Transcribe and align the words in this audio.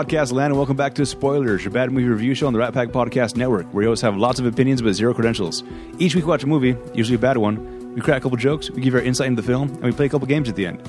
podcast 0.00 0.32
land, 0.32 0.50
and 0.50 0.56
welcome 0.56 0.78
back 0.78 0.94
to 0.94 1.04
Spoilers, 1.04 1.62
your 1.62 1.72
bad 1.72 1.92
movie 1.92 2.08
review 2.08 2.34
show 2.34 2.46
on 2.46 2.54
the 2.54 2.58
Rat 2.58 2.72
Pack 2.72 2.88
Podcast 2.88 3.36
Network, 3.36 3.66
where 3.66 3.80
we 3.82 3.84
always 3.84 4.00
have 4.00 4.16
lots 4.16 4.40
of 4.40 4.46
opinions 4.46 4.80
but 4.80 4.94
zero 4.94 5.12
credentials. 5.12 5.62
Each 5.98 6.14
week, 6.14 6.24
we 6.24 6.30
watch 6.30 6.42
a 6.42 6.46
movie, 6.46 6.74
usually 6.94 7.16
a 7.16 7.18
bad 7.18 7.36
one. 7.36 7.94
We 7.94 8.00
crack 8.00 8.16
a 8.16 8.20
couple 8.22 8.38
jokes, 8.38 8.70
we 8.70 8.80
give 8.80 8.94
our 8.94 9.02
insight 9.02 9.26
into 9.26 9.42
the 9.42 9.46
film, 9.46 9.68
and 9.68 9.82
we 9.82 9.92
play 9.92 10.06
a 10.06 10.08
couple 10.08 10.26
games 10.26 10.48
at 10.48 10.56
the 10.56 10.64
end. 10.64 10.82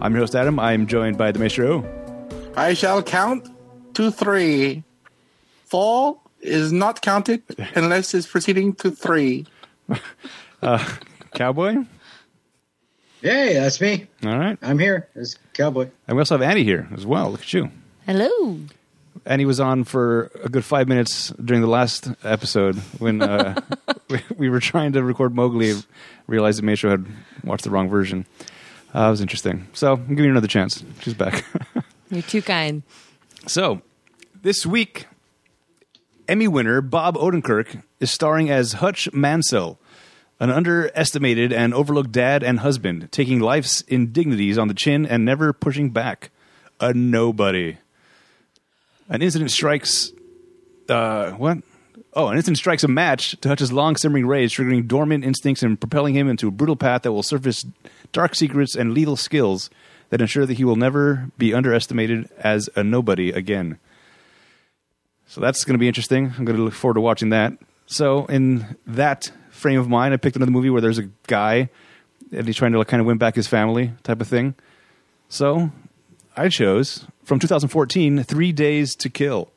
I'm 0.00 0.12
your 0.12 0.20
host, 0.20 0.34
Adam. 0.34 0.58
I'm 0.58 0.86
joined 0.86 1.18
by 1.18 1.30
the 1.30 1.38
Maestro. 1.38 1.84
I 2.56 2.72
shall 2.72 3.02
count 3.02 3.50
to 3.96 4.10
three. 4.10 4.82
Four 5.66 6.18
is 6.40 6.72
not 6.72 7.02
counted 7.02 7.42
unless 7.74 8.14
it's 8.14 8.26
proceeding 8.26 8.72
to 8.76 8.90
three. 8.90 9.46
Uh, 10.62 10.82
cowboy. 11.34 11.76
Hey, 13.20 13.52
that's 13.52 13.78
me. 13.82 14.06
All 14.24 14.38
right. 14.38 14.56
I'm 14.62 14.78
here 14.78 15.10
as 15.14 15.36
cowboy. 15.52 15.90
And 16.08 16.16
we 16.16 16.22
also 16.22 16.38
have 16.38 16.42
Annie 16.42 16.64
here 16.64 16.88
as 16.94 17.04
well. 17.04 17.30
Look 17.30 17.42
at 17.42 17.52
you. 17.52 17.70
Hello. 18.06 18.58
Annie 19.24 19.46
was 19.46 19.60
on 19.60 19.84
for 19.84 20.30
a 20.42 20.50
good 20.50 20.64
five 20.64 20.88
minutes 20.88 21.32
during 21.42 21.62
the 21.62 21.68
last 21.68 22.10
episode 22.22 22.76
when 22.98 23.22
uh, 23.22 23.58
we, 24.10 24.20
we 24.36 24.48
were 24.50 24.60
trying 24.60 24.92
to 24.92 25.02
record 25.02 25.34
Mowgli, 25.34 25.72
realized 26.26 26.58
that 26.58 26.64
Maestro 26.64 26.90
had 26.90 27.06
watched 27.42 27.64
the 27.64 27.70
wrong 27.70 27.88
version. 27.88 28.26
Uh, 28.94 29.06
it 29.06 29.10
was 29.10 29.22
interesting. 29.22 29.68
So 29.72 29.94
I'm 29.94 30.08
giving 30.08 30.24
her 30.24 30.30
another 30.32 30.48
chance. 30.48 30.84
She's 31.00 31.14
back. 31.14 31.46
You're 32.10 32.20
too 32.20 32.42
kind. 32.42 32.82
so 33.46 33.80
this 34.42 34.66
week, 34.66 35.06
Emmy 36.28 36.46
winner 36.46 36.82
Bob 36.82 37.16
Odenkirk 37.16 37.82
is 38.00 38.10
starring 38.10 38.50
as 38.50 38.74
Hutch 38.74 39.10
Mansell, 39.14 39.78
an 40.38 40.50
underestimated 40.50 41.54
and 41.54 41.72
overlooked 41.72 42.12
dad 42.12 42.42
and 42.42 42.60
husband, 42.60 43.08
taking 43.10 43.40
life's 43.40 43.80
indignities 43.82 44.58
on 44.58 44.68
the 44.68 44.74
chin 44.74 45.06
and 45.06 45.24
never 45.24 45.54
pushing 45.54 45.88
back. 45.88 46.30
A 46.80 46.92
nobody. 46.92 47.78
An 49.08 49.22
incident 49.22 49.50
strikes. 49.50 50.12
Uh, 50.88 51.32
what? 51.32 51.58
Oh, 52.14 52.28
an 52.28 52.36
incident 52.36 52.58
strikes 52.58 52.84
a 52.84 52.88
match 52.88 53.38
to 53.40 53.48
Hutch's 53.48 53.72
long 53.72 53.96
simmering 53.96 54.26
rage, 54.26 54.56
triggering 54.56 54.86
dormant 54.86 55.24
instincts 55.24 55.62
and 55.62 55.78
propelling 55.78 56.14
him 56.14 56.28
into 56.28 56.48
a 56.48 56.50
brutal 56.50 56.76
path 56.76 57.02
that 57.02 57.12
will 57.12 57.22
surface 57.22 57.66
dark 58.12 58.34
secrets 58.34 58.76
and 58.76 58.94
lethal 58.94 59.16
skills 59.16 59.68
that 60.10 60.20
ensure 60.20 60.46
that 60.46 60.54
he 60.54 60.64
will 60.64 60.76
never 60.76 61.30
be 61.38 61.52
underestimated 61.52 62.28
as 62.38 62.70
a 62.76 62.84
nobody 62.84 63.30
again. 63.30 63.78
So 65.26 65.40
that's 65.40 65.64
going 65.64 65.74
to 65.74 65.78
be 65.78 65.88
interesting. 65.88 66.32
I'm 66.38 66.44
going 66.44 66.56
to 66.56 66.62
look 66.62 66.74
forward 66.74 66.94
to 66.94 67.00
watching 67.00 67.30
that. 67.30 67.54
So, 67.86 68.24
in 68.26 68.76
that 68.86 69.30
frame 69.50 69.78
of 69.78 69.88
mind, 69.88 70.14
I 70.14 70.16
picked 70.16 70.36
another 70.36 70.52
movie 70.52 70.70
where 70.70 70.80
there's 70.80 70.98
a 70.98 71.10
guy 71.26 71.68
and 72.32 72.46
he's 72.46 72.56
trying 72.56 72.72
to 72.72 72.78
like, 72.78 72.88
kind 72.88 73.00
of 73.00 73.06
win 73.06 73.18
back 73.18 73.34
his 73.34 73.46
family 73.46 73.92
type 74.02 74.20
of 74.20 74.28
thing. 74.28 74.54
So, 75.28 75.70
I 76.36 76.48
chose 76.48 77.06
from 77.24 77.38
2014, 77.38 78.22
Three 78.24 78.52
Days 78.52 78.94
to 78.96 79.08
Kill. 79.10 79.48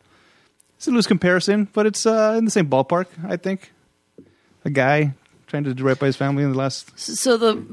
It's 0.78 0.88
a 0.88 0.92
loose 0.92 1.08
comparison, 1.08 1.68
but 1.73 1.86
it's 1.86 2.06
uh, 2.06 2.36
in 2.38 2.46
the 2.46 2.52
same 2.52 2.70
ballpark, 2.70 3.08
I 3.28 3.38
think. 3.38 3.72
A 4.66 4.70
guy 4.70 5.14
trying 5.48 5.64
to 5.64 5.73
do 5.73 5.84
right 5.84 5.98
by 5.98 6.08
his 6.08 6.16
family 6.16 6.44
in 6.44 6.52
the 6.52 6.58
last. 6.58 6.98
So 7.00 7.38
the 7.38 7.64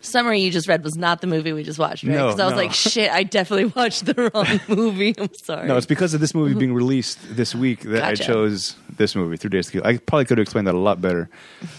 summary 0.00 0.40
you 0.40 0.50
just 0.50 0.68
read 0.68 0.82
was 0.84 0.96
not 0.96 1.20
the 1.20 1.26
movie 1.26 1.52
we 1.52 1.62
just 1.62 1.78
watched, 1.78 2.04
right? 2.04 2.12
No, 2.12 2.26
Because 2.28 2.40
I 2.40 2.44
was 2.44 2.52
no. 2.52 2.58
like, 2.58 2.72
shit, 2.72 3.10
I 3.10 3.22
definitely 3.22 3.66
watched 3.76 4.04
the 4.04 4.30
wrong 4.34 4.60
movie. 4.68 5.14
I'm 5.18 5.32
sorry. 5.34 5.66
No, 5.68 5.76
it's 5.76 5.86
because 5.86 6.14
of 6.14 6.20
this 6.20 6.34
movie 6.34 6.54
being 6.54 6.74
released 6.82 7.18
this 7.36 7.54
week 7.54 7.80
that 7.82 7.98
Gotcha. 8.00 8.22
I 8.22 8.26
chose 8.26 8.76
this 8.96 9.14
movie, 9.16 9.36
Three 9.36 9.50
Days 9.50 9.66
to 9.66 9.72
Kill. 9.72 9.86
I 9.86 9.96
probably 9.98 10.24
could 10.26 10.38
have 10.38 10.42
explained 10.42 10.66
that 10.66 10.74
a 10.74 10.78
lot 10.78 11.00
better, 11.00 11.28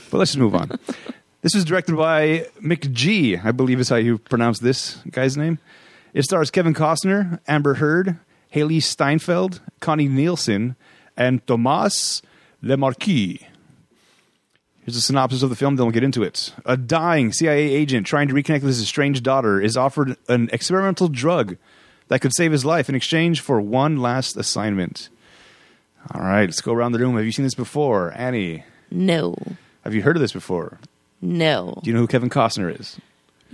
but 0.10 0.18
let's 0.18 0.32
just 0.32 0.40
move 0.40 0.56
on. 0.56 0.70
this 1.42 1.54
was 1.54 1.64
directed 1.66 1.96
by 1.96 2.48
McG, 2.62 3.44
I 3.44 3.52
believe 3.52 3.80
is 3.80 3.90
how 3.90 3.98
you 3.98 4.18
pronounce 4.18 4.60
this 4.60 4.96
guy's 5.12 5.38
name. 5.38 5.60
It 6.14 6.24
stars 6.24 6.52
Kevin 6.52 6.76
Costner, 6.76 7.40
Amber 7.48 7.76
Heard, 7.76 8.20
Hailee 8.54 8.84
Steinfeld, 8.84 9.62
Connie 9.80 10.08
Nielsen, 10.08 10.76
and 11.18 11.46
Thomas 11.48 12.22
Lemarquis. 12.64 13.44
Here's 14.86 14.98
a 14.98 15.02
synopsis 15.02 15.42
of 15.44 15.50
the 15.50 15.56
film, 15.56 15.76
then 15.76 15.86
we'll 15.86 15.94
get 15.94 16.04
into 16.04 16.24
it. 16.24 16.54
A 16.66 16.78
dying 16.78 17.32
CIA 17.32 17.74
agent 17.74 18.06
trying 18.06 18.28
to 18.28 18.34
reconnect 18.34 18.62
with 18.62 18.66
his 18.66 18.82
estranged 18.82 19.24
daughter 19.24 19.60
is 19.60 19.78
offered 19.78 20.18
an 20.28 20.50
experimental 20.52 21.08
drug 21.08 21.58
that 22.10 22.20
could 22.20 22.36
save 22.36 22.52
his 22.52 22.66
life 22.66 22.90
in 22.90 22.96
exchange 22.96 23.40
for 23.40 23.60
one 23.62 23.98
last 23.98 24.36
assignment. 24.36 25.10
All 26.14 26.22
right, 26.22 26.46
let's 26.46 26.62
go 26.62 26.74
around 26.74 26.92
the 26.92 27.00
room. 27.00 27.16
Have 27.16 27.26
you 27.26 27.32
seen 27.32 27.46
this 27.46 27.56
before? 27.56 28.14
Annie, 28.16 28.66
no. 28.92 29.36
have 29.84 29.96
you 29.96 30.04
heard 30.04 30.18
of 30.18 30.22
this 30.22 30.34
before? 30.34 30.78
No. 31.22 31.80
Do 31.82 31.90
you 31.90 31.94
know 31.96 32.02
who 32.02 32.08
Kevin 32.08 32.30
Costner 32.30 32.78
is? 32.78 33.00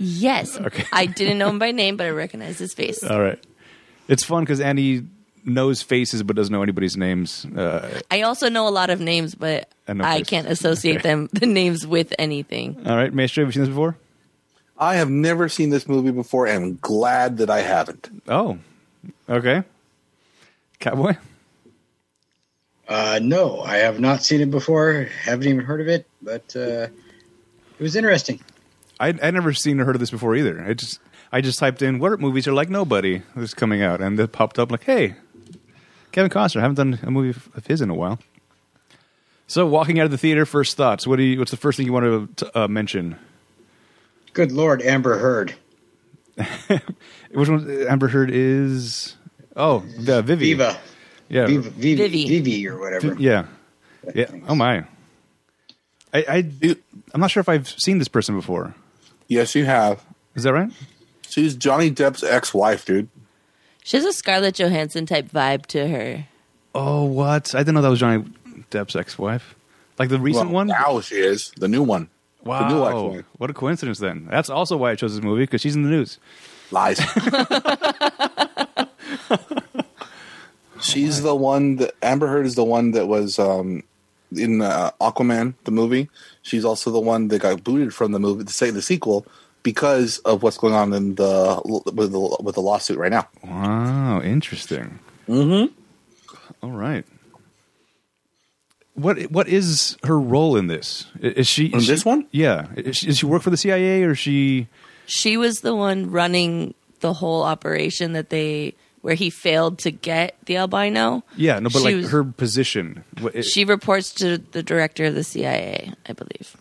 Yes. 0.02 0.56
Okay. 0.58 0.84
I 0.92 1.04
didn't 1.04 1.36
know 1.36 1.50
him 1.50 1.58
by 1.58 1.72
name, 1.72 1.96
but 1.98 2.06
I 2.06 2.10
recognize 2.10 2.58
his 2.58 2.72
face. 2.72 3.04
All 3.04 3.20
right. 3.20 3.38
It's 4.08 4.24
fun 4.24 4.42
because 4.44 4.58
Annie 4.60 5.02
knows 5.44 5.82
faces 5.82 6.22
but 6.22 6.36
doesn't 6.36 6.52
know 6.52 6.62
anybody's 6.62 6.96
names. 6.96 7.44
Uh, 7.44 8.00
I 8.10 8.22
also 8.22 8.48
know 8.48 8.66
a 8.66 8.70
lot 8.70 8.88
of 8.90 8.98
names, 9.00 9.34
but 9.34 9.68
And 9.86 9.98
no 9.98 10.04
I 10.04 10.22
can't 10.22 10.48
associate 10.48 10.96
Okay. 11.00 11.02
them 11.08 11.28
the 11.32 11.46
names 11.46 11.86
with 11.86 12.14
anything. 12.18 12.80
all 12.86 12.96
right, 12.96 13.12
Maestro, 13.12 13.44
have 13.44 13.48
you 13.48 13.52
seen 13.52 13.62
this 13.62 13.68
before? 13.68 13.96
I 14.78 14.94
have 14.96 15.10
never 15.10 15.48
seen 15.50 15.68
this 15.68 15.86
movie 15.86 16.10
before 16.12 16.46
and 16.46 16.64
I'm 16.64 16.78
glad 16.80 17.36
that 17.36 17.50
I 17.50 17.60
haven't. 17.60 18.08
Oh, 18.26 18.58
okay. 19.28 19.62
Cowboy? 20.78 21.16
Uh, 22.88 23.20
no, 23.22 23.60
I 23.60 23.76
have 23.78 24.00
not 24.00 24.22
seen 24.24 24.40
it 24.40 24.50
before. 24.50 25.06
Haven't 25.22 25.46
even 25.46 25.64
heard 25.64 25.80
of 25.82 25.88
it, 25.88 26.06
but 26.22 26.42
uh, 26.56 26.88
it 26.88 27.80
was 27.82 27.94
interesting. 27.94 28.40
I 29.00 29.08
I 29.22 29.30
never 29.30 29.52
seen 29.52 29.80
or 29.80 29.84
heard 29.84 29.96
of 29.96 30.00
this 30.00 30.10
before 30.10 30.36
either. 30.36 30.62
I 30.62 30.74
just 30.74 31.00
I 31.32 31.40
just 31.40 31.58
typed 31.58 31.82
in 31.82 31.98
what 31.98 32.20
movies 32.20 32.46
are 32.46 32.52
like 32.52 32.68
nobody 32.70 33.22
that's 33.34 33.54
coming 33.54 33.82
out, 33.82 34.00
and 34.00 34.18
it 34.20 34.30
popped 34.32 34.58
up 34.58 34.70
like, 34.70 34.84
hey, 34.84 35.14
Kevin 36.12 36.30
Costner. 36.30 36.58
I 36.58 36.62
haven't 36.62 36.76
done 36.76 36.98
a 37.02 37.10
movie 37.10 37.38
of 37.54 37.66
his 37.66 37.80
in 37.80 37.90
a 37.90 37.94
while. 37.94 38.18
So, 39.46 39.66
walking 39.66 39.98
out 39.98 40.04
of 40.04 40.12
the 40.12 40.18
theater, 40.18 40.46
first 40.46 40.76
thoughts. 40.76 41.06
What 41.06 41.16
do 41.16 41.24
you? 41.24 41.38
What's 41.38 41.50
the 41.50 41.56
first 41.56 41.76
thing 41.76 41.86
you 41.86 41.92
want 41.92 42.36
to 42.36 42.58
uh, 42.58 42.68
mention? 42.68 43.16
Good 44.32 44.52
Lord, 44.52 44.80
Amber 44.82 45.18
Heard, 45.18 45.54
Which 47.32 47.48
one? 47.48 47.86
Amber 47.88 48.08
Heard 48.08 48.30
is. 48.30 49.16
Oh, 49.56 49.80
the 49.98 50.22
Vivi. 50.22 50.54
Viva, 50.54 50.78
Yeah. 51.28 51.46
Viva, 51.46 51.70
Vivi, 51.70 51.94
Vivi. 51.96 52.28
Vivi, 52.28 52.68
or 52.68 52.78
whatever. 52.78 53.14
Yeah. 53.18 53.46
Yeah. 54.14 54.30
Oh 54.48 54.54
my. 54.54 54.84
I, 56.12 56.24
I 56.28 56.76
I'm 57.12 57.20
not 57.20 57.30
sure 57.30 57.40
if 57.40 57.48
I've 57.48 57.68
seen 57.68 57.98
this 57.98 58.08
person 58.08 58.36
before. 58.36 58.74
Yes, 59.30 59.54
you 59.54 59.64
have. 59.64 60.04
Is 60.34 60.42
that 60.42 60.52
right? 60.52 60.70
She's 61.28 61.54
Johnny 61.54 61.90
Depp's 61.90 62.24
ex-wife, 62.24 62.84
dude. 62.84 63.08
She 63.84 63.96
has 63.96 64.04
a 64.04 64.12
Scarlett 64.12 64.56
Johansson 64.56 65.06
type 65.06 65.30
vibe 65.30 65.66
to 65.66 65.86
her. 65.88 66.26
Oh, 66.74 67.04
what? 67.04 67.54
I 67.54 67.58
didn't 67.58 67.76
know 67.76 67.82
that 67.82 67.88
was 67.88 68.00
Johnny 68.00 68.24
Depp's 68.70 68.96
ex-wife. 68.96 69.54
Like 70.00 70.08
the 70.08 70.18
recent 70.18 70.46
Well, 70.46 70.54
one. 70.54 70.66
Now 70.66 71.00
she 71.00 71.14
is 71.16 71.52
the 71.56 71.68
new 71.68 71.82
one. 71.84 72.08
The 72.42 72.68
new 72.68 72.80
Wow, 72.80 73.06
ex-wife. 73.10 73.24
what 73.38 73.50
a 73.50 73.54
coincidence! 73.54 73.98
Then 73.98 74.26
that's 74.30 74.48
also 74.50 74.76
why 74.76 74.90
I 74.92 74.94
chose 74.96 75.14
this 75.14 75.22
movie 75.22 75.42
because 75.44 75.60
she's 75.60 75.76
in 75.76 75.82
the 75.82 75.90
news. 75.90 76.18
Lies. 76.70 76.98
She's 80.80 81.22
the 81.22 81.34
one 81.34 81.76
that 81.76 81.94
Amber 82.02 82.26
Heard 82.26 82.46
is 82.46 82.54
the 82.54 82.64
one 82.64 82.92
that 82.92 83.06
was 83.06 83.38
um, 83.38 83.82
in 84.36 84.62
uh, 84.62 84.90
Aquaman 85.00 85.54
the 85.64 85.70
movie. 85.70 86.08
She's 86.42 86.64
also 86.64 86.90
the 86.90 87.00
one 87.00 87.28
that 87.28 87.42
got 87.42 87.64
booted 87.64 87.94
from 87.94 88.12
the 88.12 88.18
movie, 88.18 88.44
the 88.44 88.52
say 88.52 88.70
the 88.70 88.82
sequel, 88.82 89.26
because 89.62 90.18
of 90.20 90.42
what's 90.42 90.58
going 90.58 90.74
on 90.74 90.92
in 90.92 91.14
the 91.16 91.60
with 91.64 92.12
the 92.12 92.36
with 92.42 92.54
the 92.54 92.62
lawsuit 92.62 92.98
right 92.98 93.12
now. 93.12 93.28
Wow, 93.44 94.20
interesting. 94.22 94.98
Mm-hmm. 95.28 95.72
All 96.62 96.72
right. 96.72 97.04
What 98.94 99.18
what 99.30 99.48
is 99.48 99.96
her 100.04 100.18
role 100.18 100.56
in 100.56 100.66
this? 100.66 101.06
Is 101.20 101.46
she 101.46 101.66
In 101.66 101.78
this 101.84 102.04
one? 102.04 102.26
Yeah, 102.32 102.66
is 102.76 102.98
she, 102.98 103.06
does 103.06 103.18
she 103.18 103.26
work 103.26 103.42
for 103.42 103.50
the 103.50 103.56
CIA 103.56 104.02
or 104.02 104.12
is 104.12 104.18
she? 104.18 104.68
She 105.06 105.36
was 105.36 105.60
the 105.60 105.74
one 105.74 106.10
running 106.10 106.74
the 107.00 107.14
whole 107.14 107.42
operation 107.42 108.12
that 108.12 108.30
they 108.30 108.74
where 109.02 109.14
he 109.14 109.30
failed 109.30 109.78
to 109.80 109.90
get 109.90 110.36
the 110.46 110.56
albino. 110.58 111.24
Yeah, 111.36 111.58
no, 111.58 111.70
but 111.70 111.78
She 111.78 111.84
like 111.84 111.96
was- 111.96 112.10
her 112.10 112.24
position. 112.24 113.04
It- 113.34 113.44
She 113.44 113.64
reports 113.64 114.12
to 114.14 114.38
the 114.38 114.62
director 114.62 115.06
of 115.06 115.14
the 115.14 115.24
CIA, 115.24 115.92
I 116.08 116.12
believe. 116.12 116.56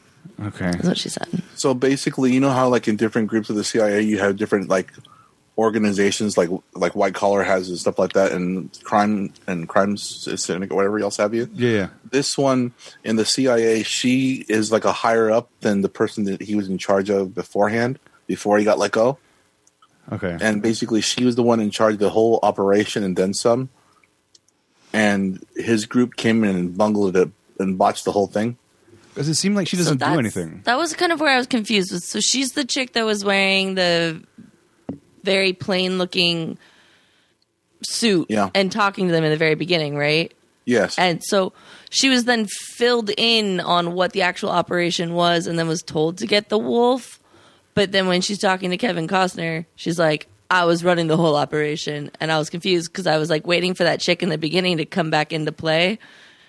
okay. 0.45 0.71
That's 0.71 0.85
what 0.87 0.97
she 0.97 1.09
said. 1.09 1.27
So 1.55 1.73
basically, 1.73 2.31
you 2.33 2.39
know 2.39 2.51
how 2.51 2.69
like 2.69 2.87
in 2.87 2.95
different 2.95 3.27
groups 3.27 3.49
of 3.49 3.55
the 3.57 3.63
CIA, 3.65 4.01
you 4.01 4.19
have 4.19 4.37
different 4.37 4.69
like 4.69 4.91
organizations, 5.57 6.37
like 6.37 6.49
like 6.73 6.95
white 6.95 7.13
collar 7.13 7.43
has 7.43 7.67
and 7.69 7.77
stuff 7.77 7.99
like 7.99 8.13
that, 8.13 8.31
and 8.31 8.69
crime 8.83 9.33
and 9.47 9.67
crime 9.67 9.97
syndicate, 9.97 10.73
whatever 10.75 10.99
else 10.99 11.17
have 11.17 11.33
you. 11.33 11.49
Yeah, 11.53 11.69
yeah. 11.69 11.87
This 12.11 12.37
one 12.37 12.71
in 13.03 13.17
the 13.17 13.25
CIA, 13.25 13.83
she 13.83 14.45
is 14.47 14.71
like 14.71 14.85
a 14.85 14.93
higher 14.93 15.29
up 15.29 15.49
than 15.59 15.81
the 15.81 15.89
person 15.89 16.23
that 16.25 16.41
he 16.41 16.55
was 16.55 16.69
in 16.69 16.77
charge 16.77 17.09
of 17.09 17.35
beforehand, 17.35 17.99
before 18.27 18.57
he 18.57 18.63
got 18.63 18.79
let 18.79 18.91
go. 18.91 19.17
Okay. 20.11 20.37
And 20.41 20.61
basically, 20.61 21.01
she 21.01 21.23
was 21.25 21.35
the 21.35 21.43
one 21.43 21.59
in 21.59 21.69
charge 21.71 21.93
of 21.93 21.99
the 21.99 22.09
whole 22.09 22.39
operation 22.43 23.03
and 23.03 23.15
then 23.15 23.33
some. 23.33 23.69
And 24.91 25.45
his 25.55 25.85
group 25.85 26.15
came 26.15 26.43
in 26.43 26.55
and 26.55 26.77
bungled 26.77 27.15
it 27.15 27.29
and 27.59 27.77
botched 27.77 28.05
the 28.05 28.11
whole 28.11 28.27
thing. 28.27 28.57
Does 29.15 29.27
it 29.27 29.35
seem 29.35 29.53
like 29.53 29.67
she 29.67 29.77
doesn't 29.77 29.97
do 29.99 30.05
anything? 30.05 30.61
That 30.63 30.77
was 30.77 30.93
kind 30.93 31.11
of 31.11 31.19
where 31.19 31.33
I 31.33 31.37
was 31.37 31.45
confused 31.47 31.91
with. 31.91 32.03
So 32.03 32.19
she's 32.19 32.49
the 32.51 32.63
chick 32.65 32.93
that 32.93 33.05
was 33.05 33.23
wearing 33.23 33.75
the 33.75 34.23
very 35.23 35.53
plain 35.53 35.97
looking 35.97 36.57
suit 37.83 38.27
Yeah. 38.29 38.49
and 38.55 38.71
talking 38.71 39.07
to 39.07 39.11
them 39.11 39.23
in 39.23 39.31
the 39.31 39.37
very 39.37 39.55
beginning, 39.55 39.95
right? 39.95 40.33
Yes. 40.65 40.97
And 40.97 41.21
so 41.23 41.53
she 41.89 42.09
was 42.09 42.25
then 42.25 42.45
filled 42.47 43.11
in 43.17 43.59
on 43.59 43.93
what 43.93 44.13
the 44.13 44.21
actual 44.21 44.49
operation 44.49 45.13
was 45.13 45.47
and 45.47 45.57
then 45.59 45.67
was 45.67 45.81
told 45.81 46.17
to 46.19 46.27
get 46.27 46.49
the 46.49 46.57
wolf. 46.57 47.18
But 47.75 47.91
then 47.91 48.07
when 48.07 48.21
she's 48.21 48.39
talking 48.39 48.71
to 48.71 48.77
Kevin 48.77 49.07
Costner, 49.07 49.65
she's 49.75 49.97
like, 49.99 50.27
I 50.51 50.65
was 50.65 50.83
running 50.83 51.07
the 51.07 51.17
whole 51.17 51.35
operation. 51.35 52.11
And 52.19 52.31
I 52.31 52.37
was 52.37 52.49
confused 52.49 52.91
because 52.91 53.07
I 53.07 53.17
was 53.17 53.29
like 53.29 53.45
waiting 53.45 53.73
for 53.73 53.83
that 53.83 53.99
chick 53.99 54.23
in 54.23 54.29
the 54.29 54.37
beginning 54.37 54.77
to 54.77 54.85
come 54.85 55.09
back 55.09 55.31
into 55.31 55.51
play 55.51 55.99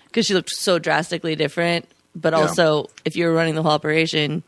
because 0.05 0.25
she 0.25 0.33
looked 0.33 0.49
so 0.49 0.79
drastically 0.79 1.35
different. 1.35 1.87
But 2.15 2.33
Yeah. 2.33 2.39
also, 2.39 2.89
if 3.05 3.15
you 3.15 3.25
were 3.27 3.33
running 3.33 3.55
the 3.55 3.63
whole 3.63 3.71
operation, 3.71 4.43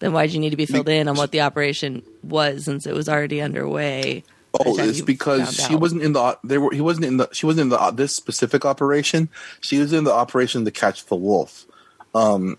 then 0.00 0.12
why'd 0.12 0.32
you 0.32 0.40
need 0.40 0.50
to 0.50 0.56
be 0.56 0.66
filled 0.66 0.88
in 0.88 1.06
on 1.06 1.16
what 1.16 1.30
the 1.30 1.42
operation 1.42 2.02
was 2.22 2.64
since 2.64 2.86
it 2.86 2.94
was 2.94 3.08
already 3.08 3.40
underway? 3.40 4.24
Oh, 4.60 4.76
it's 4.78 5.00
because 5.00 5.54
she 5.54 5.74
out? 5.74 5.80
wasn't 5.80 6.02
in 6.02 6.12
the. 6.12 6.38
They 6.44 6.58
were. 6.58 6.72
He 6.72 6.80
wasn't 6.80 7.06
in 7.06 7.16
the. 7.16 7.28
She 7.32 7.44
wasn't 7.44 7.62
in 7.62 7.68
the 7.70 7.90
this 7.90 8.14
specific 8.14 8.64
operation. 8.64 9.28
She 9.60 9.78
was 9.78 9.92
in 9.92 10.04
the 10.04 10.12
operation 10.12 10.64
to 10.64 10.70
catch 10.70 11.06
the 11.06 11.16
wolf. 11.16 11.66
Um, 12.14 12.56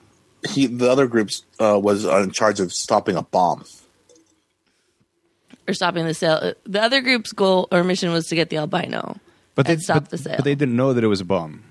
he 0.47 0.67
the 0.67 0.89
other 0.91 1.07
groups 1.07 1.43
uh, 1.59 1.79
was 1.81 2.05
in 2.05 2.31
charge 2.31 2.59
of 2.59 2.71
stopping 2.73 3.15
a 3.15 3.21
bomb. 3.23 3.65
or 5.67 5.73
stopping 5.73 6.05
the 6.05 6.13
sale. 6.13 6.53
The 6.65 6.81
other 6.81 7.01
group's 7.01 7.31
goal 7.31 7.67
or 7.71 7.83
mission 7.83 8.11
was 8.11 8.27
to 8.27 8.35
get 8.35 8.49
the 8.49 8.57
albino. 8.57 9.17
But 9.55 9.67
they 9.67 9.73
and 9.73 9.81
stop 9.81 10.09
the 10.09 10.17
sale. 10.17 10.35
but 10.35 10.45
they 10.45 10.55
didn't 10.55 10.75
know 10.75 10.93
that 10.93 11.03
it 11.03 11.07
was 11.07 11.21
a 11.21 11.25
bomb. 11.25 11.63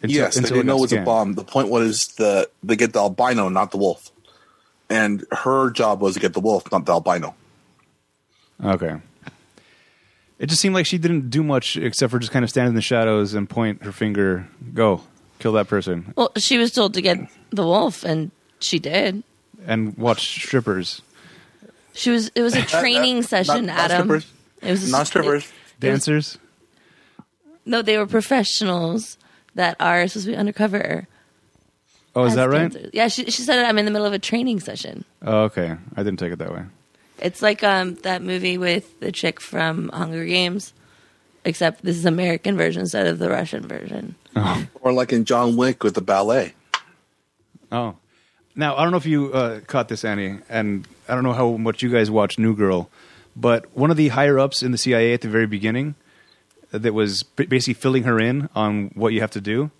Until- 0.00 0.16
yes, 0.16 0.34
they 0.36 0.42
didn't 0.42 0.66
know 0.66 0.78
it 0.78 0.80
was 0.80 0.92
a 0.92 1.02
bomb. 1.02 1.34
The 1.34 1.44
point 1.44 1.68
was 1.68 2.08
the 2.18 2.48
they 2.62 2.76
get 2.76 2.92
the 2.92 3.00
albino, 3.00 3.48
not 3.48 3.70
the 3.70 3.78
wolf. 3.78 4.10
And 4.88 5.24
her 5.32 5.70
job 5.70 6.00
was 6.00 6.14
to 6.14 6.20
get 6.20 6.34
the 6.34 6.40
wolf, 6.40 6.70
not 6.70 6.84
the 6.86 6.92
albino. 6.92 7.34
Okay. 8.62 8.96
It 10.38 10.46
just 10.46 10.60
seemed 10.60 10.74
like 10.74 10.86
she 10.86 10.98
didn't 10.98 11.30
do 11.30 11.42
much 11.42 11.76
except 11.76 12.10
for 12.10 12.18
just 12.18 12.32
kind 12.32 12.42
of 12.42 12.50
stand 12.50 12.68
in 12.68 12.74
the 12.74 12.82
shadows 12.82 13.32
and 13.32 13.48
point 13.48 13.84
her 13.84 13.92
finger, 13.92 14.48
go, 14.74 15.00
kill 15.38 15.52
that 15.52 15.68
person, 15.68 16.12
Well, 16.16 16.32
she 16.36 16.58
was 16.58 16.72
told 16.72 16.94
to 16.94 17.00
get 17.02 17.18
the 17.52 17.64
wolf, 17.64 18.04
and 18.04 18.30
she 18.60 18.78
did. 18.78 19.22
and 19.66 19.96
watched 19.96 20.42
strippers, 20.42 21.02
She 21.92 22.10
was. 22.10 22.28
It 22.34 22.42
was 22.42 22.54
a 22.56 22.62
training 22.62 23.16
not- 23.20 23.24
session, 23.28 23.66
not 23.66 23.90
Adam. 23.90 24.06
strippers. 24.06 24.26
It 24.62 24.70
was 24.70 24.88
a, 24.88 24.92
Not 24.92 25.06
strippers. 25.06 25.52
dancers. 25.80 26.38
no, 27.64 27.82
they 27.82 27.98
were 27.98 28.06
professionals 28.06 29.18
that 29.54 29.76
are 29.80 30.06
supposed 30.08 30.26
to 30.26 30.32
be 30.32 30.36
undercover. 30.36 31.06
Oh, 32.14 32.24
is 32.24 32.32
as 32.32 32.36
that 32.36 32.48
right? 32.50 32.90
Yeah, 32.92 33.08
she, 33.08 33.24
she 33.30 33.42
said 33.42 33.64
I'm 33.64 33.78
in 33.78 33.84
the 33.86 33.90
middle 33.90 34.06
of 34.06 34.12
a 34.12 34.18
training 34.18 34.60
session. 34.60 35.04
Oh, 35.22 35.42
okay. 35.44 35.76
I 35.96 36.02
didn't 36.02 36.18
take 36.18 36.32
it 36.32 36.38
that 36.40 36.52
way. 36.52 36.62
It's 37.20 37.40
like 37.42 37.62
um 37.62 37.94
that 38.02 38.22
movie 38.22 38.58
with 38.58 38.98
the 39.00 39.12
chick 39.12 39.40
from 39.40 39.88
Hunger 39.90 40.24
Games, 40.24 40.72
except 41.44 41.84
this 41.84 41.96
is 41.96 42.04
American 42.04 42.56
version 42.56 42.80
instead 42.82 43.06
of 43.06 43.18
the 43.18 43.30
Russian 43.30 43.66
version. 43.66 44.14
Or 44.80 44.92
like 44.92 45.12
in 45.12 45.24
John 45.24 45.56
Wick 45.56 45.82
with 45.84 45.94
the 45.94 46.00
ballet. 46.02 46.54
Oh, 47.72 47.96
now 48.54 48.76
I 48.76 48.82
don't 48.82 48.90
know 48.92 48.98
if 48.98 49.06
you 49.06 49.32
uh, 49.32 49.60
caught 49.60 49.88
this, 49.88 50.04
Annie, 50.04 50.38
and 50.48 50.86
I 51.08 51.14
don't 51.14 51.24
know 51.24 51.32
how 51.32 51.52
much 51.56 51.82
you 51.82 51.88
guys 51.88 52.10
watch 52.10 52.38
New 52.38 52.54
Girl, 52.54 52.90
but 53.34 53.74
one 53.76 53.90
of 53.90 53.96
the 53.96 54.08
higher 54.08 54.38
ups 54.38 54.62
in 54.62 54.70
the 54.72 54.78
CIA 54.78 55.14
at 55.14 55.22
the 55.22 55.28
very 55.28 55.46
beginning, 55.46 55.94
uh, 56.72 56.78
that 56.78 56.92
was 56.94 57.22
basically 57.22 57.74
filling 57.74 58.02
her 58.04 58.18
in 58.20 58.48
on 58.54 58.90
what 58.94 59.12
you 59.14 59.20
have 59.20 59.30
to 59.32 59.40
do. 59.40 59.70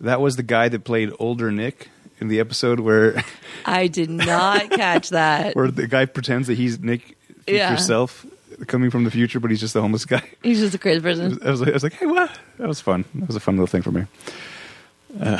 That 0.00 0.20
was 0.20 0.36
the 0.36 0.42
guy 0.42 0.68
that 0.68 0.84
played 0.84 1.10
older 1.18 1.50
Nick 1.50 1.88
in 2.20 2.28
the 2.28 2.38
episode 2.40 2.80
where 2.80 3.22
I 3.66 3.88
did 3.88 4.10
not 4.10 4.70
catch 4.70 5.10
that. 5.10 5.54
where 5.56 5.70
the 5.70 5.86
guy 5.88 6.06
pretends 6.06 6.46
that 6.48 6.56
he's 6.56 6.78
Nick 6.78 7.16
Yeah. 7.48 7.74
self 7.76 8.24
coming 8.66 8.90
from 8.90 9.04
the 9.04 9.10
future, 9.10 9.40
but 9.40 9.50
he's 9.50 9.60
just 9.60 9.74
a 9.74 9.80
homeless 9.80 10.04
guy. 10.04 10.22
He's 10.42 10.60
just 10.60 10.74
a 10.74 10.78
crazy 10.78 11.00
person. 11.00 11.38
I 11.44 11.50
was 11.50 11.60
like, 11.60 11.70
I 11.70 11.72
was 11.72 11.82
like, 11.82 11.94
hey, 11.94 12.06
what? 12.06 12.30
That 12.58 12.68
was 12.68 12.80
fun. 12.80 13.04
That 13.14 13.26
was 13.26 13.36
a 13.36 13.40
fun 13.40 13.56
little 13.56 13.66
thing 13.66 13.80
for 13.82 13.90
me. 13.90 14.04
Uh, 15.18 15.38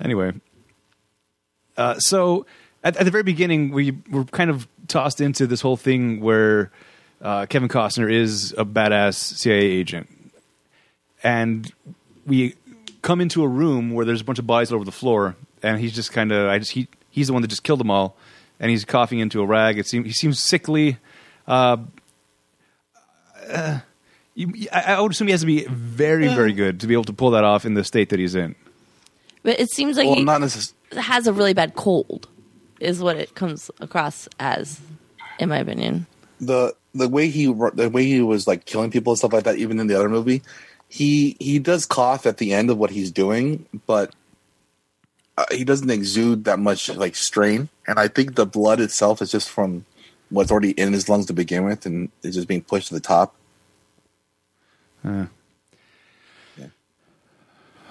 anyway, 0.00 0.32
uh, 1.76 1.98
so 1.98 2.46
at, 2.82 2.96
at 2.96 3.04
the 3.04 3.10
very 3.10 3.22
beginning, 3.22 3.70
we 3.70 3.98
were 4.10 4.24
kind 4.24 4.50
of 4.50 4.68
tossed 4.88 5.20
into 5.20 5.46
this 5.46 5.60
whole 5.60 5.76
thing 5.76 6.20
where 6.20 6.70
uh, 7.20 7.46
Kevin 7.46 7.68
Costner 7.68 8.10
is 8.10 8.52
a 8.56 8.64
badass 8.64 9.14
CIA 9.14 9.62
agent, 9.62 10.08
and 11.22 11.72
we 12.26 12.54
come 13.02 13.20
into 13.20 13.42
a 13.42 13.48
room 13.48 13.92
where 13.92 14.04
there's 14.04 14.20
a 14.20 14.24
bunch 14.24 14.38
of 14.38 14.46
bodies 14.46 14.70
all 14.70 14.76
over 14.76 14.84
the 14.84 14.92
floor, 14.92 15.36
and 15.62 15.80
he's 15.80 15.94
just 15.94 16.12
kind 16.12 16.32
of, 16.32 16.48
I 16.48 16.58
just 16.58 16.72
he 16.72 16.88
he's 17.10 17.28
the 17.28 17.32
one 17.32 17.42
that 17.42 17.48
just 17.48 17.62
killed 17.62 17.80
them 17.80 17.90
all, 17.90 18.16
and 18.60 18.70
he's 18.70 18.84
coughing 18.84 19.18
into 19.18 19.40
a 19.40 19.46
rag. 19.46 19.78
It 19.78 19.86
seems 19.86 20.06
he 20.06 20.12
seems 20.12 20.42
sickly. 20.42 20.98
Uh, 21.46 21.78
you, 24.34 24.68
I, 24.72 24.94
I 24.94 25.00
would 25.00 25.12
assume 25.12 25.28
he 25.28 25.32
has 25.32 25.40
to 25.40 25.46
be 25.46 25.64
very, 25.64 26.28
very 26.28 26.52
good 26.52 26.80
to 26.80 26.86
be 26.86 26.94
able 26.94 27.04
to 27.04 27.12
pull 27.12 27.30
that 27.30 27.44
off 27.44 27.64
in 27.64 27.74
the 27.74 27.84
state 27.84 28.10
that 28.10 28.18
he's 28.18 28.34
in. 28.34 28.54
But 29.46 29.60
it 29.60 29.70
seems 29.70 29.96
like 29.96 30.06
Well, 30.06 30.16
he 30.16 30.24
not 30.24 30.40
necessarily. 30.40 30.74
has 31.00 31.28
a 31.28 31.32
really 31.32 31.54
bad 31.54 31.76
cold, 31.76 32.26
is 32.80 32.98
what 33.00 33.14
it 33.16 33.36
comes 33.36 33.70
across 33.80 34.28
as, 34.40 34.80
in 35.38 35.48
my 35.48 35.58
opinion. 35.58 36.06
the 36.40 36.74
the 36.94 37.08
way 37.08 37.28
he 37.28 37.46
the 37.46 37.88
way 37.88 38.04
he 38.04 38.20
was 38.20 38.46
like 38.48 38.64
killing 38.64 38.90
people 38.90 39.12
and 39.12 39.18
stuff 39.18 39.32
like 39.32 39.44
that, 39.44 39.56
even 39.58 39.78
in 39.78 39.86
the 39.86 39.94
other 39.94 40.08
movie, 40.08 40.42
he 40.88 41.36
he 41.38 41.60
does 41.60 41.86
cough 41.86 42.26
at 42.26 42.38
the 42.38 42.52
end 42.52 42.70
of 42.70 42.76
what 42.76 42.90
he's 42.90 43.12
doing, 43.12 43.66
but 43.86 44.12
uh, 45.38 45.44
he 45.52 45.62
doesn't 45.62 45.90
exude 45.90 46.42
that 46.44 46.58
much 46.58 46.88
like 46.88 47.14
strain. 47.14 47.68
And 47.86 48.00
I 48.00 48.08
think 48.08 48.34
the 48.34 48.46
blood 48.46 48.80
itself 48.80 49.22
is 49.22 49.30
just 49.30 49.48
from 49.48 49.84
what's 50.30 50.50
already 50.50 50.72
in 50.72 50.92
his 50.92 51.08
lungs 51.08 51.26
to 51.26 51.32
begin 51.32 51.64
with, 51.64 51.86
and 51.86 52.10
it's 52.24 52.34
just 52.34 52.48
being 52.48 52.62
pushed 52.62 52.88
to 52.88 52.94
the 52.94 53.00
top. 53.00 53.36
Uh, 55.04 55.26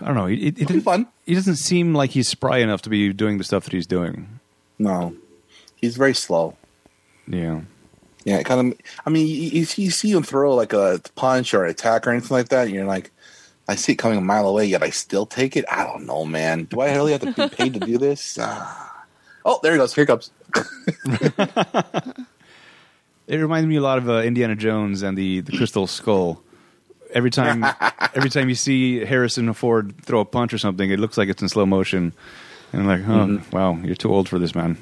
I 0.02 0.06
don't 0.06 0.16
know. 0.16 0.26
He, 0.28 0.38
he, 0.38 0.48
It'll 0.48 0.74
be 0.74 0.80
fun. 0.80 1.08
he 1.26 1.34
doesn't 1.36 1.56
seem 1.58 1.94
like 1.94 2.12
he's 2.12 2.28
spry 2.28 2.58
enough 2.60 2.82
to 2.84 2.90
be 2.90 3.12
doing 3.14 3.38
the 3.38 3.44
stuff 3.44 3.64
that 3.66 3.74
he's 3.74 3.88
doing. 3.88 4.40
No, 4.78 5.16
he's 5.78 5.96
very 5.98 6.14
slow. 6.14 6.56
Yeah. 7.28 7.62
Yeah, 8.26 8.38
it 8.38 8.46
kind 8.46 8.74
of. 8.74 8.80
I 9.06 9.10
mean, 9.10 9.28
you, 9.28 9.34
you 9.34 9.66
see- 9.66 9.84
you 9.84 9.92
see 9.92 10.12
him 10.12 10.24
throw 10.24 10.54
like 10.56 10.74
a 10.74 11.00
punch 11.16 11.54
or 11.54 11.64
an 11.64 11.70
attack 11.72 12.06
or 12.08 12.12
anything 12.12 12.36
like 12.36 12.50
that, 12.50 12.66
and 12.68 12.76
you're 12.76 12.86
like, 12.86 13.12
I 13.68 13.76
see 13.76 13.94
it 13.94 13.96
coming 13.96 14.18
a 14.18 14.22
mile 14.22 14.48
away, 14.48 14.66
yet 14.66 14.84
I 14.84 14.90
still 14.90 15.26
take 15.26 15.56
it. 15.56 15.66
I 15.72 15.84
don't 15.86 16.06
know, 16.06 16.26
man. 16.26 16.66
Do 16.66 16.82
I 16.82 16.94
really 16.96 17.12
have 17.14 17.22
to 17.22 17.34
be 17.34 17.48
paid 17.56 17.74
to 17.76 17.80
do 17.80 17.98
this? 17.98 18.38
Ah. 18.42 18.82
Oh, 19.48 19.60
there 19.62 19.74
he 19.74 19.78
goes. 19.78 19.94
Here 19.94 20.04
he 20.04 20.08
comes. 20.08 20.32
It 23.28 23.38
reminds 23.38 23.68
me 23.68 23.76
a 23.78 23.82
lot 23.82 23.98
of 23.98 24.08
uh, 24.08 24.22
Indiana 24.22 24.56
Jones 24.56 25.02
and 25.02 25.18
the, 25.18 25.40
the 25.42 25.58
Crystal 25.58 25.88
Skull. 25.88 26.42
Every 27.12 27.32
time, 27.32 27.64
every 28.14 28.30
time 28.30 28.50
you 28.50 28.56
see 28.56 29.06
Harrison 29.06 29.52
Ford 29.54 29.94
throw 30.04 30.20
a 30.20 30.26
punch 30.26 30.54
or 30.54 30.58
something, 30.58 30.90
it 30.90 31.00
looks 31.00 31.18
like 31.18 31.30
it's 31.30 31.42
in 31.42 31.50
slow 31.50 31.66
motion. 31.66 32.14
And 32.74 32.82
I'm 32.82 32.88
like, 32.88 33.08
oh, 33.08 33.42
wow, 33.56 33.78
you're 33.84 33.96
too 33.96 34.14
old 34.14 34.28
for 34.28 34.40
this, 34.40 34.54
man. 34.56 34.78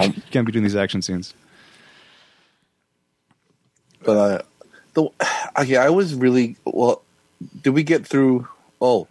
you 0.00 0.22
can't 0.30 0.46
be 0.46 0.52
doing 0.52 0.62
these 0.62 0.76
action 0.76 1.02
scenes. 1.02 1.34
But 4.02 4.16
uh, 4.16 4.42
the 4.94 5.10
okay, 5.58 5.76
I 5.76 5.90
was 5.90 6.14
really 6.14 6.56
well. 6.64 7.02
Did 7.62 7.70
we 7.70 7.82
get 7.82 8.06
through? 8.06 8.48
Oh, 8.80 9.08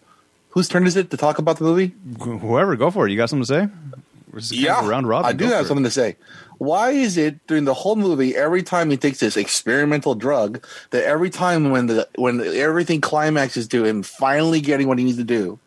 whose 0.50 0.70
turn 0.70 0.88
is 0.88 0.96
it 0.96 1.12
to 1.12 1.18
talk 1.18 1.38
about 1.38 1.58
the 1.58 1.66
movie? 1.66 1.94
Whoever, 2.20 2.76
go 2.76 2.90
for 2.90 3.08
it. 3.08 3.12
You 3.12 3.18
got 3.18 3.30
something 3.30 3.46
to 3.46 3.68
say? 3.68 3.95
We're 4.36 4.42
just 4.42 4.54
kind 4.54 4.68
of 4.68 4.86
a 4.86 4.90
round 4.90 5.08
robin. 5.08 5.30
I 5.30 5.32
do 5.32 5.46
have 5.46 5.60
for 5.60 5.62
it. 5.62 5.68
something 5.70 5.84
to 5.86 5.90
say. 5.92 6.18
Why 6.58 6.92
is 6.92 7.16
it 7.18 7.46
during 7.48 7.64
the 7.64 7.74
whole 7.74 7.96
movie, 7.96 8.36
every 8.36 8.64
time 8.64 8.90
he 8.90 8.98
takes 8.98 9.20
this 9.20 9.38
experimental 9.38 10.14
drug, 10.14 10.66
that 10.92 11.06
every 11.06 11.30
time 11.30 11.70
when 11.70 11.88
the 11.88 12.08
when 12.16 12.42
everything 12.42 13.00
climaxes 13.00 13.66
to 13.70 13.86
him 13.86 14.04
finally 14.04 14.60
getting 14.60 14.90
what 14.90 14.98
he 14.98 15.06
needs 15.06 15.18
to 15.18 15.24
do, 15.24 15.58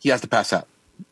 he 0.00 0.08
has 0.08 0.20
to 0.22 0.28
pass 0.28 0.52
out? 0.52 0.66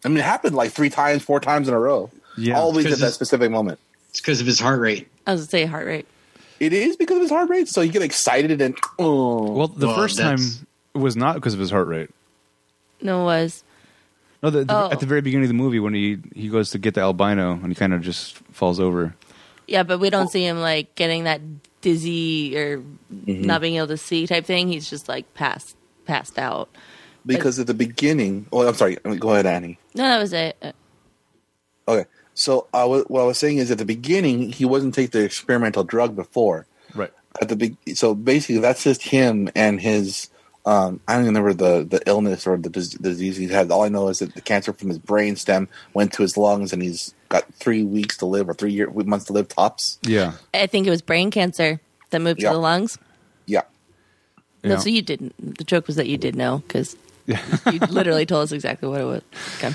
I 0.05 0.09
mean, 0.09 0.19
it 0.19 0.25
happened 0.25 0.57
like 0.57 0.73
three 0.73 0.91
times, 0.91 1.23
four 1.23 1.39
times 1.39 1.69
in 1.69 1.75
a 1.75 1.79
row. 1.79 2.11
Yeah. 2.37 2.59
always 2.59 2.87
at 2.87 2.99
that 2.99 3.13
specific 3.13 3.53
moment. 3.53 3.79
It's 4.11 4.21
because 4.21 4.41
of 4.41 4.47
his 4.47 4.59
heart 4.59 4.81
rate. 4.81 5.09
I 5.29 5.33
was 5.33 5.43
gonna 5.43 5.51
say 5.51 5.65
heart 5.65 5.87
rate. 5.87 6.07
It 6.59 6.73
is 6.73 6.97
because 6.97 7.17
of 7.17 7.23
his 7.23 7.31
heart 7.31 7.49
rate, 7.49 7.69
so 7.69 7.83
you 7.83 7.93
get 7.93 8.03
excited 8.03 8.61
and 8.61 8.77
oh, 8.99 9.53
Well, 9.53 9.69
the 9.69 9.87
Well, 9.87 9.97
first 9.97 10.19
time 10.19 10.39
it 10.95 10.99
was 10.99 11.15
not 11.15 11.37
because 11.37 11.55
of 11.55 11.61
his 11.61 11.71
heart 11.71 11.87
rate. 11.87 12.11
No, 13.01 13.23
it 13.23 13.25
was 13.27 13.63
No, 14.43 14.51
the, 14.51 14.65
the, 14.65 14.75
Oh. 14.75 14.91
at 14.91 15.01
the 15.01 15.07
very 15.07 15.21
beginning 15.21 15.45
of 15.45 15.49
the 15.49 15.55
movie 15.55 15.81
when 15.81 15.95
he 15.95 16.19
he 16.35 16.49
goes 16.49 16.71
to 16.71 16.79
get 16.79 16.95
the 16.95 17.01
albino 17.01 17.53
and 17.53 17.67
he 17.69 17.75
kind 17.75 17.93
of 17.93 18.03
just 18.03 18.37
falls 18.53 18.79
over. 18.81 19.15
yeah, 19.67 19.83
but 19.83 19.99
we 19.99 20.11
don't 20.11 20.29
see 20.31 20.45
him 20.45 20.61
like 20.61 20.95
getting 20.95 21.25
that 21.25 21.41
dizzy 21.81 22.57
or 22.57 22.79
Mm-hmm. 23.13 23.43
not 23.43 23.61
being 23.63 23.77
able 23.77 23.87
to 23.89 23.97
see 23.97 24.27
type 24.27 24.45
thing. 24.45 24.69
He's 24.69 24.89
just 24.91 25.09
like 25.09 25.33
passed 25.35 25.77
passed 26.05 26.39
out. 26.39 26.69
because 27.27 27.59
at 27.59 27.67
the 27.67 27.75
beginning. 27.75 28.47
Oh, 28.53 28.67
I'm 28.67 28.75
sorry. 28.75 28.97
Go 28.97 29.33
ahead, 29.33 29.47
Annie. 29.47 29.79
No, 29.95 30.05
that 30.05 30.19
was 30.19 30.33
it. 30.33 30.57
Uh, 30.63 30.73
Okay, 31.89 32.05
so 32.35 32.67
I 32.75 32.85
was, 32.85 33.05
what 33.09 33.23
I 33.23 33.25
was 33.25 33.39
saying 33.39 33.57
is 33.59 33.71
at 33.71 33.79
the 33.79 33.87
beginning 33.87 34.53
he 34.53 34.67
wasn't 34.67 34.95
take 34.95 35.11
the 35.13 35.25
experimental 35.25 35.85
drug 35.85 36.15
before. 36.15 36.67
Right. 36.95 37.11
At 37.41 37.49
the 37.49 37.57
big, 37.57 37.77
so 37.95 38.15
basically 38.15 38.59
that's 38.61 38.85
just 38.85 39.03
him 39.03 39.49
and 39.55 39.81
his. 39.81 40.29
Um, 40.69 41.01
I 41.09 41.15
don't 41.15 41.23
even 41.23 41.35
remember 41.43 41.55
the 41.55 41.85
the 41.99 42.03
illness 42.07 42.47
or 42.47 42.59
the, 42.59 42.69
the 42.69 42.99
disease 43.09 43.37
he 43.39 43.49
had. 43.49 43.71
All 43.71 43.85
I 43.85 43.89
know 43.89 44.09
is 44.09 44.19
that 44.19 44.35
the 44.35 44.43
cancer 44.43 44.73
from 44.75 44.89
his 44.91 44.99
brain 44.99 45.35
stem 45.37 45.67
went 45.95 46.13
to 46.15 46.23
his 46.23 46.37
lungs, 46.37 46.73
and 46.75 46.83
he's 46.83 47.15
got 47.31 47.45
three 47.55 47.85
weeks 47.85 48.19
to 48.19 48.27
live 48.27 48.49
or 48.51 48.55
three 48.55 48.73
year, 48.73 48.91
months 48.91 49.25
to 49.27 49.33
live 49.33 49.49
tops. 49.49 49.99
Yeah. 50.03 50.33
I 50.53 50.67
think 50.67 50.87
it 50.87 50.91
was 50.91 51.01
brain 51.03 51.31
cancer. 51.31 51.81
that 52.11 52.21
moved 52.21 52.43
Yeah. 52.43 52.51
to 52.51 52.55
the 52.57 52.61
lungs. 52.61 52.99
Yeah. 53.47 53.63
No, 54.65 54.71
Yeah. 54.75 54.79
so 54.79 54.89
you 54.91 55.03
didn't. 55.03 55.35
The 55.59 55.65
joke 55.65 55.87
was 55.87 55.97
that 55.97 56.07
you 56.07 56.17
did 56.19 56.35
know 56.37 56.59
because 56.67 56.97
Yeah. 57.27 57.41
you 57.71 57.79
literally 57.81 58.27
told 58.27 58.45
us 58.45 58.53
exactly 58.53 58.89
what 58.89 59.01
it 59.01 59.05
was. 59.05 59.23
Okay. 59.57 59.75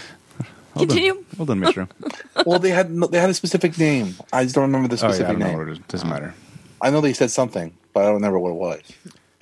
Well 0.75 0.85
done. 0.85 0.87
Continue. 0.87 1.25
Well 1.37 1.45
done, 1.45 1.59
Mister. 1.59 1.87
Well, 2.45 2.59
they 2.59 2.69
had 2.71 2.89
no, 2.91 3.07
they 3.07 3.19
had 3.19 3.29
a 3.29 3.33
specific 3.35 3.77
name. 3.77 4.15
I 4.33 4.43
just 4.43 4.55
don't 4.55 4.63
remember 4.63 4.87
the 4.93 4.95
oh 5.03 5.07
yeah, 5.07 5.09
I 5.09 5.13
specific 5.13 5.27
don't 5.33 5.39
know 5.39 5.45
name. 5.47 5.57
what 5.57 5.67
it 5.69 5.71
is. 5.73 5.79
Doesn't 5.87 6.09
matter. 6.09 6.33
I 6.81 6.89
know 6.89 7.01
they 7.01 7.13
said 7.13 7.29
something, 7.31 7.73
but 7.93 8.01
I 8.01 8.05
don't 8.05 8.15
remember 8.15 8.39
what 8.39 8.49
it 8.49 8.55
was. 8.57 8.81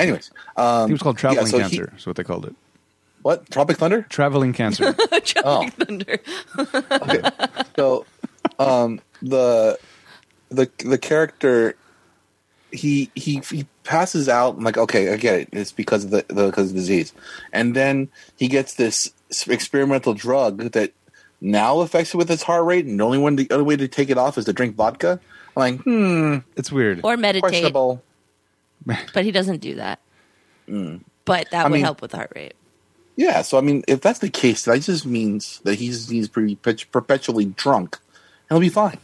Anyways, 0.01 0.31
I 0.58 0.62
um, 0.81 0.81
think 0.84 0.89
it 0.89 0.93
was 0.93 1.01
called 1.01 1.17
traveling 1.17 1.46
yeah, 1.46 1.51
so 1.51 1.58
he- 1.58 1.77
cancer. 1.77 1.93
Is 1.98 2.05
what 2.08 2.15
they 2.15 2.24
called 2.24 2.46
it. 2.46 2.55
what 3.22 3.50
Tropic 3.51 3.77
Thunder? 3.77 4.03
Traveling 4.10 4.53
cancer. 4.53 4.93
Tropic 5.24 5.34
Oh. 5.46 5.67
Thunder. 5.70 6.20
okay. 6.58 7.22
So, 7.75 8.05
um, 8.60 9.00
the 9.22 9.77
the 10.50 10.70
the 10.79 10.98
character 10.98 11.75
he 12.72 13.12
he 13.15 13.41
he 13.50 13.65
passes 13.84 14.27
out. 14.29 14.55
I'm 14.58 14.63
like, 14.63 14.77
okay, 14.77 15.12
I 15.13 15.17
get 15.17 15.39
it. 15.41 15.50
It's 15.51 15.72
because 15.72 16.05
of 16.05 16.12
the, 16.12 16.25
the 16.29 16.48
because 16.48 16.70
of 16.70 16.74
the 16.74 16.79
disease, 16.79 17.13
and 17.53 17.75
then 17.75 18.10
he 18.38 18.48
gets 18.48 18.75
this 18.75 19.13
experimental 19.48 20.13
drug 20.13 20.72
that 20.72 20.91
now 21.41 21.79
affects 21.81 22.13
it 22.13 22.17
with 22.17 22.29
his 22.29 22.43
heart 22.43 22.65
rate, 22.65 22.86
and 22.86 23.00
the 23.00 23.03
only 23.03 23.17
one 23.17 23.36
the 23.36 23.48
only 23.51 23.65
way 23.65 23.75
to 23.75 23.88
take 23.88 24.10
it 24.10 24.17
off 24.17 24.38
is 24.38 24.46
to 24.46 24.53
drink 24.53 24.75
vodka. 24.75 25.20
I'm 25.55 25.60
like, 25.60 25.81
hmm, 25.81 26.38
it's 26.55 26.72
weird. 26.72 27.01
Or 27.03 27.17
meditate, 27.17 27.41
questionable. 27.41 28.01
but 29.13 29.23
he 29.25 29.31
doesn't 29.31 29.59
do 29.59 29.75
that. 29.75 30.00
But 31.25 31.50
that 31.51 31.53
I 31.53 31.63
would 31.63 31.73
mean- 31.73 31.83
help 31.83 32.01
with 32.01 32.11
heart 32.13 32.31
rate. 32.35 32.53
Yeah, 33.17 33.41
so 33.41 33.57
I 33.57 33.61
mean, 33.61 33.83
if 33.88 34.01
that's 34.01 34.19
the 34.19 34.29
case, 34.29 34.63
that 34.65 34.81
just 34.81 35.05
means 35.05 35.59
that 35.65 35.75
he's 35.75 36.07
he's 36.09 36.27
pretty 36.29 36.55
perpetually 36.55 37.45
drunk, 37.45 37.97
and 38.50 38.55
he'll 38.55 38.61
be 38.61 38.69
fine. 38.69 38.97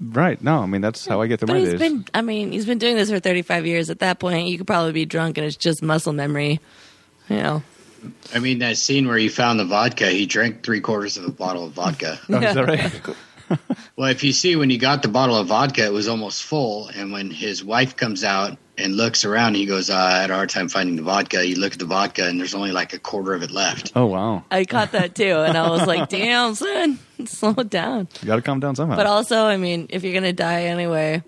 Right. 0.00 0.40
No, 0.40 0.60
I 0.60 0.66
mean 0.66 0.80
that's 0.80 1.04
how 1.06 1.20
I 1.20 1.26
get 1.26 1.40
through 1.40 1.48
But 1.48 1.52
my 1.54 1.58
he's 1.60 1.70
days. 1.70 1.80
been, 1.80 2.04
I 2.14 2.22
mean, 2.22 2.52
he's 2.52 2.66
been 2.66 2.78
doing 2.78 2.94
this 2.94 3.10
for 3.10 3.18
35 3.18 3.66
years. 3.66 3.90
At 3.90 3.98
that 3.98 4.20
point, 4.20 4.46
you 4.46 4.56
could 4.56 4.66
probably 4.68 4.92
be 4.92 5.04
drunk 5.06 5.38
and 5.38 5.46
it's 5.46 5.56
just 5.56 5.82
muscle 5.82 6.12
memory. 6.12 6.60
You 7.28 7.36
know, 7.36 7.62
I 8.32 8.38
mean, 8.38 8.60
that 8.60 8.76
scene 8.78 9.08
where 9.08 9.18
he 9.18 9.28
found 9.28 9.58
the 9.58 9.64
vodka, 9.64 10.06
he 10.08 10.24
drank 10.24 10.62
three 10.62 10.80
quarters 10.80 11.16
of 11.16 11.24
a 11.24 11.32
bottle 11.32 11.66
of 11.66 11.72
vodka. 11.72 12.18
Oh, 12.30 12.36
is 12.38 12.54
that 12.54 12.64
right? 12.64 13.16
well, 13.96 14.10
if 14.10 14.22
you 14.24 14.32
see 14.32 14.56
when 14.56 14.70
he 14.70 14.78
got 14.78 15.02
the 15.02 15.08
bottle 15.08 15.36
of 15.36 15.46
vodka, 15.48 15.84
it 15.84 15.92
was 15.92 16.08
almost 16.08 16.42
full. 16.42 16.88
And 16.88 17.12
when 17.12 17.30
his 17.30 17.64
wife 17.64 17.96
comes 17.96 18.24
out 18.24 18.56
and 18.76 18.96
looks 18.96 19.24
around, 19.24 19.54
he 19.54 19.66
goes, 19.66 19.90
uh, 19.90 19.96
I 19.96 20.20
had 20.22 20.30
a 20.30 20.34
hard 20.34 20.50
time 20.50 20.68
finding 20.68 20.96
the 20.96 21.02
vodka. 21.02 21.46
You 21.46 21.56
look 21.56 21.72
at 21.72 21.78
the 21.78 21.84
vodka, 21.86 22.26
and 22.26 22.38
there's 22.38 22.54
only 22.54 22.72
like 22.72 22.92
a 22.92 22.98
quarter 22.98 23.32
of 23.34 23.42
it 23.42 23.50
left. 23.50 23.92
oh 23.96 24.06
wow. 24.06 24.44
I 24.50 24.64
caught 24.64 24.92
that 24.92 25.14
too. 25.14 25.38
And 25.38 25.56
I 25.56 25.68
was 25.70 25.86
like, 25.86 26.08
damn, 26.08 26.54
son, 26.54 26.98
slow 27.26 27.54
it 27.58 27.70
down. 27.70 28.08
You 28.20 28.26
got 28.26 28.36
to 28.36 28.42
calm 28.42 28.60
down 28.60 28.76
somehow. 28.76 28.96
But 28.96 29.06
also, 29.06 29.44
I 29.46 29.56
mean, 29.56 29.86
if 29.90 30.04
you're 30.04 30.12
going 30.12 30.24
to 30.24 30.32
die 30.32 30.64
anyway, 30.64 31.22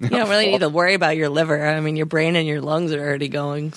you 0.00 0.08
don't 0.10 0.28
really 0.28 0.46
need 0.48 0.60
to 0.60 0.68
worry 0.68 0.94
about 0.94 1.16
your 1.16 1.28
liver. 1.28 1.64
I 1.66 1.80
mean, 1.80 1.96
your 1.96 2.06
brain 2.06 2.36
and 2.36 2.46
your 2.46 2.60
lungs 2.60 2.92
are 2.92 3.00
already 3.00 3.28
going. 3.28 3.72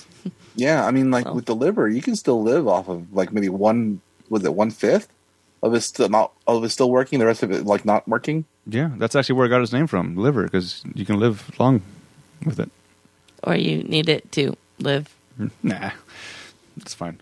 Yeah, 0.56 0.84
I 0.84 0.90
mean, 0.90 1.10
like 1.10 1.26
Oh. 1.26 1.32
with 1.34 1.46
the 1.46 1.54
liver, 1.54 1.88
you 1.88 2.02
can 2.02 2.16
still 2.16 2.42
live 2.42 2.66
off 2.68 2.88
of 2.88 3.12
like 3.14 3.32
maybe 3.32 3.48
one 3.48 4.00
was 4.28 4.44
it 4.44 4.52
one 4.54 4.70
fifth 4.70 5.08
of 5.62 5.74
it 5.74 5.80
still 5.82 6.08
not 6.08 6.32
of 6.46 6.64
it 6.64 6.70
still 6.70 6.90
working, 6.90 7.18
the 7.18 7.26
rest 7.26 7.42
of 7.42 7.50
it 7.50 7.64
like 7.66 7.84
not 7.84 8.06
working. 8.08 8.44
yeah, 8.66 8.90
that's 8.98 9.14
actually 9.14 9.34
where 9.36 9.46
it 9.46 9.50
got 9.50 9.60
its 9.62 9.72
name 9.72 9.86
from, 9.86 10.16
liver, 10.16 10.44
because 10.44 10.82
you 10.94 11.04
can 11.04 11.18
live 11.18 11.50
long 11.58 11.82
with 12.44 12.58
it. 12.60 12.70
Or 13.42 13.54
you 13.54 13.82
need 13.84 14.08
it 14.08 14.30
to 14.32 14.56
live. 14.78 15.14
Nah, 15.62 15.90
it's 16.76 16.92
fine. 16.92 17.18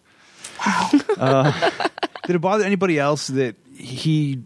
Uh, 1.17 1.71
did 2.27 2.35
it 2.37 2.41
bother 2.41 2.65
anybody 2.65 2.99
else 2.99 3.29
that 3.29 3.55
he, 3.73 4.43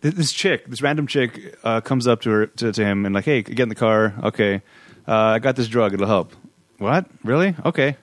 this 0.00 0.32
chick, 0.32 0.66
this 0.66 0.80
random 0.80 1.06
chick, 1.06 1.54
uh, 1.64 1.82
comes 1.82 2.06
up 2.06 2.22
to 2.22 2.30
her 2.30 2.46
to, 2.46 2.72
to 2.72 2.84
him 2.84 3.04
and 3.04 3.14
like, 3.14 3.26
hey, 3.26 3.42
get 3.42 3.60
in 3.60 3.68
the 3.68 3.74
car. 3.74 4.14
Okay, 4.22 4.62
uh, 5.06 5.12
I 5.14 5.38
got 5.38 5.56
this 5.56 5.68
drug. 5.68 5.92
It'll 5.92 6.06
help. 6.06 6.32
What? 6.78 7.06
Really? 7.22 7.54
Okay. 7.64 7.96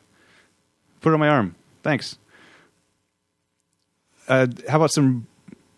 Put 1.01 1.09
it 1.09 1.13
on 1.13 1.19
my 1.19 1.29
arm. 1.29 1.55
Thanks. 1.81 2.17
Uh, 4.31 4.47
how 4.69 4.77
about 4.77 4.91
some 4.93 5.27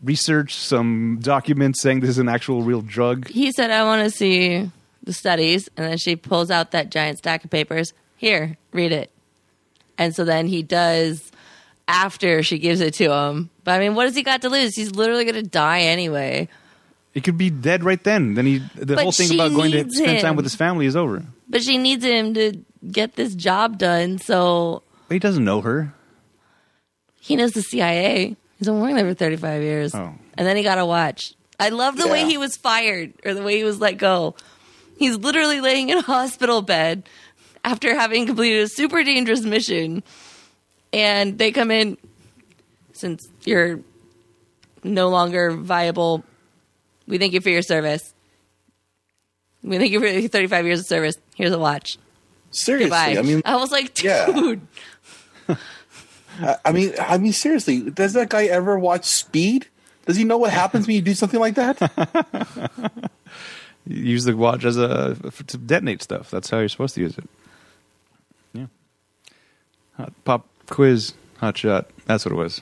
research, 0.04 0.54
some 0.54 1.18
documents 1.22 1.82
saying 1.82 2.02
this 2.02 2.12
is 2.12 2.18
an 2.20 2.30
actual 2.30 2.62
real 2.62 2.82
drug? 2.82 3.28
He 3.30 3.52
said, 3.52 3.72
I 3.72 3.84
want 3.84 4.04
to 4.04 4.12
see 4.16 4.70
the 5.04 5.12
studies. 5.14 5.70
And 5.76 5.88
then 5.88 5.98
she 5.98 6.16
pulls 6.16 6.52
out 6.52 6.70
that 6.72 6.92
giant 6.92 7.18
stack 7.18 7.44
of 7.44 7.50
papers. 7.50 7.94
Here, 8.16 8.58
read 8.72 8.92
it. 8.92 9.10
And 9.98 10.16
so 10.16 10.24
then 10.24 10.46
he 10.48 10.62
does 10.62 11.32
after 11.88 12.44
she 12.44 12.60
gives 12.60 12.80
it 12.80 12.94
to 12.96 13.12
him. 13.12 13.50
But 13.64 13.72
I 13.72 13.80
mean, 13.80 13.96
what 13.96 14.06
has 14.06 14.16
he 14.16 14.22
got 14.24 14.42
to 14.44 14.50
lose? 14.50 14.76
He's 14.76 14.92
literally 14.96 15.24
going 15.26 15.36
to 15.44 15.50
die 15.50 15.82
anyway. 15.82 16.48
He 17.14 17.22
could 17.22 17.38
be 17.38 17.50
dead 17.50 17.84
right 17.84 18.04
then. 18.04 18.36
Then 18.36 18.46
he, 18.46 18.60
the 18.76 18.96
But 18.96 19.04
whole 19.04 19.12
thing 19.12 19.34
about 19.34 19.52
going 19.52 19.72
to 19.72 19.90
spend 19.90 20.22
time 20.22 20.36
with 20.36 20.46
his 20.46 20.56
family 20.56 20.86
is 20.86 20.96
over. 20.96 21.24
But 21.50 21.64
she 21.64 21.78
needs 21.78 22.04
him 22.04 22.34
to 22.36 22.54
get 22.92 23.16
this 23.16 23.34
job 23.36 23.78
done. 23.80 24.18
So 24.20 24.84
But 25.08 25.16
he 25.16 25.20
doesn't 25.20 25.44
know 25.44 25.62
her. 25.62 25.94
he 27.20 27.36
knows 27.36 27.52
the 27.54 27.62
CIA. 27.64 28.36
He's 28.64 28.70
been 28.70 28.80
working 28.80 28.96
there 28.96 29.06
for 29.06 29.14
35 29.14 29.62
years. 29.62 29.94
Oh. 29.94 30.14
And 30.38 30.48
then 30.48 30.56
he 30.56 30.64
got 30.64 30.78
a 30.78 30.86
watch. 30.86 31.34
I 31.60 31.68
love 31.68 31.98
the 31.98 32.08
way 32.08 32.24
he 32.24 32.38
was 32.38 32.56
fired 32.56 33.12
or 33.26 33.34
the 33.34 33.44
way 33.44 33.58
he 33.58 33.66
was 33.66 33.82
let 33.82 33.98
go. 33.98 34.36
He's 34.98 35.18
literally 35.18 35.60
laying 35.60 35.90
in 35.90 35.98
a 35.98 36.02
hospital 36.02 36.62
bed 36.62 37.10
after 37.66 37.94
having 37.94 38.26
completed 38.26 38.64
a 38.64 38.70
super 38.70 39.04
dangerous 39.04 39.42
mission. 39.42 40.02
And 40.94 41.38
they 41.38 41.52
come 41.52 41.72
in, 41.72 41.98
since 42.94 43.28
you're 43.44 43.82
no 44.82 45.10
longer 45.10 45.52
viable, 45.52 46.24
we 47.06 47.18
thank 47.18 47.34
you 47.34 47.42
for 47.42 47.50
your 47.50 47.64
service. 47.64 48.14
We 49.62 49.78
thank 49.78 49.92
you 49.92 50.00
for 50.00 50.30
35 50.30 50.66
years 50.66 50.80
of 50.80 50.86
service. 50.86 51.18
Here's 51.36 51.52
a 51.52 51.60
watch. 51.60 51.98
Seriously, 52.52 52.86
Goodbye. 52.86 53.18
I 53.18 53.24
mean, 53.24 53.42
I 53.44 53.58
was 53.58 53.74
like, 53.74 53.94
dude. 53.94 54.06
Yeah. 54.06 54.56
I, 56.42 56.58
I 56.66 56.72
mean, 56.72 56.94
I 57.00 57.18
mean, 57.18 57.34
seriously, 57.34 57.90
does 57.90 58.14
that 58.14 58.30
guy 58.30 58.46
ever 58.46 58.78
watch 58.78 59.06
Speed? 59.06 59.68
Does 60.06 60.18
he 60.18 60.24
know 60.24 60.38
what 60.38 60.52
happens 60.52 60.88
when 60.88 60.96
you 60.96 61.02
do 61.02 61.14
something 61.14 61.40
like 61.40 61.56
that? 61.56 63.12
Use 63.88 64.24
the 64.24 64.36
watch 64.36 64.64
as 64.64 64.78
a 64.78 65.16
to 65.48 65.58
detonate 65.58 66.02
stuff. 66.02 66.32
That's 66.32 66.50
how 66.50 66.60
you're 66.60 66.70
supposed 66.70 66.96
to 66.96 67.02
use 67.02 67.18
it. 67.18 67.30
Yeah. 68.54 68.68
Hot 69.98 70.14
pop 70.24 70.48
quiz, 70.70 71.14
hot 71.38 71.58
shot. 71.58 71.90
That's 72.06 72.26
what 72.26 72.32
it 72.32 72.38
was. 72.38 72.62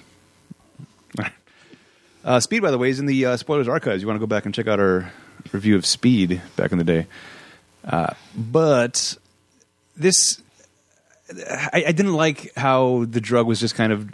Uh, 2.24 2.40
Speed, 2.40 2.62
by 2.62 2.70
the 2.70 2.78
way, 2.78 2.92
is 2.92 3.00
in 3.00 3.08
the 3.08 3.26
uh, 3.26 3.36
spoilers 3.36 3.68
archives. 3.68 4.04
You 4.04 4.08
want 4.08 4.18
to 4.18 4.20
go 4.20 4.28
back 4.28 4.46
and 4.46 4.54
check 4.54 4.68
out 4.68 4.80
our 4.80 5.12
review 5.52 5.76
of 5.76 5.88
Speed 5.88 6.40
back 6.56 6.72
in 6.72 6.78
the 6.78 6.84
day. 6.84 7.08
Uh, 7.84 8.14
but 8.38 9.18
this, 9.98 10.40
I, 11.50 11.86
I 11.88 11.92
didn't 11.92 12.14
like 12.14 12.52
how 12.56 13.06
the 13.06 13.22
drug 13.22 13.48
was 13.48 13.60
just 13.60 13.76
kind 13.76 13.92
of, 13.94 14.10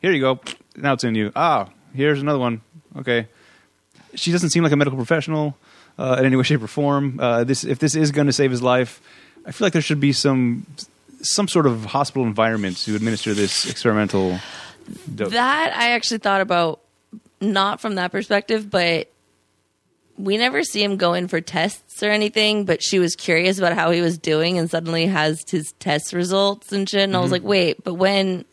here 0.00 0.12
you 0.12 0.20
go, 0.20 0.40
now 0.76 0.92
it's 0.92 1.04
in 1.04 1.14
you. 1.14 1.32
Ah, 1.34 1.68
here's 1.94 2.20
another 2.20 2.38
one. 2.38 2.60
Okay. 2.96 3.28
She 4.14 4.32
doesn't 4.32 4.50
seem 4.50 4.62
like 4.62 4.72
a 4.72 4.76
medical 4.76 4.96
professional 4.96 5.56
uh, 5.98 6.16
in 6.18 6.26
any 6.26 6.36
way, 6.36 6.42
shape, 6.42 6.62
or 6.62 6.66
form. 6.66 7.18
Uh, 7.20 7.44
this, 7.44 7.64
if 7.64 7.78
this 7.78 7.94
is 7.94 8.10
going 8.12 8.26
to 8.26 8.32
save 8.32 8.50
his 8.50 8.62
life, 8.62 9.00
I 9.46 9.52
feel 9.52 9.66
like 9.66 9.72
there 9.72 9.82
should 9.82 10.00
be 10.00 10.12
some 10.12 10.66
some 11.20 11.48
sort 11.48 11.66
of 11.66 11.86
hospital 11.86 12.26
environment 12.26 12.76
to 12.76 12.94
administer 12.94 13.32
this 13.32 13.68
experimental 13.68 14.38
dope. 15.14 15.30
That 15.30 15.74
I 15.74 15.92
actually 15.92 16.18
thought 16.18 16.42
about 16.42 16.80
not 17.40 17.80
from 17.80 17.94
that 17.94 18.12
perspective, 18.12 18.70
but 18.70 19.10
we 20.16 20.36
never 20.36 20.62
see 20.62 20.82
him 20.82 20.96
go 20.96 21.14
in 21.14 21.28
for 21.28 21.40
tests 21.40 22.02
or 22.02 22.10
anything. 22.10 22.64
But 22.64 22.82
she 22.82 22.98
was 22.98 23.14
curious 23.16 23.58
about 23.58 23.72
how 23.74 23.90
he 23.90 24.00
was 24.00 24.18
doing, 24.18 24.58
and 24.58 24.70
suddenly 24.70 25.06
has 25.06 25.42
his 25.48 25.72
test 25.80 26.12
results 26.12 26.72
and 26.72 26.88
shit. 26.88 27.02
And 27.02 27.16
I 27.16 27.20
was 27.20 27.32
like, 27.32 27.42
wait, 27.42 27.82
but 27.84 27.94
when, 27.94 28.44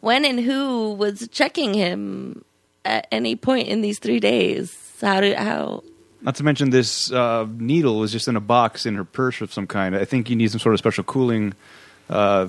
when 0.00 0.24
and 0.24 0.38
who 0.40 0.92
was 0.94 1.28
checking 1.32 1.74
him 1.74 2.44
at 2.84 3.06
any 3.12 3.36
point 3.36 3.68
in 3.68 3.80
these 3.82 3.98
three 3.98 4.20
days? 4.20 4.76
How 5.00 5.20
did 5.20 5.36
how? 5.36 5.82
Not 6.20 6.36
to 6.36 6.44
mention 6.44 6.70
this 6.70 7.10
uh, 7.10 7.46
needle 7.56 7.98
was 7.98 8.12
just 8.12 8.28
in 8.28 8.36
a 8.36 8.40
box 8.40 8.86
in 8.86 8.94
her 8.94 9.04
purse 9.04 9.40
of 9.40 9.52
some 9.52 9.66
kind. 9.66 9.96
I 9.96 10.04
think 10.04 10.30
you 10.30 10.36
need 10.36 10.50
some 10.52 10.60
sort 10.60 10.72
of 10.74 10.78
special 10.78 11.02
cooling 11.02 11.54
uh, 12.08 12.46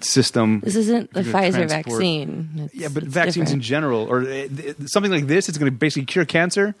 system. 0.00 0.58
This 0.60 0.74
isn't 0.74 1.12
the 1.12 1.22
Pfizer 1.22 1.52
transport- 1.52 1.68
vaccine. 1.86 2.50
It's- 2.56 2.74
Yeah, 2.74 2.88
but 2.88 3.04
vaccines 3.04 3.52
in 3.52 3.60
general, 3.60 4.06
or 4.08 4.22
uh, 4.22 4.24
th- 4.24 4.76
something 4.86 5.12
like 5.12 5.26
this, 5.28 5.48
it's 5.48 5.58
going 5.58 5.70
to 5.70 5.76
basically 5.76 6.06
cure 6.06 6.24
cancer. 6.24 6.74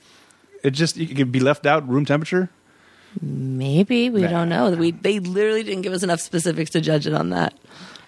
It 0.62 0.70
just 0.70 0.96
it 0.96 1.14
can 1.16 1.30
be 1.30 1.40
left 1.40 1.66
out 1.66 1.88
room 1.88 2.04
temperature. 2.04 2.48
Maybe 3.20 4.08
we 4.10 4.22
Nah. 4.22 4.28
don't 4.30 4.48
know. 4.48 4.70
We 4.70 4.92
they 4.92 5.18
literally 5.18 5.62
didn't 5.62 5.82
give 5.82 5.92
us 5.92 6.02
enough 6.02 6.20
specifics 6.20 6.70
to 6.70 6.80
judge 6.80 7.06
it 7.06 7.14
on 7.14 7.30
that. 7.30 7.54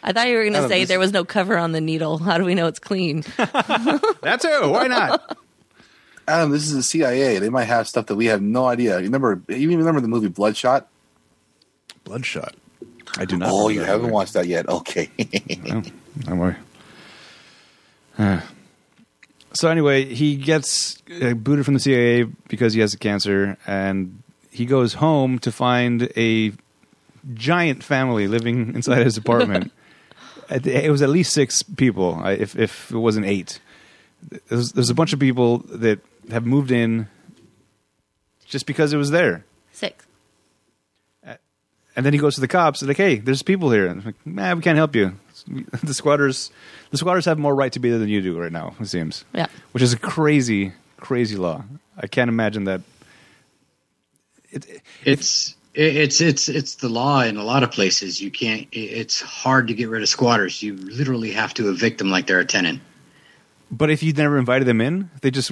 I 0.03 0.13
thought 0.13 0.29
you 0.29 0.37
were 0.37 0.43
going 0.43 0.53
to 0.63 0.69
say 0.69 0.85
there 0.85 0.99
was 0.99 1.13
no 1.13 1.25
cover 1.25 1.57
on 1.57 1.73
the 1.73 1.81
needle. 1.81 2.19
How 2.19 2.37
do 2.37 2.45
we 2.45 2.55
know 2.55 2.67
it's 2.67 2.79
clean? 2.79 3.23
That 3.39 4.39
too. 4.43 4.71
Why 4.71 4.87
not? 4.87 5.39
Adam, 6.29 6.51
this 6.51 6.63
is 6.65 6.75
the 6.75 6.83
CIA. 6.83 7.39
They 7.39 7.49
might 7.51 7.65
have 7.65 7.89
stuff 7.89 8.07
that 8.07 8.15
we 8.17 8.27
have 8.27 8.41
no 8.43 8.67
idea. 8.67 8.99
You 8.99 9.05
remember? 9.05 9.41
You 9.49 9.77
remember 9.77 10.01
the 10.03 10.09
movie 10.09 10.29
Bloodshot? 10.29 10.89
Bloodshot. 12.05 12.55
I 13.19 13.25
do 13.27 13.37
not. 13.39 13.49
Oh, 13.53 13.69
you 13.69 13.81
haven't 13.83 14.03
movie. 14.03 14.13
watched 14.13 14.33
that 14.35 14.47
yet? 14.47 14.69
Okay. 14.69 15.11
No, 15.65 15.83
don't 16.21 16.39
worry. 16.39 16.57
Uh, 18.19 18.41
so 19.55 19.69
anyway, 19.69 20.05
he 20.05 20.37
gets 20.37 21.03
uh, 21.23 21.35
booted 21.35 21.65
from 21.65 21.75
the 21.75 21.81
CIA 21.81 22.25
because 22.49 22.75
he 22.75 22.81
has 22.81 22.95
cancer, 22.97 23.57
and 23.67 24.23
he 24.51 24.67
goes 24.67 24.95
home 24.95 25.39
to 25.41 25.53
find 25.53 26.11
a 26.17 26.53
giant 27.35 27.83
family 27.83 28.27
living 28.29 28.75
inside 28.75 29.05
his 29.05 29.17
apartment. 29.17 29.73
It 30.51 30.91
was 30.91 31.01
at 31.01 31.09
least 31.09 31.33
six 31.33 31.63
people, 31.63 32.23
if 32.27 32.55
if 32.55 32.91
it 32.91 32.99
wasn't 32.99 33.25
eight. 33.25 33.61
There's, 34.49 34.73
there's 34.73 34.91
a 34.91 34.95
bunch 34.95 35.15
of 35.15 35.19
people 35.19 35.59
that 35.71 36.01
have 36.31 36.45
moved 36.45 36.71
in 36.71 37.09
just 38.45 38.67
because 38.67 38.93
it 38.93 38.99
was 38.99 39.11
there. 39.11 39.47
Six. 39.73 40.05
And 41.97 42.05
then 42.05 42.13
he 42.13 42.19
goes 42.19 42.35
to 42.35 42.41
the 42.41 42.49
cops 42.49 42.83
and 42.83 42.89
like, 42.89 42.97
hey, 42.97 43.17
there's 43.17 43.43
people 43.43 43.71
here. 43.71 43.87
And 43.87 44.01
I'm 44.01 44.07
like, 44.07 44.27
nah, 44.27 44.55
we 44.55 44.63
can't 44.63 44.77
help 44.77 44.97
you. 44.97 45.17
The 45.83 45.95
squatters, 45.95 46.51
the 46.91 46.97
squatters 46.99 47.25
have 47.27 47.39
more 47.39 47.55
right 47.55 47.73
to 47.73 47.79
be 47.81 47.91
there 47.91 47.99
than 47.99 48.09
you 48.09 48.21
do 48.23 48.39
right 48.39 48.53
now. 48.53 48.75
It 48.81 48.87
seems, 48.87 49.25
Yeah. 49.35 49.47
which 49.73 49.83
is 49.83 49.93
a 49.93 49.99
crazy, 49.99 50.73
crazy 50.99 51.37
law. 51.37 51.65
I 51.99 52.07
can't 52.07 52.29
imagine 52.29 52.65
that. 52.65 52.81
It, 54.51 54.83
It's 55.05 55.55
it- 55.75 55.97
it's 55.97 56.21
it's 56.21 56.49
it's 56.49 56.77
the 56.77 56.89
law 56.89 57.23
in 57.23 57.37
a 57.37 57.43
lot 57.43 57.63
of 57.65 57.71
places. 57.73 58.21
You 58.23 58.31
can't. 58.31 58.67
It's 58.73 59.21
hard 59.21 59.67
to 59.69 59.75
get 59.75 59.89
rid 59.89 60.03
of 60.03 60.09
squatters. 60.09 60.63
You 60.63 60.75
literally 60.77 61.33
have 61.33 61.53
to 61.55 61.69
evict 61.71 61.99
them 61.99 62.11
like 62.11 62.27
they're 62.29 62.39
a 62.41 62.45
tenant. 62.47 62.81
but 63.73 63.91
if 63.91 64.03
you'd 64.03 64.17
never 64.17 64.39
invited 64.39 64.67
them 64.69 64.81
in, 64.81 65.11
they 65.23 65.31
just 65.33 65.51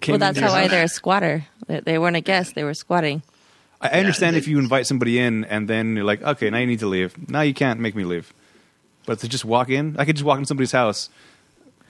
came. 0.00 0.12
Well, 0.12 0.18
that's 0.18 0.38
in 0.38 0.44
how 0.44 0.52
there. 0.52 0.62
why 0.62 0.68
they're 0.68 0.84
a 0.84 0.88
squatter. 0.88 1.44
They, 1.66 1.80
they 1.80 1.98
weren't 1.98 2.14
a 2.16 2.20
guest; 2.20 2.54
they 2.54 2.62
were 2.64 2.74
squatting. 2.74 3.22
I 3.80 3.88
I 3.88 3.98
understand 4.00 4.34
they- 4.34 4.38
if 4.38 4.46
you 4.48 4.58
invite 4.60 4.86
somebody 4.86 5.18
in 5.18 5.44
and 5.44 5.68
then 5.68 5.96
you're 5.96 6.04
like, 6.04 6.22
okay, 6.22 6.48
now 6.48 6.58
you 6.58 6.66
need 6.66 6.78
to 6.80 6.86
leave. 6.86 7.28
Now 7.28 7.40
you 7.42 7.52
can't 7.54 7.80
make 7.80 7.96
me 7.96 8.04
leave. 8.04 8.32
But 9.06 9.20
to 9.20 9.28
just 9.28 9.44
walk 9.44 9.70
in, 9.70 9.96
I 9.98 10.04
could 10.04 10.16
just 10.16 10.24
walk 10.24 10.38
in 10.38 10.44
somebody's 10.44 10.72
house, 10.72 11.08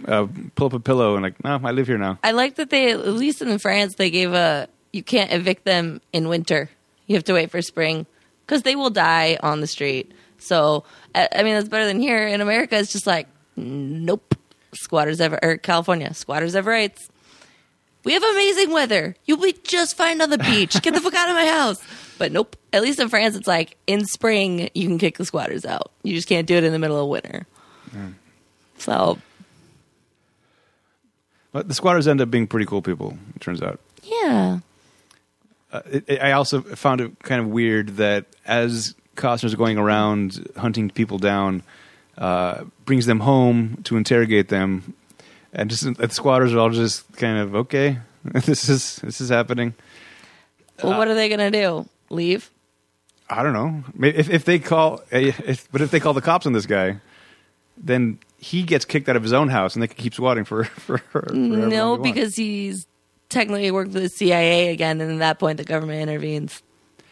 uh, 0.06 0.26
pull 0.54 0.66
up 0.68 0.75
a 0.75 0.80
pillow, 0.80 1.14
and 1.14 1.23
like, 1.23 1.42
no, 1.42 1.61
I 1.64 1.73
live 1.73 1.87
here 1.87 1.99
now. 1.99 2.18
I 2.23 2.32
like 2.32 2.56
that 2.56 2.70
they, 2.70 2.92
at 2.92 3.08
least 3.08 3.42
in 3.42 3.58
France, 3.58 3.94
they 3.94 4.11
gave 4.11 4.32
a 4.32 4.68
you 4.92 5.02
can't 5.02 5.32
evict 5.32 5.64
them 5.64 6.00
in 6.12 6.28
winter. 6.28 6.70
You 7.06 7.16
have 7.16 7.25
to 7.25 7.35
wait 7.35 7.50
for 7.50 7.61
spring 7.62 8.06
because 8.46 8.62
they 8.62 8.76
will 8.76 8.90
die 8.90 9.38
on 9.42 9.61
the 9.61 9.66
street. 9.66 10.12
So, 10.38 10.85
I 11.14 11.28
I 11.35 11.42
mean, 11.42 11.54
that's 11.54 11.68
better 11.68 11.87
than 11.87 12.00
here 12.00 12.26
in 12.26 12.40
America. 12.40 12.76
It's 12.78 12.92
just 12.92 13.06
like, 13.06 13.28
nope, 13.56 14.35
squatters 14.75 15.20
ever 15.20 15.38
or 15.42 15.56
California 15.56 16.12
squatters 16.14 16.54
have 16.54 16.66
rights. 16.66 17.08
We 18.04 18.12
have 18.12 18.23
amazing 18.23 18.70
weather. 18.70 19.16
You'll 19.25 19.40
be 19.40 19.54
just 19.64 19.96
fine 19.96 20.20
on 20.20 20.30
the 20.30 20.38
beach. 20.38 20.80
Get 20.80 20.94
the 20.94 21.00
fuck 21.00 21.14
out 21.14 21.28
of 21.28 21.35
my 21.35 21.46
house. 21.46 21.82
But 22.18 22.32
nope. 22.32 22.56
At 22.73 22.82
least 22.82 22.99
in 22.99 23.08
France, 23.08 23.37
it's 23.37 23.46
like 23.46 23.76
in 23.87 24.04
spring 24.06 24.70
you 24.75 24.88
can 24.88 24.99
kick 24.99 25.18
the 25.18 25.25
squatters 25.25 25.64
out. 25.66 25.90
You 26.02 26.14
just 26.14 26.28
can't 26.28 26.46
do 26.46 26.56
it 26.56 26.64
in 26.64 26.73
the 26.73 26.78
middle 26.78 26.99
of 27.02 27.08
winter. 27.08 27.46
So 28.78 29.18
But 31.52 31.68
the 31.68 31.75
squatters 31.75 32.06
end 32.08 32.20
up 32.20 32.30
being 32.30 32.46
pretty 32.46 32.66
cool 32.66 32.82
people. 32.82 33.16
It 33.35 33.40
turns 33.40 33.62
out. 33.62 33.80
yeah. 34.02 34.58
Uh, 35.73 35.80
it, 35.90 36.04
it- 36.06 36.23
I 36.23 36.32
also 36.32 36.61
found 36.62 37.00
it 37.00 37.18
kind 37.23 37.40
of 37.40 37.49
weird 37.49 37.96
that 37.96 38.25
as 38.46 38.94
Costner's 39.16 39.54
going 39.54 39.78
around 39.78 40.46
hunting 40.56 40.90
people 40.90 41.18
down, 41.18 41.62
uh, 42.18 42.64
brings 42.85 43.06
them 43.06 43.20
home 43.20 43.80
to 43.85 43.96
interrogate 43.96 44.49
them, 44.49 44.94
and 45.52 45.68
just 45.68 45.82
the 45.96 46.08
squatters 46.11 46.52
are 46.54 46.58
all 46.61 46.70
just 46.70 47.11
kind 47.16 47.38
of 47.38 47.54
okay. 47.54 47.99
This 48.44 48.68
is 48.68 48.96
this 48.96 49.20
is 49.20 49.28
happening. 49.28 49.75
Well, 50.82 50.99
what 50.99 51.08
are 51.08 51.14
they 51.14 51.28
gonna 51.28 51.50
do? 51.50 51.88
Leave? 52.10 52.50
I 53.28 53.42
don't 53.42 53.52
know. 53.52 53.82
If, 54.06 54.30
if 54.30 54.44
they 54.44 54.58
call, 54.58 55.00
eh, 55.10 55.32
if, 55.44 55.70
but 55.72 55.80
if 55.80 55.90
they 55.90 55.98
call 56.00 56.14
the 56.14 56.20
cops 56.22 56.46
on 56.46 56.52
this 56.52 56.66
guy, 56.66 57.00
then 57.76 58.19
he 58.38 58.62
gets 58.62 58.84
kicked 58.84 59.08
out 59.08 59.16
of 59.16 59.23
his 59.23 59.32
own 59.32 59.49
house, 59.49 59.75
and 59.75 59.82
they 59.82 59.88
can 59.88 59.97
keep 59.97 60.14
squatting 60.14 60.45
for 60.45 60.64
for. 60.64 60.99
for 60.99 61.25
however 61.28 61.36
long 61.40 61.60
they 61.69 61.76
No, 61.76 61.97
because 61.97 62.36
he's 62.36 62.86
technically 63.28 63.71
worked 63.71 63.92
for 63.92 64.00
the 64.00 64.08
CIA 64.08 64.69
again, 64.69 65.00
and 65.00 65.12
at 65.12 65.19
that 65.19 65.38
point, 65.38 65.56
the 65.58 65.64
government 65.64 66.00
intervenes. 66.02 66.62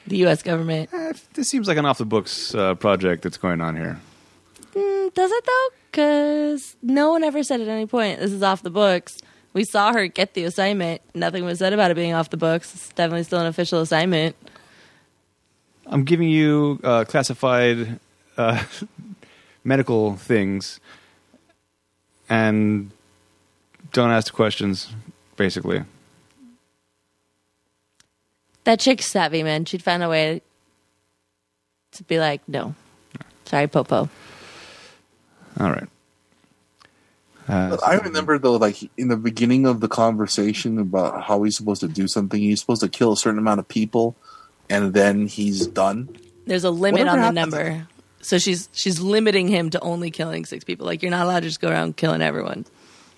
The 0.06 0.18
U.S. 0.18 0.42
government. 0.42 0.90
Eh, 0.92 1.14
this 1.32 1.48
seems 1.48 1.66
like 1.66 1.78
an 1.78 1.86
off 1.86 1.96
the 1.96 2.04
books 2.04 2.54
uh, 2.54 2.74
project 2.74 3.22
that's 3.22 3.38
going 3.38 3.62
on 3.62 3.74
here. 3.74 3.98
Mm, 4.74 5.14
Does 5.14 5.30
it 5.32 5.44
though? 5.46 5.68
Because 5.90 6.76
no 6.82 7.10
one 7.10 7.24
ever 7.24 7.42
said 7.42 7.60
at 7.62 7.68
any 7.68 7.86
point 7.86 8.20
this 8.20 8.30
is 8.32 8.42
off 8.42 8.62
the 8.62 8.70
books. 8.70 9.18
We 9.54 9.64
saw 9.64 9.92
her 9.92 10.06
get 10.08 10.34
the 10.34 10.44
assignment. 10.44 11.00
Nothing 11.14 11.44
was 11.44 11.60
said 11.60 11.72
about 11.72 11.90
it 11.90 11.94
being 11.94 12.12
off 12.12 12.28
the 12.28 12.36
books. 12.36 12.74
It's 12.74 12.88
definitely 12.90 13.22
still 13.22 13.38
an 13.38 13.46
official 13.46 13.80
assignment. 13.80 14.36
I'm 15.86 16.04
giving 16.04 16.28
you 16.28 16.80
uh, 16.82 17.04
classified 17.04 18.00
uh, 18.36 18.64
medical 19.64 20.16
things, 20.16 20.80
and 22.28 22.90
don't 23.92 24.10
ask 24.10 24.32
questions. 24.32 24.88
Basically, 25.36 25.82
That 28.64 28.78
chick's 28.80 29.06
savvy, 29.06 29.42
man. 29.42 29.64
She'd 29.64 29.82
find 29.82 30.02
a 30.02 30.08
way 30.08 30.42
to 31.92 32.02
be 32.04 32.18
like, 32.18 32.40
no. 32.48 32.74
Sorry, 33.46 33.66
Popo. 33.66 34.08
all 35.60 35.70
right. 35.70 35.88
Uh, 37.46 37.76
I 37.86 37.96
remember 37.96 38.38
though, 38.38 38.56
like 38.56 38.88
in 38.96 39.08
the 39.08 39.18
beginning 39.18 39.66
of 39.66 39.80
the 39.80 39.88
conversation 39.88 40.78
about 40.78 41.24
how 41.24 41.42
he's 41.42 41.56
supposed 41.56 41.82
to 41.82 41.88
do 41.88 42.08
something, 42.08 42.40
he's 42.40 42.60
supposed 42.60 42.80
to 42.80 42.88
kill 42.88 43.12
a 43.12 43.16
certain 43.16 43.38
amount 43.38 43.60
of 43.60 43.68
people, 43.68 44.16
and 44.70 44.92
then 44.94 45.26
he's 45.26 45.66
done. 45.66 46.08
There's 46.46 46.64
a 46.64 46.70
limit 46.70 47.00
Whatever 47.02 47.10
on 47.26 47.34
the 47.34 47.40
happens- 47.40 47.54
number. 47.54 47.88
So 48.20 48.38
she's 48.38 48.68
she's 48.72 49.00
limiting 49.00 49.48
him 49.48 49.68
to 49.70 49.80
only 49.80 50.10
killing 50.10 50.44
six 50.46 50.64
people. 50.64 50.86
Like 50.86 51.02
you're 51.02 51.10
not 51.10 51.24
allowed 51.26 51.40
to 51.40 51.46
just 51.48 51.60
go 51.60 51.68
around 51.68 51.96
killing 51.98 52.22
everyone. 52.22 52.64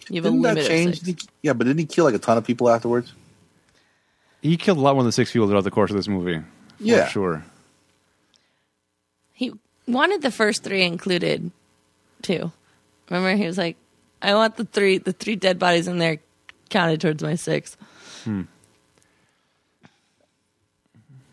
You 0.08 0.22
have 0.22 0.24
Didn't 0.24 0.38
a 0.40 0.42
that 0.42 0.48
limit 0.48 0.62
of 0.64 0.68
change? 0.68 0.94
six. 0.96 0.98
Did 1.06 1.20
he- 1.22 1.28
yeah, 1.42 1.52
but 1.52 1.64
didn't 1.64 1.78
he 1.80 1.86
kill 1.86 2.04
like 2.04 2.14
a 2.14 2.18
ton 2.18 2.36
of 2.38 2.44
people 2.44 2.68
afterwards? 2.68 3.12
he 4.42 4.56
killed 4.56 4.78
a 4.78 4.80
lot 4.80 4.94
more 4.94 5.02
than 5.02 5.10
six 5.12 5.32
people 5.32 5.48
throughout 5.48 5.64
the 5.64 5.70
course 5.72 5.90
of 5.90 5.96
this 5.96 6.06
movie. 6.06 6.38
For 6.38 6.44
Yeah. 6.78 7.08
sure. 7.08 7.44
He 9.32 9.52
wanted 9.88 10.22
the 10.22 10.30
first 10.30 10.62
three 10.62 10.82
included 10.84 11.50
too. 12.22 12.52
Remember, 13.10 13.34
he 13.36 13.46
was 13.46 13.58
like, 13.58 13.76
"I 14.22 14.34
want 14.34 14.56
the 14.56 14.64
three 14.64 14.98
the 14.98 15.12
three 15.12 15.34
dead 15.36 15.58
bodies 15.58 15.86
in 15.88 15.98
there 15.98 16.18
counted 16.70 17.00
towards 17.00 17.22
my 17.22 17.34
six. 17.36 17.76
Hmm. 18.24 18.42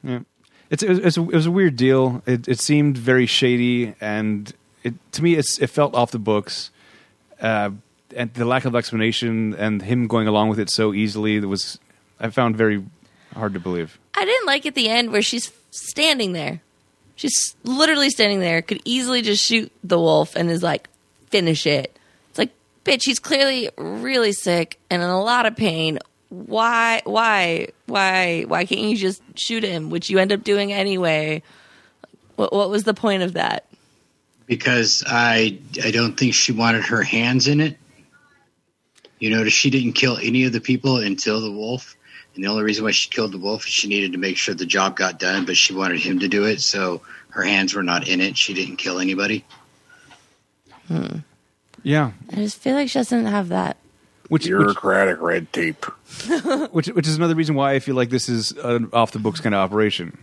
Yeah, 0.04 0.19
it's 0.73 0.83
it's 0.83 1.17
a, 1.17 1.21
it 1.21 1.36
was 1.36 1.45
a 1.45 1.51
weird 1.51 1.75
deal. 1.75 2.23
It, 2.25 2.47
it 2.47 2.59
seemed 2.59 2.97
very 2.97 3.27
shady, 3.27 3.93
and 4.01 4.51
it 4.83 4.93
to 5.13 5.23
me 5.23 5.36
it's 5.36 5.59
it 5.59 5.67
felt 5.67 5.93
off 5.93 6.12
the 6.12 6.19
books. 6.19 6.71
Uh, 7.39 7.71
and 8.15 8.33
the 8.33 8.45
lack 8.45 8.65
of 8.65 8.75
explanation 8.75 9.53
and 9.55 9.81
him 9.81 10.07
going 10.07 10.27
along 10.27 10.49
with 10.49 10.59
it 10.59 10.69
so 10.69 10.93
easily 10.93 11.39
that 11.39 11.47
was 11.47 11.79
I 12.19 12.29
found 12.29 12.55
very 12.55 12.83
hard 13.36 13.53
to 13.53 13.59
believe. 13.59 13.99
I 14.15 14.25
didn't 14.25 14.45
like 14.45 14.65
at 14.65 14.75
the 14.75 14.89
end 14.89 15.12
where 15.12 15.21
she's 15.21 15.51
standing 15.71 16.33
there. 16.33 16.62
She's 17.15 17.55
literally 17.63 18.09
standing 18.09 18.39
there, 18.39 18.62
could 18.62 18.81
easily 18.86 19.21
just 19.21 19.45
shoot 19.45 19.71
the 19.83 19.99
wolf 19.99 20.36
and 20.36 20.49
is 20.49 20.63
like, 20.63 20.89
finish 21.29 21.65
it. 21.67 21.95
It's 22.29 22.39
like, 22.39 22.51
bitch, 22.83 23.03
he's 23.05 23.19
clearly 23.19 23.69
really 23.77 24.31
sick 24.31 24.79
and 24.89 25.01
in 25.01 25.09
a 25.09 25.21
lot 25.21 25.45
of 25.45 25.55
pain. 25.55 25.99
Why, 26.34 27.02
why, 27.06 27.67
why, 27.86 28.43
why 28.48 28.65
can't 28.65 28.82
you 28.82 28.98
just 28.98 29.22
shoot 29.36 29.63
him, 29.63 29.89
which 29.89 30.10
you 30.10 30.17
end 30.17 30.32
up 30.32 30.43
doing 30.43 30.74
anyway? 30.74 31.43
What, 32.36 32.52
what 32.52 32.69
was 32.69 32.84
the 32.84 32.93
point 32.93 33.24
of 33.24 33.34
that? 33.34 33.65
because 34.46 35.04
I 35.08 35.60
I 35.84 35.91
don't 35.91 36.17
think 36.17 36.34
she 36.34 36.52
wanted 36.52 36.84
her 36.86 37.04
hands 37.04 37.48
in 37.48 37.60
it. 37.60 37.78
You 39.19 39.30
know, 39.30 39.48
she 39.48 39.69
didn't 39.69 39.93
kill 39.93 40.17
any 40.17 40.43
of 40.43 40.52
the 40.52 40.60
people 40.60 40.98
until 40.98 41.39
the 41.39 41.52
wolf, 41.52 41.96
and 42.36 42.43
the 42.43 42.50
only 42.50 42.63
reason 42.63 42.84
why 42.84 42.91
she 42.91 43.10
killed 43.10 43.32
the 43.32 43.38
wolf 43.38 43.65
is 43.65 43.72
she 43.72 43.88
needed 43.88 44.12
to 44.12 44.17
make 44.17 44.38
sure 44.38 44.54
the 44.54 44.65
job 44.65 44.96
got 44.96 45.19
done. 45.19 45.46
But 45.46 45.58
she 45.58 45.74
wanted 45.74 46.00
him 46.00 46.19
to 46.19 46.28
do 46.28 46.46
it, 46.46 46.62
so 46.62 47.02
her 47.30 47.43
hands 47.43 47.74
were 47.74 47.84
not 47.84 48.08
in 48.08 48.22
it. 48.22 48.38
She 48.38 48.54
didn't 48.54 48.78
kill 48.78 49.00
anybody. 49.00 49.46
hmm. 50.88 51.19
Yeah, 51.86 52.12
I 52.32 52.36
just 52.36 52.60
feel 52.60 52.76
like 52.76 52.89
she 52.89 53.00
doesn't 53.00 53.26
have 53.26 53.50
that. 53.50 53.78
Which 54.34 54.43
which, 54.43 54.48
Bureaucratic 54.50 55.22
red 55.22 55.52
tape. 55.54 55.86
which 56.72 56.88
which 56.88 57.08
is 57.08 57.15
another 57.17 57.36
reason 57.36 57.56
why 57.56 57.74
I 57.74 57.80
feel 57.80 57.96
like 57.96 58.10
this 58.10 58.28
is 58.30 58.52
an 58.52 58.89
off 58.93 59.12
the 59.12 59.19
books 59.19 59.39
kind 59.39 59.56
of 59.56 59.60
operation. 59.60 60.17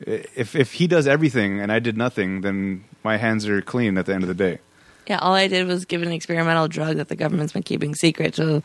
If 0.00 0.56
if 0.56 0.72
he 0.72 0.86
does 0.86 1.06
everything 1.06 1.60
and 1.60 1.70
I 1.70 1.78
did 1.78 1.96
nothing, 1.96 2.40
then 2.40 2.84
my 3.04 3.16
hands 3.18 3.46
are 3.46 3.60
clean 3.62 3.98
at 3.98 4.06
the 4.06 4.14
end 4.14 4.22
of 4.24 4.28
the 4.28 4.34
day. 4.34 4.58
Yeah, 5.06 5.18
all 5.18 5.34
I 5.34 5.46
did 5.48 5.66
was 5.66 5.84
give 5.84 6.02
an 6.02 6.12
experimental 6.12 6.68
drug 6.68 6.96
that 6.98 7.08
the 7.08 7.16
government's 7.16 7.52
been 7.52 7.62
keeping 7.64 7.94
secret 7.94 8.34
to 8.34 8.62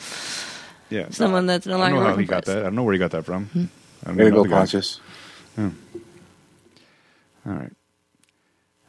Yeah, 0.89 1.09
someone 1.09 1.45
that's 1.47 1.65
no 1.65 1.77
longer. 1.77 1.85
I 1.85 1.89
don't 1.89 1.97
longer 1.97 2.09
know 2.09 2.15
how 2.15 2.19
he 2.19 2.25
got 2.25 2.43
us. 2.47 2.53
that. 2.53 2.59
I 2.59 2.63
don't 2.63 2.75
know 2.75 2.83
where 2.83 2.93
he 2.93 2.99
got 2.99 3.11
that 3.11 3.25
from. 3.25 3.49
I 4.03 4.07
don't 4.07 4.17
Way 4.17 4.25
to 4.25 4.31
go, 4.31 4.45
conscious. 4.45 4.99
guy. 5.57 5.63
Pontius. 5.63 5.79
All 7.47 7.53
right. 7.53 7.71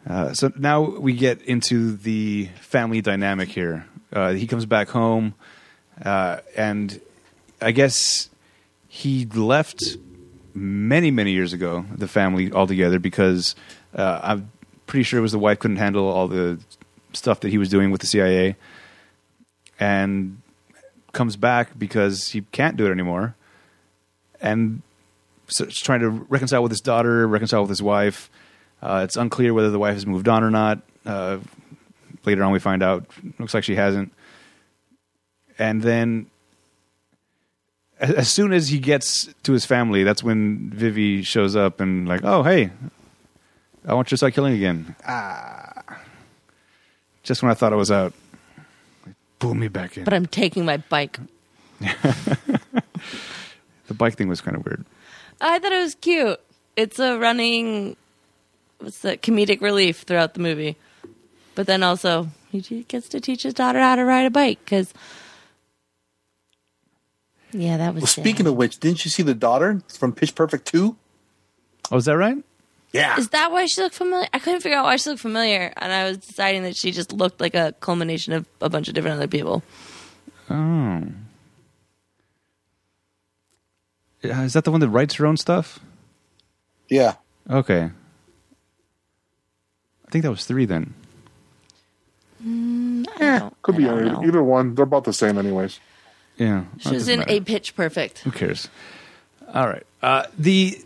Uh, 0.08 0.32
so 0.34 0.52
now 0.56 0.82
we 0.82 1.12
get 1.14 1.42
into 1.42 1.96
the 1.96 2.48
family 2.60 3.00
dynamic 3.00 3.48
here. 3.48 3.86
Uh, 4.12 4.32
he 4.32 4.46
comes 4.46 4.64
back 4.66 4.88
home, 4.88 5.34
uh, 6.04 6.38
and 6.56 7.00
I 7.60 7.72
guess 7.72 8.28
he 8.88 9.26
left 9.26 9.96
many, 10.54 11.10
many 11.10 11.32
years 11.32 11.52
ago 11.52 11.84
the 11.94 12.08
family 12.08 12.52
altogether 12.52 12.98
because 12.98 13.54
uh, 13.94 14.20
I'm 14.22 14.50
pretty 14.86 15.04
sure 15.04 15.18
it 15.18 15.22
was 15.22 15.32
the 15.32 15.38
wife 15.38 15.58
couldn't 15.58 15.76
handle 15.76 16.06
all 16.08 16.28
the 16.28 16.58
stuff 17.12 17.40
that 17.40 17.48
he 17.48 17.58
was 17.58 17.68
doing 17.68 17.90
with 17.90 18.00
the 18.00 18.06
CIA, 18.06 18.56
and 19.80 20.40
comes 21.12 21.36
back 21.36 21.78
because 21.78 22.28
he 22.28 22.42
can't 22.52 22.76
do 22.76 22.86
it 22.86 22.90
anymore, 22.90 23.34
and 24.40 24.82
so 25.48 25.64
he's 25.64 25.80
trying 25.80 26.00
to 26.00 26.10
reconcile 26.10 26.62
with 26.62 26.72
his 26.72 26.80
daughter, 26.80 27.26
reconcile 27.26 27.62
with 27.62 27.70
his 27.70 27.82
wife. 27.82 28.30
Uh, 28.82 29.02
it's 29.04 29.16
unclear 29.16 29.54
whether 29.54 29.70
the 29.70 29.78
wife 29.78 29.94
has 29.94 30.06
moved 30.06 30.28
on 30.28 30.44
or 30.44 30.50
not. 30.50 30.82
Uh, 31.04 31.38
later 32.24 32.42
on, 32.42 32.52
we 32.52 32.58
find 32.58 32.82
out. 32.82 33.06
Looks 33.38 33.54
like 33.54 33.64
she 33.64 33.76
hasn't. 33.76 34.12
And 35.58 35.82
then, 35.82 36.26
as, 37.98 38.28
soon 38.28 38.52
as 38.52 38.68
he 38.68 38.78
gets 38.78 39.32
to 39.42 39.52
his 39.52 39.64
family, 39.64 40.04
that's 40.04 40.22
when 40.22 40.70
Vivi 40.70 41.22
shows 41.22 41.56
up 41.56 41.80
and 41.80 42.06
like, 42.06 42.22
oh 42.24 42.42
hey, 42.42 42.70
I 43.86 43.94
want 43.94 44.08
you 44.08 44.10
to 44.10 44.16
start 44.18 44.34
killing 44.34 44.54
again. 44.54 44.94
Ah, 45.06 45.82
just 47.22 47.42
when 47.42 47.50
I 47.50 47.54
thought 47.54 47.72
I 47.72 47.76
was 47.76 47.90
out, 47.90 48.12
pull 49.38 49.54
me 49.54 49.68
back 49.68 49.96
in. 49.96 50.04
But 50.04 50.14
I'm 50.14 50.26
taking 50.26 50.64
my 50.64 50.76
bike. 50.76 51.18
the 51.80 52.60
bike 53.94 54.16
thing 54.16 54.28
was 54.28 54.40
kind 54.40 54.56
of 54.56 54.64
weird. 54.64 54.84
I 55.40 55.58
thought 55.58 55.72
it 55.72 55.78
was 55.82 55.94
cute. 55.94 56.40
It's 56.76 56.98
a 56.98 57.18
running, 57.18 57.96
what's 58.78 58.98
the 58.98 59.16
comedic 59.16 59.60
relief 59.60 60.02
throughout 60.02 60.34
the 60.34 60.40
movie. 60.40 60.76
But 61.54 61.66
then 61.66 61.82
also, 61.82 62.28
he 62.50 62.84
gets 62.84 63.08
to 63.08 63.20
teach 63.20 63.42
his 63.42 63.54
daughter 63.54 63.80
how 63.80 63.96
to 63.96 64.04
ride 64.04 64.26
a 64.26 64.30
bike 64.30 64.58
because. 64.64 64.92
Yeah, 67.52 67.76
that 67.78 67.94
was. 67.94 68.02
Well, 68.02 68.06
sad. 68.08 68.22
speaking 68.22 68.46
of 68.46 68.54
which, 68.56 68.78
didn't 68.80 69.04
you 69.04 69.10
see 69.10 69.22
the 69.22 69.34
daughter 69.34 69.80
from 69.88 70.12
Pitch 70.12 70.34
Perfect 70.34 70.66
2? 70.66 70.96
Oh, 71.90 71.96
is 71.96 72.04
that 72.06 72.16
right? 72.16 72.36
Yeah. 72.92 73.16
Is 73.18 73.28
that 73.30 73.52
why 73.52 73.66
she 73.66 73.80
looked 73.82 73.94
familiar? 73.94 74.28
I 74.32 74.38
couldn't 74.38 74.60
figure 74.60 74.78
out 74.78 74.84
why 74.84 74.96
she 74.96 75.10
looked 75.10 75.22
familiar, 75.22 75.72
and 75.76 75.92
I 75.92 76.04
was 76.08 76.18
deciding 76.18 76.62
that 76.64 76.76
she 76.76 76.90
just 76.92 77.12
looked 77.12 77.40
like 77.40 77.54
a 77.54 77.74
culmination 77.80 78.32
of 78.32 78.46
a 78.60 78.68
bunch 78.68 78.88
of 78.88 78.94
different 78.94 79.16
other 79.16 79.28
people. 79.28 79.62
Oh. 80.50 81.02
Is 84.22 84.54
that 84.54 84.64
the 84.64 84.70
one 84.70 84.80
that 84.80 84.88
writes 84.88 85.14
her 85.16 85.26
own 85.26 85.36
stuff? 85.36 85.78
Yeah. 86.88 87.14
Okay. 87.48 87.90
I 90.06 90.10
think 90.10 90.22
that 90.24 90.30
was 90.30 90.44
three 90.46 90.64
then. 90.64 90.94
Mm, 92.44 93.06
eh, 93.20 93.36
I 93.36 93.38
don't- 93.40 93.62
Could 93.62 93.74
I 93.74 93.78
be 93.78 93.88
either, 93.88 94.24
either 94.24 94.42
one. 94.42 94.74
They're 94.74 94.84
about 94.84 95.04
the 95.04 95.12
same, 95.12 95.38
anyways. 95.38 95.80
Yeah. 96.36 96.64
She 96.78 96.90
was 96.90 97.08
in 97.08 97.20
matter. 97.20 97.32
a 97.32 97.40
Pitch 97.40 97.74
Perfect. 97.74 98.20
Who 98.20 98.30
cares? 98.30 98.68
All 99.52 99.66
right. 99.66 99.86
Uh, 100.02 100.24
the, 100.38 100.78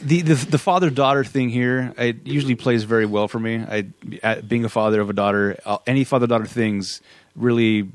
the 0.00 0.22
the 0.22 0.34
the 0.34 0.58
father 0.58 0.90
daughter 0.90 1.24
thing 1.24 1.48
here, 1.48 1.92
it 1.98 2.24
usually 2.24 2.54
plays 2.54 2.84
very 2.84 3.06
well 3.06 3.26
for 3.26 3.40
me. 3.40 3.56
I 3.56 3.86
at 4.22 4.48
being 4.48 4.64
a 4.64 4.68
father 4.68 5.00
of 5.00 5.10
a 5.10 5.12
daughter, 5.12 5.58
uh, 5.66 5.78
any 5.86 6.04
father 6.04 6.26
daughter 6.26 6.46
things 6.46 7.00
really 7.34 7.88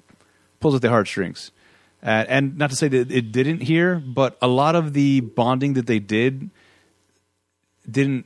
pulls 0.60 0.76
at 0.76 0.82
the 0.82 0.90
heartstrings. 0.90 1.52
Uh, 2.04 2.26
and 2.28 2.58
not 2.58 2.72
to 2.72 2.76
say 2.76 2.88
that 2.88 3.12
it 3.12 3.32
didn't 3.32 3.62
here, 3.62 3.96
but 4.00 4.36
a 4.42 4.48
lot 4.48 4.76
of 4.76 4.94
the 4.94 5.20
bonding 5.22 5.74
that 5.74 5.86
they 5.86 6.00
did 6.00 6.50
didn't 7.90 8.26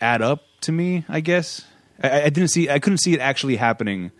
add 0.00 0.20
up 0.20 0.42
to 0.60 0.72
me. 0.72 1.04
I 1.08 1.20
guess 1.20 1.64
I, 2.02 2.22
I 2.22 2.28
didn't 2.28 2.48
see. 2.50 2.68
I 2.68 2.78
couldn't 2.78 2.98
see 2.98 3.14
it 3.14 3.20
actually 3.20 3.56
happening 3.56 4.12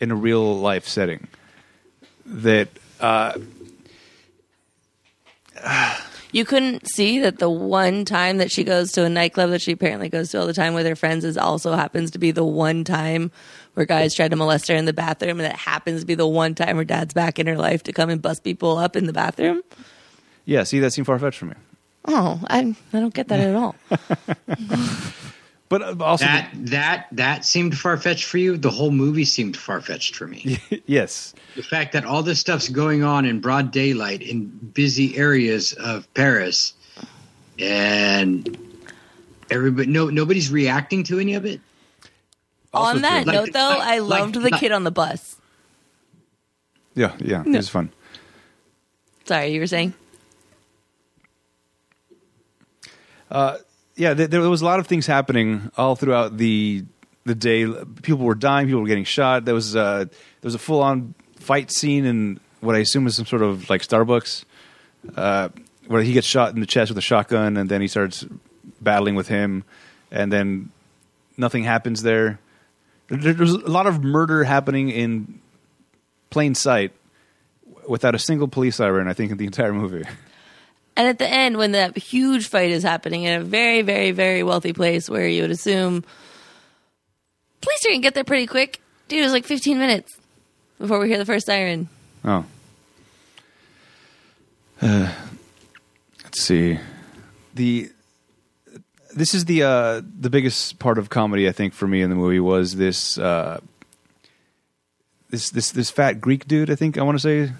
in 0.00 0.10
a 0.10 0.16
real 0.16 0.58
life 0.58 0.86
setting. 0.86 1.28
That 2.26 2.68
uh, 3.00 3.38
You 6.32 6.44
couldn't 6.44 6.86
see 6.88 7.20
that 7.20 7.38
the 7.38 7.48
one 7.48 8.04
time 8.04 8.38
that 8.38 8.50
she 8.50 8.62
goes 8.64 8.92
to 8.92 9.04
a 9.04 9.08
nightclub 9.08 9.50
that 9.50 9.62
she 9.62 9.72
apparently 9.72 10.08
goes 10.08 10.30
to 10.30 10.40
all 10.40 10.46
the 10.46 10.52
time 10.52 10.74
with 10.74 10.84
her 10.84 10.96
friends 10.96 11.24
is 11.24 11.38
also 11.38 11.72
happens 11.74 12.10
to 12.10 12.18
be 12.18 12.30
the 12.30 12.44
one 12.44 12.84
time 12.84 13.30
where 13.74 13.86
guys 13.86 14.14
tried 14.14 14.32
to 14.32 14.36
molest 14.36 14.68
her 14.68 14.74
in 14.74 14.84
the 14.84 14.92
bathroom, 14.92 15.40
and 15.40 15.50
it 15.50 15.56
happens 15.56 16.00
to 16.00 16.06
be 16.06 16.14
the 16.14 16.26
one 16.26 16.54
time 16.54 16.76
her 16.76 16.84
dad's 16.84 17.14
back 17.14 17.38
in 17.38 17.46
her 17.46 17.56
life 17.56 17.82
to 17.84 17.92
come 17.92 18.10
and 18.10 18.20
bust 18.20 18.44
people 18.44 18.76
up 18.76 18.96
in 18.96 19.06
the 19.06 19.12
bathroom. 19.12 19.62
yeah. 20.44 20.64
See, 20.64 20.80
that 20.80 20.92
seemed 20.92 21.06
far 21.06 21.18
fetched 21.18 21.38
for 21.38 21.46
me. 21.46 21.54
Oh, 22.04 22.40
I 22.48 22.74
I 22.92 23.00
don't 23.00 23.14
get 23.14 23.28
that 23.28 23.40
at 23.40 23.54
all. 23.54 23.74
But 25.68 25.82
uh, 25.82 25.96
also, 26.00 26.24
That 26.26 26.50
that 26.54 27.06
that 27.12 27.44
seemed 27.44 27.76
far 27.76 27.96
fetched 27.96 28.24
for 28.24 28.38
you. 28.38 28.56
The 28.56 28.70
whole 28.70 28.92
movie 28.92 29.24
seemed 29.24 29.56
far 29.56 29.80
fetched 29.80 30.14
for 30.14 30.28
me. 30.28 30.58
yes, 30.86 31.34
the 31.56 31.62
fact 31.62 31.92
that 31.92 32.04
all 32.04 32.22
this 32.22 32.38
stuff's 32.38 32.68
going 32.68 33.02
on 33.02 33.24
in 33.24 33.40
broad 33.40 33.72
daylight 33.72 34.22
in 34.22 34.46
busy 34.46 35.16
areas 35.16 35.72
of 35.72 36.12
Paris, 36.14 36.72
and 37.58 38.56
everybody 39.50 39.88
no 39.90 40.08
nobody's 40.08 40.50
reacting 40.50 41.02
to 41.04 41.18
any 41.18 41.34
of 41.34 41.44
it. 41.44 41.60
Also 42.72 42.96
on 42.96 43.02
that 43.02 43.24
true. 43.24 43.32
Like- 43.32 43.46
note, 43.46 43.52
though, 43.52 43.78
I 43.80 43.98
like- 43.98 44.20
loved 44.20 44.34
the 44.34 44.50
kid 44.52 44.70
on 44.70 44.84
the 44.84 44.92
bus. 44.92 45.36
yeah, 46.94 47.16
yeah, 47.18 47.42
it 47.44 47.48
was 47.48 47.68
fun. 47.68 47.90
Sorry, 49.24 49.48
you 49.48 49.58
were 49.58 49.66
saying? 49.66 49.94
Yeah, 53.96 54.14
there, 54.14 54.26
there 54.26 54.40
was 54.50 54.60
a 54.62 54.64
lot 54.64 54.78
of 54.78 54.86
things 54.86 55.06
happening 55.06 55.70
all 55.76 55.96
throughout 55.96 56.36
the 56.36 56.84
the 57.24 57.34
day. 57.34 57.66
People 58.02 58.24
were 58.24 58.34
dying, 58.34 58.66
people 58.66 58.80
were 58.82 58.86
getting 58.86 59.04
shot. 59.04 59.44
There 59.44 59.54
was 59.54 59.74
uh, 59.74 60.04
there 60.04 60.10
was 60.42 60.54
a 60.54 60.58
full 60.58 60.82
on 60.82 61.14
fight 61.36 61.70
scene 61.70 62.04
in 62.04 62.40
what 62.60 62.74
I 62.76 62.78
assume 62.80 63.06
is 63.06 63.16
some 63.16 63.26
sort 63.26 63.42
of 63.42 63.68
like 63.70 63.82
Starbucks, 63.82 64.44
uh, 65.16 65.48
where 65.86 66.02
he 66.02 66.12
gets 66.12 66.26
shot 66.26 66.52
in 66.54 66.60
the 66.60 66.66
chest 66.66 66.90
with 66.90 66.98
a 66.98 67.02
shotgun, 67.02 67.56
and 67.56 67.68
then 67.70 67.80
he 67.80 67.88
starts 67.88 68.24
battling 68.80 69.14
with 69.14 69.28
him, 69.28 69.64
and 70.10 70.30
then 70.32 70.70
nothing 71.36 71.64
happens 71.64 72.02
there. 72.02 72.38
There- 73.08 73.32
There's 73.32 73.52
a 73.52 73.58
lot 73.70 73.86
of 73.86 74.02
murder 74.04 74.44
happening 74.44 74.90
in 74.90 75.40
plain 76.30 76.54
sight 76.54 76.92
without 77.88 78.14
a 78.14 78.18
single 78.18 78.48
police 78.48 78.76
siren. 78.76 79.08
I 79.08 79.12
think 79.14 79.30
in 79.32 79.38
the 79.38 79.46
entire 79.46 79.72
movie. 79.72 80.04
And 80.96 81.06
at 81.06 81.18
the 81.18 81.28
end, 81.28 81.58
when 81.58 81.72
that 81.72 81.96
huge 81.96 82.48
fight 82.48 82.70
is 82.70 82.82
happening 82.82 83.24
in 83.24 83.40
a 83.40 83.44
very, 83.44 83.82
very, 83.82 84.12
very 84.12 84.42
wealthy 84.42 84.72
place 84.72 85.10
where 85.10 85.28
you 85.28 85.42
would 85.42 85.50
assume 85.50 86.02
police 87.60 87.84
are 87.84 87.88
going 87.90 88.00
to 88.00 88.02
get 88.02 88.14
there 88.14 88.24
pretty 88.24 88.46
quick. 88.46 88.80
Dude, 89.08 89.20
it 89.20 89.22
was 89.22 89.32
like 89.32 89.44
15 89.44 89.78
minutes 89.78 90.18
before 90.78 90.98
we 90.98 91.08
hear 91.08 91.18
the 91.18 91.26
first 91.26 91.46
siren. 91.46 91.88
Oh. 92.24 92.44
Uh, 94.80 95.12
let's 96.24 96.40
see. 96.40 96.78
The 97.54 97.90
this 99.14 99.32
is 99.32 99.46
the 99.46 99.62
uh, 99.62 100.02
the 100.20 100.28
biggest 100.28 100.78
part 100.78 100.98
of 100.98 101.08
comedy 101.08 101.48
I 101.48 101.52
think 101.52 101.72
for 101.72 101.86
me 101.88 102.02
in 102.02 102.10
the 102.10 102.16
movie 102.16 102.40
was 102.40 102.76
this 102.76 103.16
uh, 103.16 103.60
this 105.30 105.50
this 105.50 105.70
this 105.70 105.90
fat 105.90 106.20
Greek 106.20 106.46
dude. 106.46 106.70
I 106.70 106.74
think 106.74 106.98
I 106.98 107.02
want 107.02 107.18
to 107.18 107.22
say. 107.22 107.52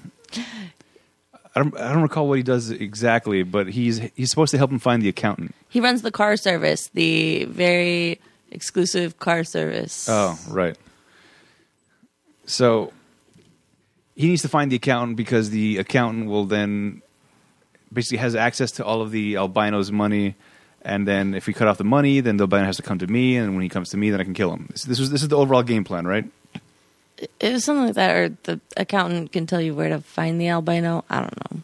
I 1.56 1.60
don't, 1.60 1.76
I 1.78 1.92
don't 1.94 2.02
recall 2.02 2.28
what 2.28 2.36
he 2.36 2.42
does 2.42 2.70
exactly, 2.70 3.42
but 3.42 3.66
he's 3.66 3.98
he's 4.14 4.28
supposed 4.28 4.50
to 4.50 4.58
help 4.58 4.70
him 4.70 4.78
find 4.78 5.00
the 5.00 5.08
accountant. 5.08 5.54
He 5.70 5.80
runs 5.80 6.02
the 6.02 6.10
car 6.10 6.36
service, 6.36 6.90
the 6.92 7.46
very 7.46 8.20
exclusive 8.50 9.18
car 9.18 9.42
service. 9.42 10.06
Oh, 10.06 10.38
right. 10.50 10.76
So 12.44 12.92
he 14.14 14.28
needs 14.28 14.42
to 14.42 14.48
find 14.48 14.70
the 14.70 14.76
accountant 14.76 15.16
because 15.16 15.48
the 15.48 15.78
accountant 15.78 16.26
will 16.26 16.44
then 16.44 17.00
basically 17.90 18.18
has 18.18 18.34
access 18.34 18.72
to 18.72 18.84
all 18.84 19.00
of 19.00 19.10
the 19.10 19.36
albino's 19.36 19.90
money. 19.90 20.34
And 20.82 21.08
then 21.08 21.34
if 21.34 21.46
we 21.46 21.54
cut 21.54 21.68
off 21.68 21.78
the 21.78 21.84
money, 21.84 22.20
then 22.20 22.36
the 22.36 22.44
albino 22.44 22.66
has 22.66 22.76
to 22.76 22.82
come 22.82 22.98
to 22.98 23.06
me. 23.06 23.36
And 23.36 23.54
when 23.54 23.62
he 23.62 23.70
comes 23.70 23.88
to 23.90 23.96
me, 23.96 24.10
then 24.10 24.20
I 24.20 24.24
can 24.24 24.34
kill 24.34 24.52
him. 24.52 24.66
This, 24.70 24.84
this 24.84 25.00
was 25.00 25.10
this 25.10 25.22
is 25.22 25.28
the 25.28 25.38
overall 25.38 25.62
game 25.62 25.84
plan, 25.84 26.06
right? 26.06 26.26
It 27.18 27.52
was 27.52 27.64
something 27.64 27.86
like 27.86 27.94
that, 27.94 28.16
or 28.16 28.28
the 28.42 28.60
accountant 28.76 29.32
can 29.32 29.46
tell 29.46 29.60
you 29.60 29.74
where 29.74 29.88
to 29.88 30.00
find 30.00 30.40
the 30.40 30.48
albino. 30.48 31.04
I 31.08 31.20
don't 31.20 31.52
know. 31.52 31.62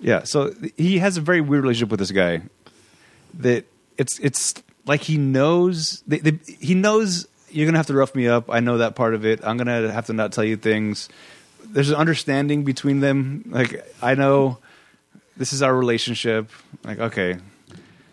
Yeah. 0.00 0.24
So 0.24 0.52
he 0.76 0.98
has 0.98 1.16
a 1.16 1.20
very 1.20 1.40
weird 1.40 1.62
relationship 1.62 1.90
with 1.90 2.00
this 2.00 2.10
guy. 2.10 2.42
That 3.34 3.64
it's 3.96 4.18
it's 4.18 4.54
like 4.86 5.02
he 5.02 5.16
knows 5.16 6.02
he 6.60 6.74
knows 6.74 7.26
you're 7.50 7.66
gonna 7.66 7.78
have 7.78 7.86
to 7.86 7.94
rough 7.94 8.14
me 8.14 8.26
up. 8.26 8.50
I 8.50 8.60
know 8.60 8.78
that 8.78 8.94
part 8.94 9.14
of 9.14 9.24
it. 9.24 9.40
I'm 9.44 9.56
gonna 9.56 9.92
have 9.92 10.06
to 10.06 10.12
not 10.12 10.32
tell 10.32 10.44
you 10.44 10.56
things. 10.56 11.08
There's 11.64 11.90
an 11.90 11.96
understanding 11.96 12.64
between 12.64 13.00
them. 13.00 13.44
Like 13.46 13.86
I 14.02 14.14
know 14.14 14.58
this 15.36 15.52
is 15.52 15.62
our 15.62 15.74
relationship. 15.74 16.50
Like 16.84 16.98
okay, 16.98 17.36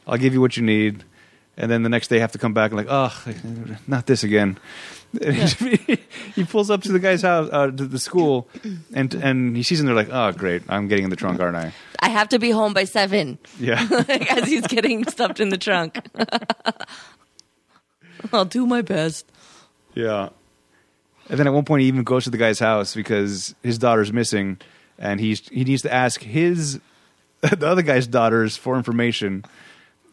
I'll 0.08 0.18
give 0.18 0.34
you 0.34 0.42
what 0.42 0.56
you 0.56 0.64
need. 0.64 1.04
And 1.58 1.70
then 1.70 1.84
the 1.84 1.90
next 1.90 2.08
day, 2.08 2.18
I 2.18 2.20
have 2.20 2.32
to 2.32 2.38
come 2.38 2.54
back 2.54 2.72
and 2.72 2.78
like, 2.78 2.88
oh, 2.90 3.14
not 3.88 4.06
this 4.06 4.24
again. 4.24 4.58
He, 5.12 5.98
he 6.36 6.44
pulls 6.44 6.70
up 6.70 6.84
to 6.84 6.92
the 6.92 7.00
guy's 7.00 7.24
house, 7.24 7.50
uh, 7.52 7.68
to 7.68 7.86
the 7.88 7.98
school, 8.00 8.48
and 8.94 9.14
and 9.16 9.56
he 9.56 9.64
sees 9.64 9.80
him. 9.80 9.88
They're 9.88 9.96
like, 9.96 10.10
oh, 10.12 10.32
great, 10.32 10.62
I'm 10.70 10.88
getting 10.88 11.06
in 11.06 11.10
the 11.10 11.16
trunk, 11.16 11.40
aren't 11.40 11.58
I? 11.58 11.74
I 12.00 12.10
have 12.10 12.30
to 12.30 12.40
be 12.40 12.52
home 12.52 12.74
by 12.74 12.84
seven 12.86 13.40
Yeah. 13.60 13.86
as 14.30 14.48
he's 14.48 14.68
getting 14.68 15.06
stuffed 15.08 15.40
in 15.40 15.50
the 15.50 15.58
trunk. 15.58 16.00
I'll 18.34 18.46
do 18.46 18.66
my 18.66 18.82
best. 18.82 19.30
Yeah. 19.96 20.30
And 21.30 21.40
then 21.40 21.48
at 21.48 21.54
one 21.54 21.66
point, 21.66 21.82
he 21.82 21.88
even 21.88 22.04
goes 22.04 22.24
to 22.26 22.30
the 22.30 22.38
guy's 22.38 22.60
house 22.60 22.96
because 22.96 23.56
his 23.64 23.78
daughter's 23.78 24.12
missing, 24.14 24.60
and 24.98 25.20
he's 25.20 25.48
he 25.50 25.64
needs 25.64 25.84
to 25.84 25.94
ask 25.94 26.22
his 26.22 26.80
the 27.42 27.68
other 27.68 27.82
guy's 27.82 28.08
daughters 28.08 28.58
for 28.58 28.76
information. 28.76 29.46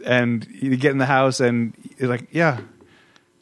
And 0.04 0.46
you 0.50 0.76
get 0.76 0.92
in 0.92 0.98
the 0.98 1.06
house, 1.06 1.40
and 1.40 1.72
you're 1.98 2.10
like, 2.10 2.28
"Yeah, 2.30 2.60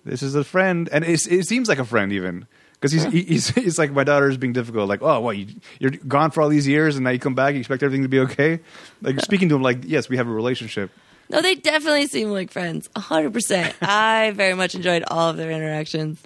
this 0.05 0.23
is 0.23 0.35
a 0.35 0.45
friend," 0.45 0.89
and 0.93 1.05
it 1.05 1.19
seems 1.21 1.69
like 1.69 1.79
a 1.79 1.85
friend 1.85 2.13
even 2.13 2.47
because 2.75 2.93
he's, 2.93 3.05
he- 3.05 3.23
he's 3.25 3.49
he's 3.55 3.79
like 3.79 3.93
my 3.93 4.05
daughter's 4.05 4.37
being 4.37 4.53
difficult. 4.53 4.89
Like, 4.89 5.03
oh, 5.03 5.21
what 5.21 5.37
you 5.37 5.47
you're 5.81 5.91
gone 5.93 6.31
for 6.31 6.43
all 6.43 6.49
these 6.49 6.69
years 6.69 6.97
and 6.97 7.05
now 7.05 7.11
you 7.11 7.19
come 7.19 7.35
back, 7.35 7.55
you 7.55 7.61
expect 7.61 7.83
everything 7.83 8.03
to 8.03 8.09
be 8.09 8.21
okay. 8.21 8.61
Like 9.03 9.21
speaking 9.21 9.49
to 9.51 9.57
him, 9.57 9.63
like, 9.63 9.79
yes, 9.85 10.09
we 10.09 10.17
have 10.17 10.29
a 10.29 10.33
relationship. 10.33 10.91
No, 11.31 11.41
they 11.41 11.55
definitely 11.55 12.07
seem 12.07 12.29
like 12.31 12.51
friends. 12.51 12.89
100%. 12.97 13.73
I 13.81 14.33
very 14.33 14.53
much 14.53 14.75
enjoyed 14.75 15.05
all 15.09 15.31
of 15.31 15.39
their 15.39 15.51
interactions. 15.51 16.23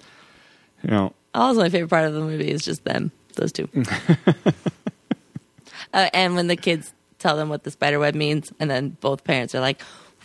You 0.83 0.89
know, 0.91 1.13
Also, 1.33 1.61
my 1.61 1.69
favorite 1.69 1.87
part 1.89 2.03
of 2.05 2.13
the 2.13 2.19
movie 2.19 2.49
is 2.51 2.65
just 2.65 2.83
them, 2.83 3.11
those 3.35 3.53
two. 3.53 3.69
uh, 5.93 6.09
and 6.13 6.35
when 6.35 6.47
the 6.47 6.55
kids 6.57 6.93
tell 7.17 7.37
them 7.37 7.47
what 7.49 7.63
the 7.63 7.71
spider 7.71 7.97
web 7.99 8.13
means, 8.15 8.51
and 8.59 8.69
then 8.69 8.97
both 8.99 9.23
parents 9.23 9.55
are 9.55 9.61
like, 9.61 9.81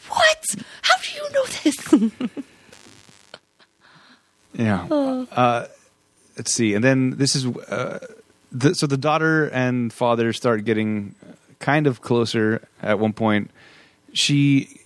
What? 0.08 0.44
How 0.82 0.96
do 0.98 1.14
you 1.14 1.30
know 1.32 2.10
this? 2.10 2.30
Yeah. 4.54 4.86
Uh, 4.90 5.66
let's 6.36 6.54
see. 6.54 6.74
And 6.74 6.82
then 6.82 7.10
this 7.16 7.36
is 7.36 7.46
uh, 7.46 7.98
the, 8.52 8.74
so 8.74 8.86
the 8.86 8.96
daughter 8.96 9.48
and 9.48 9.92
father 9.92 10.32
start 10.32 10.64
getting 10.64 11.14
kind 11.58 11.86
of 11.86 12.00
closer 12.00 12.66
at 12.82 12.98
one 12.98 13.12
point. 13.12 13.50
She 14.12 14.80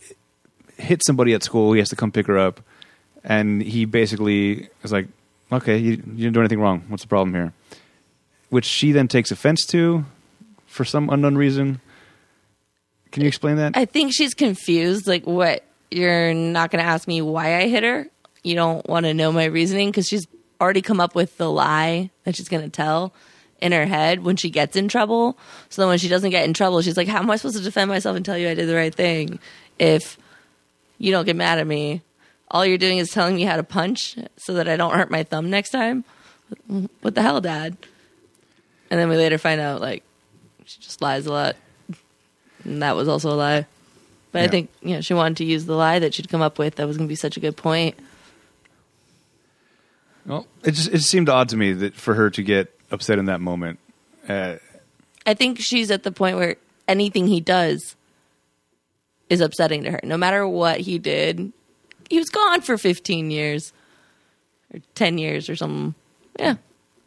hit 0.76 1.04
somebody 1.04 1.34
at 1.34 1.42
school. 1.42 1.72
He 1.72 1.78
has 1.78 1.88
to 1.90 1.96
come 1.96 2.12
pick 2.12 2.26
her 2.26 2.38
up. 2.38 2.60
And 3.24 3.62
he 3.62 3.84
basically 3.84 4.68
is 4.82 4.92
like, 4.92 5.08
okay, 5.52 5.76
you, 5.76 5.90
you 5.90 5.96
didn't 5.96 6.34
do 6.34 6.40
anything 6.40 6.60
wrong. 6.60 6.84
What's 6.88 7.02
the 7.02 7.08
problem 7.08 7.34
here? 7.34 7.52
Which 8.48 8.64
she 8.64 8.92
then 8.92 9.08
takes 9.08 9.30
offense 9.30 9.66
to 9.66 10.04
for 10.66 10.84
some 10.84 11.10
unknown 11.10 11.36
reason. 11.36 11.80
Can 13.10 13.22
you 13.22 13.28
explain 13.28 13.56
that? 13.56 13.76
I 13.76 13.84
think 13.84 14.12
she's 14.14 14.34
confused. 14.34 15.06
Like, 15.06 15.26
what? 15.26 15.64
You're 15.90 16.34
not 16.34 16.70
going 16.70 16.82
to 16.84 16.88
ask 16.88 17.08
me 17.08 17.22
why 17.22 17.56
I 17.56 17.68
hit 17.68 17.82
her? 17.82 18.06
You 18.42 18.54
don't 18.54 18.88
want 18.88 19.06
to 19.06 19.14
know 19.14 19.32
my 19.32 19.44
reasoning? 19.44 19.90
Because 19.90 20.08
she's 20.08 20.26
already 20.60 20.82
come 20.82 21.00
up 21.00 21.14
with 21.14 21.36
the 21.38 21.50
lie 21.50 22.10
that 22.24 22.36
she's 22.36 22.48
going 22.48 22.64
to 22.64 22.70
tell 22.70 23.12
in 23.60 23.72
her 23.72 23.86
head 23.86 24.22
when 24.22 24.36
she 24.36 24.50
gets 24.50 24.76
in 24.76 24.88
trouble. 24.88 25.38
So 25.68 25.82
then 25.82 25.88
when 25.88 25.98
she 25.98 26.08
doesn't 26.08 26.30
get 26.30 26.44
in 26.44 26.54
trouble, 26.54 26.80
she's 26.82 26.96
like, 26.96 27.08
How 27.08 27.18
am 27.18 27.30
I 27.30 27.36
supposed 27.36 27.56
to 27.56 27.62
defend 27.62 27.88
myself 27.88 28.16
and 28.16 28.24
tell 28.24 28.38
you 28.38 28.48
I 28.48 28.54
did 28.54 28.68
the 28.68 28.74
right 28.74 28.94
thing 28.94 29.38
if 29.78 30.16
you 30.98 31.10
don't 31.10 31.24
get 31.24 31.36
mad 31.36 31.58
at 31.58 31.66
me? 31.66 32.02
All 32.50 32.64
you're 32.64 32.78
doing 32.78 32.98
is 32.98 33.10
telling 33.10 33.36
me 33.36 33.42
how 33.42 33.56
to 33.56 33.62
punch 33.62 34.16
so 34.36 34.54
that 34.54 34.68
I 34.68 34.76
don't 34.76 34.94
hurt 34.94 35.10
my 35.10 35.22
thumb 35.22 35.50
next 35.50 35.70
time. 35.70 36.04
What 37.02 37.14
the 37.14 37.22
hell, 37.22 37.40
Dad? 37.42 37.76
And 38.90 38.98
then 38.98 39.10
we 39.10 39.16
later 39.16 39.36
find 39.36 39.60
out, 39.60 39.82
like, 39.82 40.02
she 40.64 40.80
just 40.80 41.02
lies 41.02 41.26
a 41.26 41.32
lot. 41.32 41.56
And 42.64 42.82
that 42.82 42.96
was 42.96 43.06
also 43.06 43.30
a 43.30 43.36
lie. 43.36 43.66
But 44.32 44.42
I 44.42 44.48
think, 44.48 44.70
you 44.82 44.94
know, 44.94 45.00
she 45.02 45.14
wanted 45.14 45.38
to 45.38 45.44
use 45.44 45.66
the 45.66 45.74
lie 45.74 45.98
that 45.98 46.14
she'd 46.14 46.28
come 46.28 46.42
up 46.42 46.58
with 46.58 46.76
that 46.76 46.86
was 46.86 46.96
going 46.96 47.06
to 47.06 47.12
be 47.12 47.16
such 47.16 47.36
a 47.36 47.40
good 47.40 47.56
point. 47.56 47.98
Well, 50.28 50.46
it 50.62 50.72
just 50.72 50.92
it 50.92 51.00
seemed 51.00 51.28
odd 51.28 51.48
to 51.48 51.56
me 51.56 51.72
that 51.72 51.94
for 51.94 52.14
her 52.14 52.30
to 52.30 52.42
get 52.42 52.72
upset 52.90 53.18
in 53.18 53.24
that 53.24 53.40
moment. 53.40 53.78
Uh, 54.28 54.56
I 55.26 55.34
think 55.34 55.58
she's 55.58 55.90
at 55.90 56.02
the 56.02 56.12
point 56.12 56.36
where 56.36 56.56
anything 56.86 57.26
he 57.26 57.40
does 57.40 57.96
is 59.28 59.40
upsetting 59.40 59.84
to 59.84 59.90
her. 59.92 60.00
No 60.02 60.16
matter 60.16 60.46
what 60.46 60.80
he 60.80 60.98
did, 60.98 61.52
he 62.08 62.18
was 62.18 62.28
gone 62.28 62.60
for 62.60 62.78
15 62.78 63.30
years 63.30 63.72
or 64.72 64.80
10 64.94 65.18
years 65.18 65.48
or 65.48 65.56
something. 65.56 65.94
Yeah. 66.38 66.56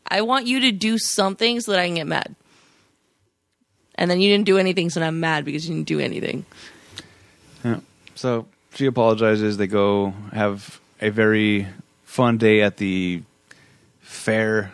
I 0.08 0.22
want 0.22 0.46
you 0.46 0.60
to 0.62 0.72
do 0.72 0.98
something 0.98 1.62
so 1.62 1.72
that 1.72 1.80
I 1.80 1.88
can 1.88 1.96
get 1.96 2.08
mad. 2.08 2.36
And 3.96 4.10
then 4.10 4.20
you 4.20 4.32
didn't 4.32 4.46
do 4.46 4.58
anything, 4.58 4.90
so 4.90 5.00
now 5.00 5.08
I'm 5.08 5.20
mad 5.20 5.46
because 5.46 5.68
you 5.68 5.76
didn't 5.76 5.88
do 5.88 6.00
anything. 6.00 6.46
Yeah. 7.64 7.80
So 8.16 8.48
she 8.74 8.88
apologizes. 8.88 9.58
They 9.58 9.68
go 9.68 10.14
have 10.34 10.80
a 11.00 11.10
very 11.10 11.68
fun 12.12 12.38
day 12.38 12.62
at 12.62 12.76
the 12.76 13.24
fair. 14.02 14.74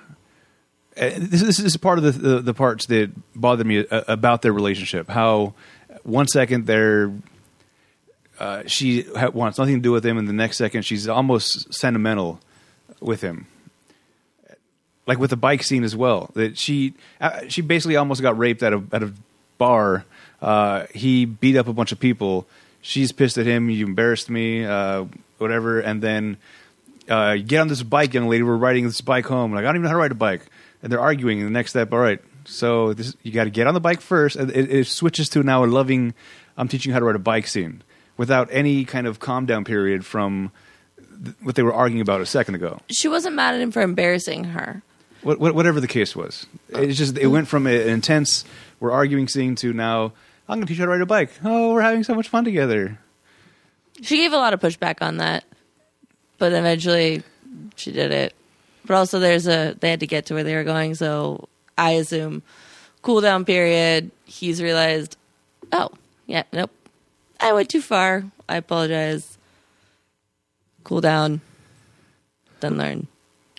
Uh, 1.00 1.12
This, 1.15 1.41
this 1.41 1.60
is 1.60 1.78
part 1.78 2.00
of 2.00 2.04
the, 2.04 2.12
the 2.12 2.39
the 2.41 2.54
parts 2.54 2.88
that 2.88 3.12
bother 3.36 3.63
me 3.63 3.86
uh, 3.86 4.02
about 4.08 4.41
their 4.41 4.54
relationship. 4.54 5.08
How 5.08 5.54
one 6.04 6.28
second 6.28 6.65
they're 6.65 7.13
uh, 8.39 8.63
she 8.65 9.06
wants 9.34 9.58
nothing 9.58 9.76
to 9.76 9.82
do 9.82 9.91
with 9.91 10.06
him, 10.06 10.17
and 10.17 10.28
the 10.28 10.34
next 10.34 10.58
second 10.58 10.82
she's 10.84 11.08
almost 11.08 11.71
sentimental 11.73 12.39
with 13.00 13.21
him. 13.21 13.45
Like 15.06 15.19
with 15.19 15.30
the 15.30 15.38
bike 15.38 15.63
scene 15.63 15.84
as 15.84 15.95
well. 15.95 16.32
That 16.34 16.58
she 16.58 16.93
uh, 17.21 17.41
she 17.47 17.62
basically 17.62 17.97
almost 17.97 18.21
got 18.21 18.38
raped 18.38 18.63
at 18.63 18.73
a 18.73 18.82
at 18.91 19.04
a 19.04 19.13
bar. 19.58 20.06
Uh, 20.41 20.86
he 20.93 21.26
beat 21.26 21.56
up 21.56 21.67
a 21.67 21.73
bunch 21.73 21.91
of 21.91 22.00
people. 22.00 22.47
She's 22.82 23.12
pissed 23.12 23.38
at 23.38 23.45
him. 23.45 23.69
You 23.69 23.86
embarrassed 23.86 24.30
me. 24.30 24.65
Uh, 24.65 25.06
whatever. 25.38 25.80
And 25.80 26.02
then 26.02 26.38
uh, 27.09 27.35
get 27.35 27.59
on 27.59 27.67
this 27.67 27.83
bike, 27.83 28.13
young 28.13 28.27
lady. 28.27 28.43
We're 28.43 28.57
riding 28.57 28.85
this 28.85 29.01
bike 29.01 29.25
home. 29.25 29.53
Like 29.53 29.63
I 29.63 29.67
don't 29.67 29.75
even 29.75 29.83
know 29.83 29.89
how 29.89 29.95
to 29.95 29.99
ride 29.99 30.11
a 30.11 30.15
bike. 30.15 30.41
And 30.83 30.91
they're 30.91 30.99
arguing. 30.99 31.39
And 31.39 31.47
the 31.47 31.51
next 31.51 31.71
step, 31.71 31.91
all 31.91 31.99
right. 31.99 32.19
So 32.45 32.93
this, 32.93 33.15
you 33.23 33.31
got 33.31 33.45
to 33.45 33.49
get 33.49 33.67
on 33.67 33.73
the 33.73 33.79
bike 33.79 34.01
first. 34.01 34.35
And 34.35 34.51
it, 34.51 34.71
it 34.71 34.87
switches 34.87 35.29
to 35.29 35.43
now 35.43 35.63
a 35.63 35.67
loving. 35.67 36.13
I'm 36.57 36.67
teaching 36.67 36.91
you 36.91 36.93
how 36.93 36.99
to 36.99 37.05
ride 37.05 37.15
a 37.15 37.19
bike 37.19 37.47
scene 37.47 37.83
without 38.17 38.49
any 38.51 38.85
kind 38.85 39.07
of 39.07 39.19
calm 39.19 39.45
down 39.45 39.63
period 39.63 40.05
from 40.05 40.51
th- 41.23 41.35
what 41.41 41.55
they 41.55 41.63
were 41.63 41.73
arguing 41.73 42.01
about 42.01 42.21
a 42.21 42.25
second 42.25 42.55
ago. 42.55 42.79
She 42.89 43.07
wasn't 43.07 43.35
mad 43.35 43.55
at 43.55 43.61
him 43.61 43.71
for 43.71 43.81
embarrassing 43.81 44.45
her. 44.45 44.81
What, 45.23 45.39
what, 45.39 45.55
whatever 45.55 45.79
the 45.79 45.87
case 45.87 46.15
was, 46.15 46.45
it's 46.69 46.97
just 46.97 47.17
it 47.17 47.27
went 47.27 47.47
from 47.47 47.65
an 47.67 47.73
intense 47.73 48.45
we're 48.79 48.91
arguing 48.91 49.27
scene 49.27 49.55
to 49.55 49.73
now 49.73 50.13
I'm 50.47 50.59
going 50.59 50.67
to 50.67 50.71
teach 50.71 50.77
you 50.77 50.83
how 50.83 50.85
to 50.85 50.91
ride 50.91 51.01
a 51.01 51.05
bike. 51.05 51.31
Oh, 51.43 51.73
we're 51.73 51.81
having 51.81 52.03
so 52.03 52.15
much 52.15 52.29
fun 52.29 52.45
together. 52.45 52.99
She 54.01 54.17
gave 54.17 54.31
a 54.31 54.37
lot 54.37 54.53
of 54.53 54.59
pushback 54.59 55.01
on 55.01 55.17
that, 55.17 55.43
but 56.38 56.54
eventually 56.54 57.23
she 57.76 57.91
did 57.91 58.12
it. 58.12 58.34
But 58.86 58.95
also, 58.95 59.19
there's 59.19 59.47
a 59.47 59.76
they 59.80 59.89
had 59.89 60.00
to 60.00 60.08
get 60.08 60.28
to 60.28 60.34
where 60.34 60.43
they 60.43 60.56
were 60.56 60.63
going, 60.63 60.95
so 60.95 61.47
I 61.78 61.91
assume 61.91 62.41
cool 63.02 63.21
down 63.21 63.45
period. 63.45 64.12
He's 64.26 64.62
realized, 64.62 65.17
oh 65.71 65.89
yeah, 66.26 66.43
nope, 66.54 66.71
I 67.39 67.54
went 67.54 67.69
too 67.69 67.82
far. 67.82 68.23
I 68.47 68.58
apologize. 68.58 69.38
Cool 70.84 71.02
down, 71.02 71.41
then 72.62 72.78
learn. 72.78 73.08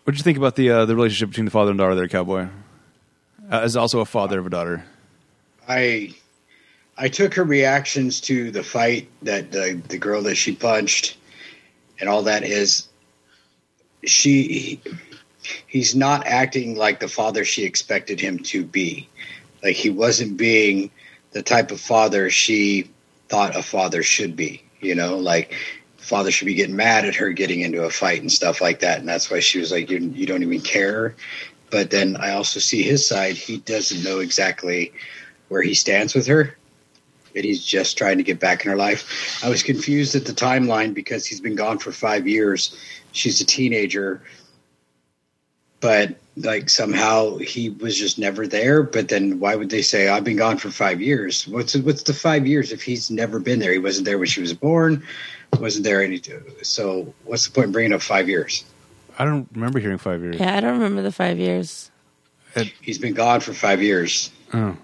What 0.05 0.13
did 0.13 0.21
you 0.21 0.25
think 0.25 0.39
about 0.39 0.57
the 0.57 0.71
uh, 0.71 0.85
the 0.87 0.97
relationship 0.97 1.29
between 1.29 1.45
the 1.45 1.51
father 1.51 1.71
and 1.71 1.79
daughter 1.79 1.95
there, 1.95 2.09
Cowboy? 2.09 2.49
Uh, 3.51 3.61
as 3.61 3.77
also 3.77 4.01
a 4.01 4.07
father 4.07 4.39
of 4.39 4.47
a 4.47 4.51
daughter. 4.51 4.85
I 5.69 6.15
I 6.97 7.09
took 7.09 7.35
her 7.35 7.45
reactions 7.45 8.21
to 8.23 8.51
the 8.51 8.63
fight 8.63 9.09
that 9.23 9.53
the 9.53 9.81
the 9.89 9.99
girl 9.99 10.23
that 10.23 10.37
she 10.37 10.55
punched 10.55 11.19
and 12.01 12.09
all 12.09 12.23
that 12.23 12.45
is 12.45 12.89
she 14.05 14.81
he's 15.67 15.95
not 15.95 16.27
acting 16.27 16.77
like 16.77 17.01
the 17.01 17.09
father 17.09 17.45
she 17.45 17.65
expected 17.65 18.21
him 18.21 18.39
to 18.39 18.65
be. 18.65 19.09
Like 19.63 19.77
he 19.77 19.91
wasn't 19.91 20.37
being 20.37 20.91
the 21.33 21.43
type 21.43 21.71
of 21.71 21.81
father 21.81 22.31
she 22.31 22.91
thought 23.29 23.57
a 23.57 23.63
father 23.63 24.03
should 24.03 24.37
be, 24.37 24.63
you 24.81 24.95
know, 24.95 25.19
like 25.19 25.55
father 25.99 26.31
should 26.31 26.47
be 26.47 26.55
getting 26.55 26.77
mad 26.77 27.05
at 27.05 27.15
her 27.15 27.31
getting 27.31 27.61
into 27.61 27.85
a 27.85 27.91
fight 27.91 28.21
and 28.21 28.33
stuff 28.33 28.63
like 28.63 28.81
that 28.81 28.99
and 28.99 29.07
that's 29.07 29.31
why 29.31 29.41
she 29.41 29.59
was 29.59 29.71
like 29.71 29.91
you, 29.91 29.99
you 29.99 30.25
don't 30.25 30.43
even 30.43 30.61
care 30.61 31.15
but 31.71 31.91
then 31.91 32.17
I 32.17 32.33
also 32.33 32.61
see 32.61 32.83
his 32.83 33.07
side. 33.07 33.37
He 33.37 33.59
doesn't 33.59 34.03
know 34.03 34.21
exactly 34.21 34.93
where 35.49 35.63
he 35.63 35.75
stands 35.75 36.15
with 36.15 36.27
her, 36.27 36.57
and 37.39 37.47
he's 37.47 37.65
just 37.65 37.97
trying 37.97 38.19
to 38.19 38.25
get 38.25 38.41
back 38.41 38.65
in 38.65 38.71
her 38.71 38.77
life. 38.77 39.43
I 39.43 39.49
was 39.49 39.63
confused 39.63 40.15
at 40.15 40.27
the 40.27 40.33
timeline 40.33 40.93
because 40.93 41.25
he's 41.25 41.41
been 41.41 41.55
gone 41.55 41.79
for 41.79 41.93
five 41.93 42.27
years. 42.27 42.77
She's 43.13 43.41
a 43.41 43.47
teenager, 43.47 44.21
but 45.81 46.17
like 46.37 46.69
somehow 46.69 47.39
he 47.39 47.71
was 47.71 47.97
just 47.97 48.19
never 48.19 48.47
there. 48.47 48.83
But 48.83 49.09
then 49.09 49.41
why 49.41 49.55
would 49.55 49.71
they 49.71 49.83
say 49.83 50.09
I've 50.09 50.25
been 50.25 50.37
gone 50.37 50.59
for 50.59 50.71
five 50.71 51.01
years? 51.01 51.47
What's 51.49 51.75
what's 51.77 52.03
the 52.03 52.13
five 52.13 52.47
years 52.47 52.73
if 52.73 52.83
he's 52.83 53.11
never 53.11 53.39
been 53.39 53.61
there? 53.61 53.73
He 53.73 53.79
wasn't 53.79 54.05
there 54.05 54.19
when 54.19 54.29
she 54.29 54.41
was 54.41 54.53
born. 54.53 55.05
Wasn't 55.59 55.85
there 55.85 56.03
any? 56.03 56.21
So 56.63 57.15
what's 57.25 57.47
the 57.47 57.53
point 57.53 57.67
in 57.67 57.73
bringing 57.73 57.93
up 57.93 58.03
five 58.03 58.29
years? 58.29 58.65
I 59.19 59.25
don't 59.25 59.49
remember 59.55 59.79
hearing 59.79 59.99
five 59.99 60.23
years. 60.23 60.39
Yeah, 60.39 60.57
I 60.57 60.61
don't 60.61 60.75
remember 60.75 61.03
the 61.03 61.13
five 61.13 61.39
years. 61.39 61.91
He's 62.83 62.99
been 62.99 63.15
gone 63.15 63.41
for 63.41 63.53
five 63.53 63.83
years. 63.83 64.31
Oh. 64.53 64.77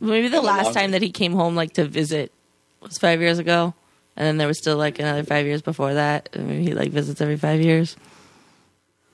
Maybe 0.00 0.28
the 0.28 0.42
last 0.42 0.74
time 0.74 0.90
that 0.92 1.02
he 1.02 1.10
came 1.10 1.32
home, 1.32 1.54
like 1.54 1.72
to 1.74 1.84
visit, 1.86 2.32
was 2.80 2.98
five 2.98 3.20
years 3.20 3.38
ago, 3.38 3.74
and 4.16 4.26
then 4.26 4.36
there 4.36 4.46
was 4.46 4.58
still 4.58 4.76
like 4.76 4.98
another 4.98 5.24
five 5.24 5.46
years 5.46 5.62
before 5.62 5.94
that. 5.94 6.28
And 6.32 6.48
Maybe 6.48 6.64
he 6.64 6.74
like 6.74 6.90
visits 6.90 7.20
every 7.20 7.36
five 7.36 7.60
years. 7.60 7.96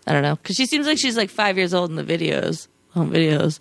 I 0.07 0.12
don't 0.12 0.23
know 0.23 0.35
because 0.37 0.57
she 0.57 0.66
seems 0.66 0.87
like 0.87 0.99
she's 0.99 1.16
like 1.16 1.31
five 1.31 1.57
years 1.57 1.73
old 1.73 1.90
in 1.90 1.97
the 1.97 2.05
videos, 2.05 2.66
home 2.90 3.12
videos. 3.12 3.61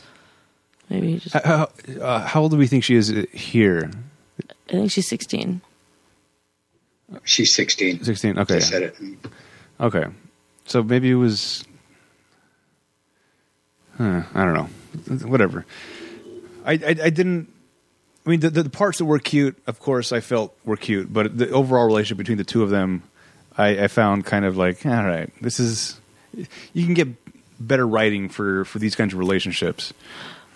Maybe 0.90 1.14
he 1.14 1.20
just. 1.20 1.36
How, 1.36 1.70
uh, 2.02 2.20
how 2.26 2.42
old 2.42 2.52
do 2.52 2.58
we 2.58 2.68
think 2.68 2.84
she 2.84 2.96
is 2.96 3.12
uh, 3.12 3.26
here? 3.32 3.92
I 4.70 4.72
think 4.72 4.92
she's 4.92 5.08
sixteen. 5.08 5.62
She's 7.24 7.54
sixteen. 7.54 8.04
16. 8.04 8.38
I 8.38 8.42
Okay. 8.42 8.60
said 8.62 8.82
it. 8.84 8.96
Okay. 9.80 10.06
So 10.66 10.82
maybe 10.82 11.12
it 11.12 11.16
was. 11.16 11.64
Huh, 13.98 14.24
I 14.34 14.46
don't 14.46 14.54
know. 14.54 15.28
Whatever. 15.28 15.66
I, 16.66 16.74
I, 16.74 16.96
I 17.04 17.10
didn't. 17.10 17.52
I 18.26 18.30
mean, 18.30 18.40
the, 18.40 18.50
the 18.50 18.70
parts 18.70 19.00
that 19.00 19.06
were 19.06 19.18
cute, 19.20 19.58
of 19.66 19.80
course, 19.80 20.12
I 20.12 20.20
felt 20.20 20.56
were 20.64 20.78
cute, 20.78 21.12
but 21.12 21.38
the 21.38 21.50
overall 21.50 21.86
relationship 21.88 22.20
between 22.20 22.38
the 22.38 22.44
two 22.44 22.62
of 22.62 22.70
them, 22.70 23.02
I, 23.58 23.86
I 23.86 23.88
found 23.88 24.26
kind 24.26 24.46
of 24.46 24.58
like, 24.58 24.86
all 24.86 24.92
right, 25.06 25.30
this 25.42 25.60
is. 25.60 26.00
You 26.74 26.86
can 26.86 26.94
get 26.94 27.10
better 27.60 27.86
writing 27.88 28.30
for 28.30 28.64
for 28.66 28.80
these 28.80 28.96
kinds 28.96 29.14
of 29.14 29.20
relationships. 29.20 29.94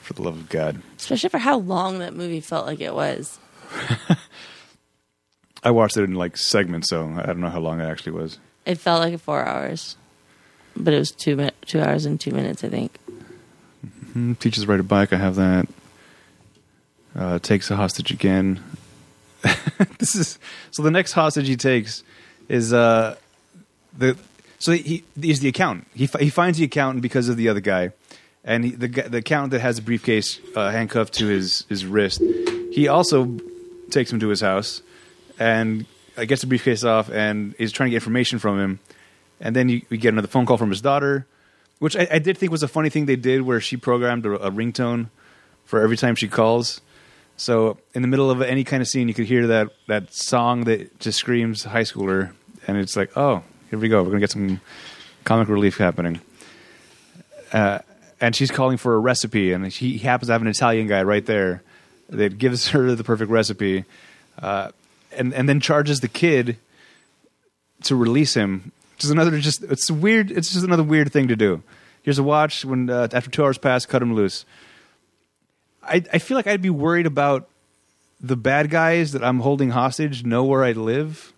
For 0.02 0.14
the 0.14 0.22
love 0.22 0.38
of 0.38 0.50
God, 0.50 0.84
Especially 0.98 1.30
for 1.30 1.40
how 1.40 1.58
long 1.58 1.98
that 1.98 2.14
movie 2.14 2.40
felt 2.40 2.68
like 2.68 2.80
it 2.80 2.94
was. 2.94 3.40
I 5.64 5.72
watched 5.72 5.98
it 5.98 6.04
in 6.04 6.14
like 6.14 6.38
segments, 6.38 6.90
so 6.90 7.12
I 7.18 7.26
don't 7.26 7.40
know 7.40 7.50
how 7.50 7.60
long 7.60 7.82
it 7.82 7.86
actually 7.86 8.12
was. 8.12 8.38
It 8.68 8.76
felt 8.76 9.02
like 9.02 9.20
four 9.20 9.44
hours, 9.44 9.98
but 10.78 10.94
it 10.94 11.00
was 11.00 11.10
two 11.10 11.36
mi- 11.36 11.50
two 11.66 11.82
hours 11.82 12.06
and 12.06 12.20
two 12.20 12.30
minutes, 12.30 12.64
I 12.64 12.70
think. 12.70 13.00
Mm, 14.14 14.38
teaches 14.38 14.64
to 14.64 14.70
ride 14.70 14.80
a 14.80 14.84
bike. 14.84 15.12
I 15.12 15.18
have 15.18 15.36
that. 15.36 15.68
Uh, 17.18 17.40
takes 17.40 17.72
a 17.72 17.76
hostage 17.76 18.12
again. 18.12 18.62
this 20.00 20.16
is 20.16 20.38
so. 20.72 20.84
The 20.84 20.92
next 20.92 21.14
hostage 21.14 21.48
he 21.48 21.56
takes 21.56 22.04
is 22.50 22.74
uh 22.74 23.16
the 23.98 24.18
so 24.60 24.74
he 24.74 25.04
he's 25.22 25.40
the 25.40 25.48
accountant. 25.48 25.88
He 25.94 26.10
he 26.20 26.30
finds 26.30 26.58
the 26.58 26.66
accountant 26.66 27.02
because 27.02 27.30
of 27.30 27.38
the 27.38 27.48
other 27.48 27.62
guy, 27.62 27.92
and 28.44 28.66
he, 28.66 28.72
the 28.72 28.88
the 28.88 29.18
accountant 29.18 29.52
that 29.52 29.62
has 29.62 29.78
the 29.78 29.82
briefcase 29.82 30.40
uh, 30.56 30.72
handcuffed 30.72 31.14
to 31.16 31.28
his 31.28 31.66
his 31.70 31.86
wrist. 31.86 32.22
He 32.72 32.88
also 32.88 33.38
takes 33.92 34.12
him 34.12 34.20
to 34.20 34.28
his 34.28 34.42
house, 34.42 34.82
and 35.40 35.86
uh, 36.18 36.26
gets 36.26 36.42
the 36.42 36.48
briefcase 36.48 36.84
off, 36.84 37.10
and 37.10 37.56
is 37.60 37.72
trying 37.72 37.88
to 37.88 37.92
get 37.92 37.98
information 37.98 38.40
from 38.40 38.60
him. 38.60 38.80
And 39.40 39.56
then 39.56 39.70
you, 39.70 39.82
we 39.90 39.98
get 39.98 40.10
another 40.10 40.28
phone 40.28 40.46
call 40.46 40.58
from 40.58 40.70
his 40.70 40.82
daughter, 40.82 41.28
which 41.80 41.96
I, 41.96 42.08
I 42.12 42.20
did 42.20 42.38
think 42.38 42.52
was 42.52 42.64
a 42.64 42.68
funny 42.68 42.90
thing 42.90 43.06
they 43.06 43.16
did, 43.16 43.44
where 43.44 43.62
she 43.62 43.78
programmed 43.78 44.26
a, 44.26 44.34
a 44.34 44.52
ringtone 44.52 45.10
for 45.66 45.82
every 45.82 45.98
time 45.98 46.16
she 46.16 46.28
calls. 46.28 46.82
So 47.38 47.78
in 47.94 48.02
the 48.02 48.08
middle 48.08 48.32
of 48.32 48.42
any 48.42 48.64
kind 48.64 48.82
of 48.82 48.88
scene, 48.88 49.08
you 49.08 49.14
could 49.14 49.26
hear 49.26 49.48
that 49.48 49.70
that 49.88 50.14
song 50.14 50.66
that 50.66 51.00
just 51.00 51.20
screams 51.20 51.64
high 51.64 51.82
schooler, 51.82 52.32
and 52.68 52.78
it's 52.78 52.96
like, 52.96 53.16
oh, 53.18 53.44
here 53.70 53.80
we 53.80 53.90
go, 53.90 54.02
we're 54.04 54.10
gonna 54.10 54.22
get 54.22 54.32
some 54.32 54.62
comic 55.26 55.50
relief 55.50 55.78
happening. 55.78 56.22
Uh, 57.52 57.80
and 58.22 58.36
she's 58.36 58.52
calling 58.52 58.78
for 58.78 58.96
a 58.96 59.00
recipe, 59.00 59.52
and 59.52 59.68
he 59.68 59.98
happens 59.98 60.28
to 60.28 60.34
have 60.34 60.42
an 60.42 60.48
Italian 60.48 60.88
guy 60.88 61.04
right 61.04 61.26
there 61.26 61.62
that 62.10 62.38
gives 62.38 62.70
her 62.70 62.96
the 62.96 63.04
perfect 63.04 63.30
recipe, 63.30 63.84
uh, 64.42 64.72
and 65.12 65.34
and 65.34 65.50
then 65.50 65.60
charges 65.60 66.00
the 66.00 66.08
kid 66.08 66.58
to 67.84 67.96
release 67.96 68.34
him. 68.34 68.72
Which 68.94 69.04
is 69.04 69.10
another 69.10 69.38
just 69.40 69.64
it's 69.64 69.92
weird. 69.92 70.32
It's 70.32 70.54
just 70.54 70.66
another 70.66 70.84
weird 70.84 71.12
thing 71.12 71.28
to 71.28 71.36
do. 71.36 71.62
Here's 72.04 72.18
a 72.18 72.24
watch. 72.24 72.64
When 72.64 72.90
uh, 72.90 73.10
after 73.12 73.30
two 73.30 73.44
hours 73.44 73.58
pass, 73.58 73.86
cut 73.86 74.02
him 74.02 74.14
loose. 74.14 74.46
I 75.86 76.04
I 76.14 76.20
feel 76.20 76.36
like 76.38 76.48
I'd 76.48 76.62
be 76.62 76.70
worried 76.70 77.06
about 77.06 77.48
the 78.22 78.36
bad 78.36 78.70
guys 78.70 79.12
that 79.12 79.24
I'm 79.24 79.40
holding 79.40 79.70
hostage 79.70 80.24
know 80.26 80.44
where 80.44 80.64
I 80.64 80.72
live. 80.72 81.32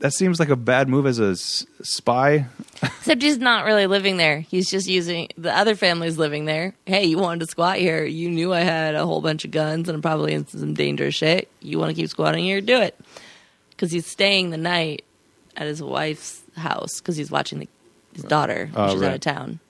That 0.00 0.12
seems 0.12 0.38
like 0.38 0.50
a 0.50 0.56
bad 0.56 0.90
move 0.90 1.06
as 1.06 1.18
a 1.18 1.30
s- 1.30 1.64
spy. 1.82 2.46
Except 2.82 3.22
he's 3.22 3.38
not 3.38 3.64
really 3.64 3.86
living 3.86 4.18
there. 4.18 4.40
He's 4.40 4.68
just 4.70 4.86
using 4.86 5.28
the 5.38 5.56
other 5.56 5.74
family's 5.74 6.18
living 6.18 6.44
there. 6.44 6.74
Hey, 6.84 7.06
you 7.06 7.16
wanted 7.16 7.40
to 7.40 7.46
squat 7.46 7.78
here. 7.78 8.04
You 8.04 8.30
knew 8.30 8.52
I 8.52 8.60
had 8.60 8.94
a 8.94 9.06
whole 9.06 9.22
bunch 9.22 9.46
of 9.46 9.52
guns 9.52 9.88
and 9.88 9.96
I'm 9.96 10.02
probably 10.02 10.34
in 10.34 10.46
some 10.46 10.74
dangerous 10.74 11.14
shit. 11.14 11.48
You 11.62 11.78
want 11.78 11.88
to 11.90 11.94
keep 11.94 12.10
squatting 12.10 12.44
here? 12.44 12.60
Do 12.60 12.76
it. 12.82 12.94
Because 13.70 13.90
he's 13.90 14.04
staying 14.06 14.50
the 14.50 14.58
night 14.58 15.02
at 15.56 15.66
his 15.66 15.82
wife's 15.82 16.42
house 16.58 17.00
because 17.00 17.16
he's 17.16 17.30
watching 17.30 17.60
the, 17.60 17.68
his 18.12 18.24
daughter. 18.24 18.68
Oh, 18.76 18.92
She's 18.92 19.02
out 19.02 19.14
of 19.14 19.20
town. 19.20 19.60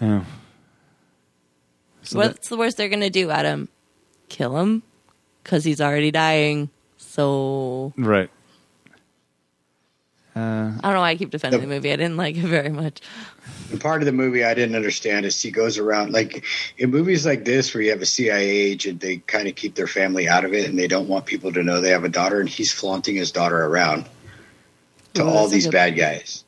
Yeah. 0.00 0.24
So 2.02 2.18
that- 2.18 2.28
What's 2.32 2.48
the 2.48 2.56
worst 2.56 2.76
they're 2.76 2.88
going 2.88 3.00
to 3.00 3.10
do, 3.10 3.30
Adam? 3.30 3.68
Kill 4.28 4.56
him? 4.58 4.82
Because 5.42 5.64
he's 5.64 5.80
already 5.80 6.10
dying. 6.10 6.70
So 6.96 7.92
right. 7.96 8.30
Uh, 10.34 10.40
I 10.40 10.80
don't 10.82 10.94
know 10.94 11.00
why 11.00 11.10
I 11.10 11.16
keep 11.16 11.28
defending 11.30 11.60
Yep. 11.60 11.68
the 11.68 11.74
movie. 11.74 11.92
I 11.92 11.96
didn't 11.96 12.16
like 12.16 12.36
it 12.36 12.40
very 12.46 12.70
much. 12.70 13.02
And 13.70 13.78
part 13.78 14.00
of 14.00 14.06
the 14.06 14.12
movie 14.12 14.42
I 14.44 14.54
didn't 14.54 14.74
understand 14.76 15.26
is 15.26 15.38
he 15.40 15.50
goes 15.50 15.76
around 15.76 16.12
like 16.12 16.42
in 16.78 16.90
movies 16.90 17.26
like 17.26 17.44
this 17.44 17.74
where 17.74 17.82
you 17.82 17.90
have 17.90 18.00
a 18.00 18.06
CIA 18.06 18.48
agent, 18.48 19.00
they 19.02 19.18
kind 19.18 19.46
of 19.46 19.56
keep 19.56 19.74
their 19.74 19.86
family 19.86 20.28
out 20.28 20.46
of 20.46 20.54
it 20.54 20.68
and 20.70 20.78
they 20.78 20.88
don't 20.88 21.06
want 21.08 21.26
people 21.26 21.52
to 21.52 21.62
know 21.62 21.80
they 21.82 21.90
have 21.90 22.04
a 22.04 22.08
daughter, 22.08 22.40
and 22.40 22.48
he's 22.48 22.72
flaunting 22.72 23.14
his 23.14 23.30
daughter 23.30 23.62
around 23.66 24.06
to 25.14 25.24
Well, 25.24 25.36
all 25.36 25.48
these 25.48 25.66
like 25.66 25.74
a- 25.74 25.76
bad 25.76 25.96
guys. 25.96 26.44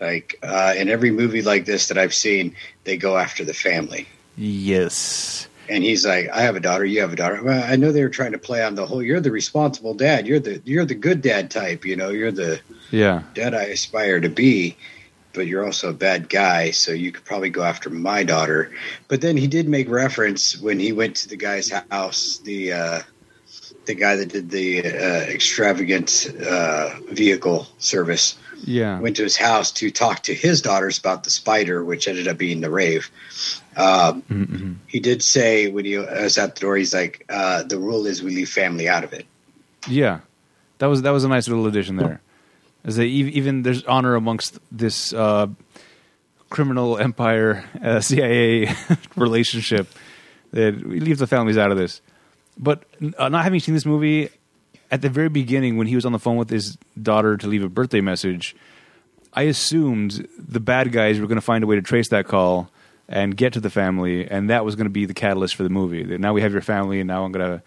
Like 0.00 0.36
uh, 0.42 0.74
in 0.76 0.88
every 0.88 1.12
movie 1.12 1.42
like 1.42 1.64
this 1.64 1.86
that 1.88 1.98
I've 1.98 2.14
seen, 2.14 2.56
they 2.82 2.96
go 2.96 3.16
after 3.16 3.44
the 3.44 3.54
family. 3.54 4.08
Yes. 4.36 5.48
And 5.68 5.84
he's 5.84 6.04
like, 6.04 6.28
"I 6.30 6.42
have 6.42 6.56
a 6.56 6.60
daughter. 6.60 6.84
You 6.84 7.00
have 7.00 7.12
a 7.12 7.16
daughter." 7.16 7.42
Well, 7.42 7.64
I 7.64 7.76
know 7.76 7.92
they 7.92 8.02
were 8.02 8.08
trying 8.10 8.32
to 8.32 8.38
play 8.38 8.62
on 8.62 8.74
the 8.74 8.84
whole. 8.84 9.02
You're 9.02 9.20
the 9.20 9.30
responsible 9.30 9.94
dad. 9.94 10.26
You're 10.26 10.40
the 10.40 10.60
you're 10.64 10.84
the 10.84 10.94
good 10.94 11.22
dad 11.22 11.50
type. 11.50 11.84
You 11.84 11.96
know, 11.96 12.10
you're 12.10 12.32
the 12.32 12.60
Yeah. 12.90 13.22
dad 13.34 13.54
I 13.54 13.64
aspire 13.64 14.20
to 14.20 14.28
be, 14.28 14.76
but 15.32 15.46
you're 15.46 15.64
also 15.64 15.90
a 15.90 15.94
bad 15.94 16.28
guy, 16.28 16.72
so 16.72 16.92
you 16.92 17.12
could 17.12 17.24
probably 17.24 17.48
go 17.50 17.62
after 17.62 17.88
my 17.90 18.22
daughter. 18.22 18.70
But 19.08 19.20
then 19.20 19.36
he 19.36 19.46
did 19.46 19.68
make 19.68 19.88
reference 19.88 20.60
when 20.60 20.78
he 20.78 20.92
went 20.92 21.16
to 21.16 21.28
the 21.28 21.36
guy's 21.36 21.70
house, 21.90 22.40
the 22.44 22.72
uh, 22.72 23.00
the 23.86 23.94
guy 23.94 24.16
that 24.16 24.28
did 24.28 24.50
the 24.50 24.84
uh, 24.84 25.22
extravagant 25.30 26.32
uh, 26.46 26.90
vehicle 27.10 27.66
service 27.78 28.36
Yeah. 28.64 28.98
went 29.00 29.16
to 29.16 29.22
his 29.22 29.36
house 29.36 29.70
to 29.72 29.90
talk 29.90 30.22
to 30.24 30.34
his 30.34 30.62
daughters 30.62 30.98
about 30.98 31.24
the 31.24 31.30
spider, 31.30 31.84
which 31.84 32.06
ended 32.08 32.28
up 32.28 32.38
being 32.38 32.60
the 32.60 32.70
rave. 32.70 33.10
Um, 33.76 34.22
Mm-hmm. 34.30 34.72
he 34.86 35.00
did 35.00 35.22
say 35.22 35.68
when 35.70 35.84
he 35.84 35.98
was 35.98 36.38
at 36.38 36.54
the 36.54 36.60
door, 36.60 36.76
he's 36.76 36.94
like, 36.94 37.24
uh, 37.28 37.62
"The 37.64 37.78
rule 37.78 38.06
is 38.06 38.22
we 38.22 38.34
leave 38.34 38.48
family 38.50 38.88
out 38.88 39.04
of 39.04 39.12
it." 39.12 39.26
Yeah, 39.88 40.20
that 40.78 40.86
was 40.86 41.02
that 41.02 41.10
was 41.10 41.24
a 41.24 41.28
nice 41.28 41.48
little 41.48 41.66
addition 41.66 41.96
there. 41.96 42.20
Is 42.84 42.96
that 42.96 43.04
ev- 43.04 43.08
even 43.34 43.62
there's 43.62 43.84
honor 43.84 44.14
amongst 44.14 44.58
this 44.70 45.12
uh, 45.12 45.46
criminal 46.50 46.98
empire 46.98 47.64
uh, 47.82 48.00
CIA 48.08 48.74
relationship 49.16 49.88
that 50.52 50.84
we 50.86 51.00
leave 51.00 51.18
the 51.18 51.26
families 51.26 51.56
out 51.56 51.70
of 51.70 51.78
this. 51.78 52.00
But 52.58 52.84
uh, 53.18 53.28
not 53.30 53.44
having 53.44 53.60
seen 53.60 53.74
this 53.74 53.86
movie 53.86 54.28
at 54.92 55.02
the 55.02 55.08
very 55.08 55.28
beginning 55.28 55.76
when 55.78 55.88
he 55.88 55.96
was 55.96 56.04
on 56.06 56.12
the 56.12 56.18
phone 56.20 56.36
with 56.36 56.50
his 56.50 56.76
daughter 57.02 57.36
to 57.36 57.46
leave 57.48 57.64
a 57.64 57.68
birthday 57.68 58.00
message, 58.00 58.54
I 59.32 59.42
assumed 59.44 60.28
the 60.38 60.60
bad 60.60 60.92
guys 60.92 61.18
were 61.18 61.26
going 61.26 61.36
to 61.36 61.40
find 61.40 61.64
a 61.64 61.66
way 61.66 61.76
to 61.76 61.82
trace 61.82 62.08
that 62.10 62.28
call 62.28 62.68
and 63.08 63.36
get 63.36 63.54
to 63.54 63.60
the 63.60 63.70
family, 63.70 64.28
and 64.30 64.50
that 64.50 64.64
was 64.64 64.76
going 64.76 64.84
to 64.86 64.90
be 64.90 65.06
the 65.06 65.14
catalyst 65.14 65.56
for 65.56 65.62
the 65.64 65.70
movie. 65.70 66.02
That 66.04 66.20
now 66.20 66.32
we 66.34 66.42
have 66.42 66.52
your 66.52 66.60
family, 66.62 67.00
and 67.00 67.08
now 67.08 67.24
I'm 67.24 67.32
gonna. 67.32 67.62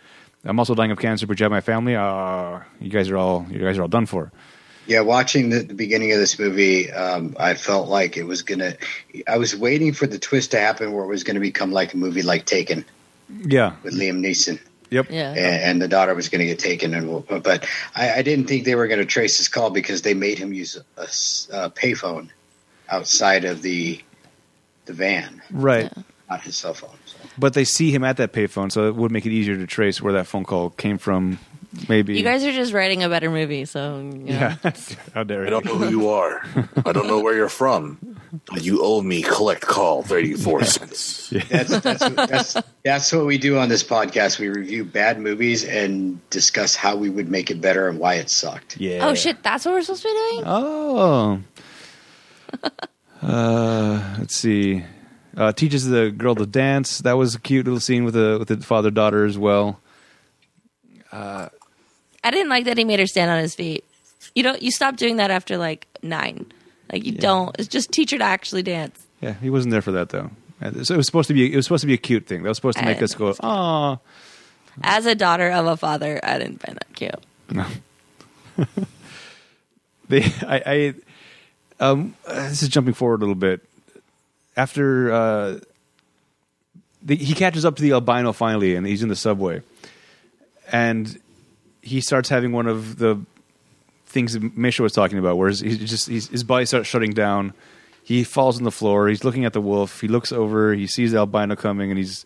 I'm 0.48 0.60
also 0.60 0.76
dying 0.76 0.92
of 0.92 1.00
cancer, 1.00 1.26
but 1.26 1.40
you 1.40 1.44
have 1.44 1.52
my 1.52 1.62
family. 1.62 1.96
Ah, 1.96 2.62
you 2.80 2.90
guys 2.90 3.10
are 3.10 3.18
all 3.18 3.46
you 3.50 3.60
guys 3.60 3.78
are 3.78 3.82
all 3.82 3.88
done 3.88 4.06
for. 4.06 4.32
Yeah, 4.88 5.00
watching 5.02 5.50
the, 5.50 5.62
the 5.64 5.74
beginning 5.74 6.12
of 6.12 6.20
this 6.20 6.38
movie, 6.38 6.92
um, 6.92 7.36
I 7.40 7.56
felt 7.56 7.90
like 7.90 8.16
it 8.18 8.24
was 8.24 8.44
gonna. 8.44 8.76
I 9.28 9.38
was 9.40 9.56
waiting 9.56 9.94
for 9.94 10.06
the 10.06 10.20
twist 10.20 10.52
to 10.52 10.60
happen 10.60 10.94
where 10.94 11.04
it 11.04 11.08
was 11.08 11.24
going 11.24 11.34
to 11.36 11.40
become 11.42 11.72
like 11.72 11.94
a 11.96 11.98
movie 11.98 12.22
like 12.22 12.46
Taken 12.46 12.86
Yeah. 13.44 13.76
with 13.82 13.96
Liam 13.96 14.20
Neeson, 14.24 14.60
Yep. 14.90 15.08
Yeah. 15.10 15.30
and, 15.32 15.38
and 15.38 15.82
the 15.82 15.88
daughter 15.88 16.14
was 16.14 16.30
going 16.30 16.40
to 16.40 16.46
get 16.46 16.60
taken. 16.60 16.94
And 16.94 17.28
but 17.28 17.68
I, 17.96 18.16
I 18.16 18.22
didn't 18.22 18.46
think 18.48 18.66
they 18.66 18.76
were 18.76 18.88
going 18.88 19.00
to 19.00 19.06
trace 19.06 19.38
his 19.38 19.48
call 19.48 19.70
because 19.70 20.02
they 20.04 20.14
made 20.14 20.38
him 20.38 20.54
use 20.54 20.78
a 20.98 21.06
payphone 21.70 22.30
outside 22.90 23.46
of 23.46 23.62
the 23.62 24.02
the 24.86 24.94
van, 24.94 25.42
Right. 25.50 25.92
not 26.30 26.42
his 26.42 26.56
cell 26.56 26.76
phone. 26.76 26.92
So. 27.06 27.18
But 27.40 27.56
they 27.56 27.64
see 27.64 27.90
him 27.92 28.04
at 28.04 28.18
that 28.18 28.34
payphone, 28.34 28.72
so 28.72 28.88
it 28.88 28.96
would 28.96 29.12
make 29.12 29.26
it 29.26 29.32
easier 29.32 29.56
to 29.58 29.66
trace 29.66 30.00
where 30.02 30.14
that 30.14 30.28
phone 30.28 30.44
call 30.44 30.70
came 30.70 31.00
from. 31.00 31.40
Maybe. 31.90 32.18
You 32.18 32.24
guys 32.24 32.44
are 32.44 32.52
just 32.52 32.74
writing 32.74 33.04
a 33.04 33.10
better 33.10 33.30
movie, 33.30 33.66
so 33.66 33.98
you 33.98 34.04
know. 34.04 34.34
Yeah. 34.34 34.56
How 35.14 35.24
dare 35.24 35.46
I 35.46 35.50
don't 35.50 35.66
know 35.66 35.76
who 35.76 35.90
you 35.90 36.10
are. 36.10 36.46
I 36.86 36.92
don't 36.92 37.08
know 37.08 37.20
where 37.20 37.36
you're 37.36 37.50
from. 37.50 38.18
You 38.60 38.84
owe 38.84 39.02
me 39.02 39.22
collect 39.22 39.62
call 39.62 40.02
thirty 40.04 40.34
four 40.34 40.64
cents. 40.64 41.30
That's 41.50 41.80
that's, 41.80 42.02
what- 42.02 42.30
that's 42.30 42.58
that's 42.84 43.14
what 43.14 43.26
we 43.26 43.38
do 43.38 43.58
on 43.58 43.70
this 43.70 43.84
podcast. 43.84 44.40
We 44.40 44.50
review 44.50 44.84
bad 44.86 45.20
movies 45.20 45.64
and 45.64 46.20
discuss 46.30 46.76
how 46.76 46.96
we 46.96 47.10
would 47.10 47.30
make 47.30 47.52
it 47.52 47.62
better 47.62 47.88
and 47.90 48.00
why 48.00 48.16
it 48.16 48.30
sucked. 48.30 48.78
Yeah. 48.78 49.08
Oh 49.08 49.14
shit, 49.14 49.42
that's 49.44 49.66
what 49.66 49.74
we're 49.74 49.82
supposed 49.82 50.02
to 50.04 50.08
be 50.10 50.14
doing? 50.14 50.44
Oh. 50.46 51.42
uh, 53.22 54.16
let's 54.20 54.36
see. 54.36 54.84
Uh, 55.38 55.52
teaches 55.52 55.86
the 55.88 56.12
girl 56.12 56.36
to 56.36 56.46
dance. 56.46 57.00
That 57.00 57.14
was 57.14 57.36
a 57.36 57.40
cute 57.40 57.66
little 57.66 57.80
scene 57.82 58.06
with 58.06 58.14
the 58.14 58.38
with 58.40 58.48
the 58.48 58.58
father 58.58 58.92
daughter 58.92 59.26
as 59.26 59.38
well. 59.38 59.80
I 62.26 62.32
didn't 62.32 62.50
like 62.50 62.66
that 62.66 62.78
he 62.78 62.84
made 62.84 63.00
her 63.00 63.06
stand 63.06 63.30
on 63.30 63.38
his 63.40 63.54
feet. 63.54 63.86
You 64.34 64.42
don't 64.42 64.62
you 64.62 64.72
stop 64.72 64.98
doing 64.98 65.18
that 65.18 65.30
after 65.30 65.58
like 65.58 65.88
nine. 66.02 66.52
Like 66.92 67.06
you 67.06 67.12
don't 67.12 67.56
it's 67.60 67.68
just 67.68 67.92
teach 67.92 68.12
her 68.12 68.18
to 68.18 68.24
actually 68.24 68.64
dance. 68.64 69.06
Yeah, 69.22 69.36
he 69.36 69.52
wasn't 69.52 69.72
there 69.72 69.84
for 69.84 69.92
that 69.92 70.10
though. 70.10 70.32
Uh, 70.62 70.84
So 70.84 70.96
it 70.96 70.98
was 70.98 71.06
supposed 71.06 71.28
to 71.28 71.36
be. 71.36 71.54
It 71.54 71.56
was 71.56 71.66
supposed 71.66 71.82
to 71.82 71.88
be 71.88 71.94
a 71.94 71.98
cute 71.98 72.26
thing. 72.26 72.42
That 72.44 72.50
was 72.50 72.58
supposed 72.58 72.80
to 72.80 72.86
make 72.86 73.02
us 73.02 73.14
go, 73.14 73.36
"Ah." 73.42 74.00
As 74.84 75.06
a 75.06 75.16
daughter 75.16 75.50
of 75.52 75.68
a 75.68 75.78
father, 75.78 76.20
I 76.24 76.38
didn't 76.40 76.60
find 76.62 76.78
that 76.78 76.94
cute. 76.96 77.16
No. 77.50 77.66
they, 80.10 80.24
I, 80.46 80.62
I, 80.66 80.94
um, 81.80 82.16
uh, 82.28 82.50
this 82.50 82.62
is 82.64 82.70
jumping 82.70 82.94
forward 82.94 83.22
a 83.22 83.26
little 83.26 83.36
bit. 83.36 83.62
After 84.58 85.14
uh, 85.14 85.60
the, 87.02 87.16
he 87.16 87.34
catches 87.34 87.64
up 87.64 87.76
to 87.78 87.82
the 87.82 87.94
albino 87.94 88.34
finally, 88.34 88.76
and 88.76 88.86
he's 88.86 89.04
in 89.04 89.08
the 89.10 89.16
subway, 89.16 89.62
and 90.74 91.18
he 91.86 92.02
starts 92.02 92.30
having 92.30 92.52
one 92.52 92.68
of 92.68 92.98
the 92.98 93.24
things 94.08 94.34
that 94.34 94.58
Misha 94.58 94.82
was 94.82 94.92
talking 94.92 95.20
about, 95.20 95.38
where 95.38 95.50
he's 95.50 95.78
just 95.90 96.10
he's, 96.10 96.28
his 96.28 96.44
body 96.44 96.66
starts 96.66 96.88
shutting 96.88 97.12
down. 97.12 97.54
He 98.04 98.24
falls 98.24 98.58
on 98.58 98.64
the 98.64 98.72
floor. 98.72 99.08
He's 99.08 99.24
looking 99.24 99.46
at 99.46 99.54
the 99.54 99.62
wolf. 99.62 100.02
He 100.02 100.08
looks 100.08 100.32
over. 100.32 100.74
He 100.74 100.88
sees 100.88 101.12
the 101.12 101.20
albino 101.20 101.56
coming, 101.56 101.92
and 101.92 101.98
he's 101.98 102.26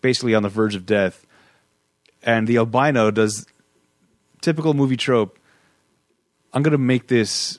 basically 0.00 0.34
on 0.34 0.42
the 0.42 0.48
verge 0.48 0.74
of 0.74 0.86
death. 0.86 1.24
And 2.22 2.46
the 2.46 2.58
albino 2.58 3.10
does 3.10 3.46
typical 4.40 4.74
movie 4.74 4.96
trope. 4.96 5.38
I'm 6.52 6.62
going 6.62 6.72
to 6.72 6.78
make 6.78 7.06
this 7.06 7.58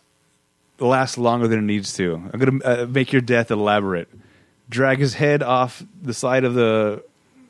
last 0.80 1.18
longer 1.18 1.48
than 1.48 1.60
it 1.60 1.64
needs 1.64 1.94
to. 1.94 2.16
I'm 2.16 2.40
going 2.40 2.60
to 2.60 2.84
uh, 2.84 2.86
make 2.88 3.14
your 3.14 3.22
death 3.22 3.52
elaborate. 3.52 4.10
Drag 4.70 5.00
his 5.00 5.16
head 5.16 5.44
off 5.44 5.84
the 6.02 6.14
side 6.14 6.44
of 6.44 6.54
the 6.54 7.04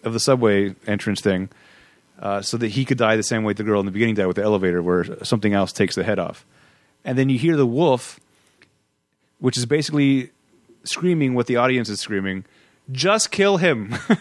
of 0.03 0.13
the 0.13 0.19
subway 0.19 0.75
entrance 0.87 1.21
thing, 1.21 1.49
uh, 2.21 2.41
so 2.41 2.55
that 2.57 2.69
he 2.69 2.85
could 2.85 2.97
die 2.97 3.15
the 3.15 3.23
same 3.23 3.43
way 3.43 3.53
the 3.53 3.63
girl 3.63 3.79
in 3.79 3.85
the 3.85 3.91
beginning 3.91 4.15
died 4.15 4.27
with 4.27 4.35
the 4.37 4.43
elevator, 4.43 4.81
where 4.81 5.23
something 5.25 5.53
else 5.53 5.71
takes 5.73 5.95
the 5.95 6.03
head 6.03 6.19
off. 6.19 6.45
And 7.03 7.17
then 7.17 7.29
you 7.29 7.37
hear 7.39 7.57
the 7.57 7.65
wolf, 7.65 8.19
which 9.39 9.57
is 9.57 9.65
basically 9.65 10.29
screaming 10.83 11.33
what 11.33 11.47
the 11.47 11.55
audience 11.57 11.89
is 11.89 11.99
screaming. 11.99 12.45
Just 12.91 13.31
kill 13.31 13.57
him. 13.57 13.95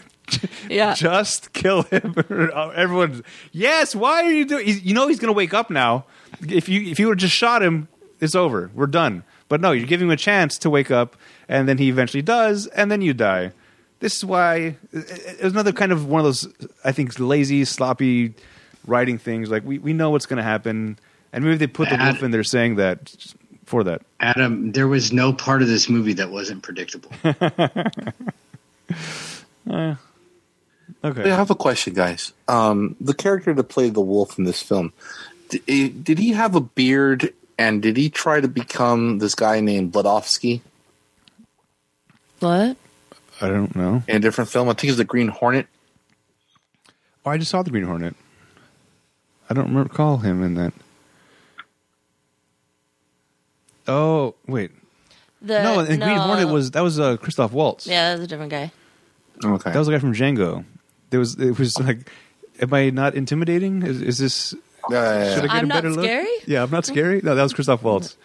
Yeah. 0.69 0.93
Just 0.93 1.51
kill 1.51 1.81
him. 1.83 2.15
Everyone, 2.29 3.21
yes. 3.51 3.93
Why 3.93 4.23
are 4.23 4.31
you 4.31 4.45
doing? 4.45 4.65
he's- 4.65 4.81
You 4.81 4.93
know 4.93 5.09
he's 5.09 5.19
going 5.19 5.27
to 5.33 5.35
wake 5.35 5.53
up 5.53 5.69
now. 5.69 6.05
If 6.47 6.69
you 6.69 6.81
if 6.89 6.99
you 6.99 7.07
would 7.07 7.17
have 7.17 7.27
just 7.29 7.35
shot 7.35 7.61
him, 7.61 7.89
it's 8.21 8.33
over. 8.33 8.71
We're 8.73 8.87
done. 8.87 9.23
But 9.49 9.59
no, 9.59 9.73
you're 9.73 9.87
giving 9.87 10.07
him 10.07 10.11
a 10.11 10.15
chance 10.15 10.57
to 10.59 10.69
wake 10.69 10.89
up, 10.89 11.17
and 11.49 11.67
then 11.67 11.77
he 11.79 11.89
eventually 11.89 12.21
does, 12.21 12.67
and 12.67 12.89
then 12.89 13.01
you 13.01 13.13
die. 13.13 13.51
This 14.01 14.17
is 14.17 14.25
why 14.25 14.75
it 14.91 15.41
was 15.41 15.53
another 15.53 15.71
kind 15.71 15.93
of 15.93 16.07
one 16.07 16.19
of 16.19 16.25
those 16.25 16.47
I 16.83 16.91
think 16.91 17.17
lazy, 17.19 17.63
sloppy 17.63 18.33
writing 18.85 19.17
things. 19.17 19.49
Like 19.49 19.63
we 19.63 19.79
we 19.79 19.93
know 19.93 20.09
what's 20.09 20.25
going 20.25 20.37
to 20.37 20.43
happen, 20.43 20.99
and 21.31 21.45
maybe 21.45 21.57
they 21.57 21.67
put 21.67 21.89
the 21.89 21.95
Bad. 21.95 22.13
wolf 22.13 22.23
in 22.23 22.31
there 22.31 22.43
saying 22.43 22.75
that 22.75 23.15
for 23.65 23.83
that. 23.85 24.01
Adam, 24.19 24.73
there 24.73 24.87
was 24.87 25.13
no 25.13 25.31
part 25.31 25.61
of 25.61 25.69
this 25.69 25.87
movie 25.87 26.13
that 26.13 26.29
wasn't 26.29 26.61
predictable. 26.61 27.11
Okay. 31.03 31.31
I 31.31 31.35
have 31.35 31.49
a 31.49 31.55
question, 31.55 31.93
guys. 31.93 32.33
Um, 32.47 32.95
the 33.01 33.13
character 33.13 33.53
that 33.53 33.63
played 33.63 33.95
the 33.95 34.01
wolf 34.01 34.37
in 34.37 34.43
this 34.43 34.61
film, 34.61 34.93
did, 35.49 36.03
did 36.03 36.19
he 36.19 36.33
have 36.33 36.55
a 36.55 36.61
beard 36.61 37.33
and 37.57 37.81
did 37.81 37.97
he 37.97 38.09
try 38.09 38.39
to 38.39 38.47
become 38.47 39.19
this 39.19 39.33
guy 39.33 39.61
named 39.61 39.93
Blodowski 39.93 40.61
What? 42.39 42.77
I 43.41 43.47
don't 43.49 43.75
know. 43.75 44.03
in 44.07 44.15
a 44.17 44.19
different 44.19 44.49
film? 44.49 44.69
I 44.69 44.73
think 44.73 44.85
it 44.85 44.91
was 44.91 44.97
the 44.97 45.03
Green 45.05 45.27
Hornet. 45.29 45.67
Oh, 47.25 47.31
I 47.31 47.37
just 47.37 47.51
saw 47.51 47.61
the 47.63 47.71
Green 47.71 47.83
Hornet. 47.83 48.15
I 49.49 49.53
don't 49.53 49.73
recall 49.75 50.17
him 50.17 50.43
in 50.43 50.55
that. 50.55 50.73
Oh 53.87 54.35
wait, 54.47 54.71
The, 55.41 55.61
no, 55.63 55.79
and 55.79 56.01
Green 56.01 56.17
Hornet 56.17 56.47
was 56.49 56.71
that 56.71 56.81
was 56.81 56.99
uh, 56.99 57.17
Christoph 57.17 57.51
Waltz. 57.51 57.87
Yeah, 57.87 58.09
that 58.09 58.19
was 58.19 58.25
a 58.25 58.27
different 58.27 58.51
guy. 58.51 58.71
Okay. 59.43 59.71
that 59.71 59.77
was 59.77 59.87
the 59.87 59.93
guy 59.93 59.99
from 59.99 60.13
Django. 60.13 60.63
There 61.09 61.19
was 61.19 61.35
it 61.39 61.57
was 61.57 61.79
like, 61.79 62.09
am 62.61 62.73
I 62.73 62.91
not 62.91 63.15
intimidating? 63.15 63.81
Is, 63.83 64.01
is 64.01 64.17
this? 64.19 64.53
yeah, 64.89 65.23
yeah, 65.25 65.35
Should 65.35 65.43
I 65.43 65.45
yeah. 65.45 65.47
get 65.47 65.51
I'm 65.57 65.63
a 65.65 65.67
not 65.67 65.75
better 65.75 65.89
look? 65.91 66.05
scary? 66.05 66.29
Yeah, 66.45 66.63
I'm 66.63 66.69
not 66.71 66.85
scary. 66.85 67.21
No, 67.23 67.33
that 67.35 67.43
was 67.43 67.53
Christoph 67.53 67.81
Waltz. 67.83 68.15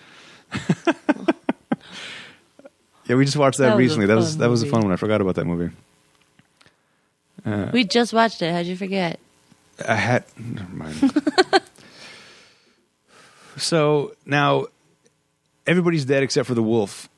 yeah, 3.08 3.16
we 3.16 3.24
just 3.24 3.36
watched 3.36 3.58
that, 3.58 3.70
That 3.70 3.76
recently. 3.76 4.06
That 4.06 4.16
was 4.16 4.36
that 4.38 4.50
was 4.50 4.62
a 4.62 4.66
fun 4.66 4.82
one. 4.82 4.92
I 4.92 4.96
forgot 4.96 5.20
about 5.20 5.34
that 5.36 5.44
movie. 5.44 5.74
We 7.72 7.84
just 7.84 8.12
watched 8.12 8.42
it. 8.42 8.52
How'd 8.52 8.66
you 8.66 8.76
forget? 8.76 9.20
I 9.86 9.94
had 9.94 10.24
never 10.38 10.74
mind. 10.74 11.22
so 13.56 14.14
now 14.24 14.66
everybody's 15.66 16.04
dead 16.04 16.22
except 16.22 16.48
for 16.48 16.54
the 16.54 16.62
wolf 16.62 17.08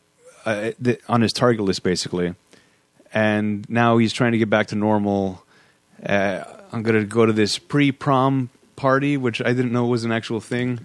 uh, 0.45 0.73
the, 0.79 0.99
on 1.09 1.21
his 1.21 1.33
target 1.33 1.65
list, 1.65 1.83
basically. 1.83 2.35
And 3.13 3.69
now 3.71 3.99
he's 3.99 4.13
trying 4.13 4.33
to 4.33 4.39
get 4.39 4.51
back 4.51 4.69
to 4.69 4.77
normal. 4.77 5.43
Uh, 6.05 6.45
I'm 6.73 6.83
going 6.83 6.99
to 7.01 7.07
go 7.07 7.25
to 7.25 7.33
this 7.33 7.59
pre-prom 7.59 8.51
party, 8.77 9.17
which 9.17 9.41
I 9.41 9.53
didn't 9.53 9.73
know 9.73 9.87
was 9.87 10.05
an 10.05 10.13
actual 10.13 10.41
thing. 10.41 10.81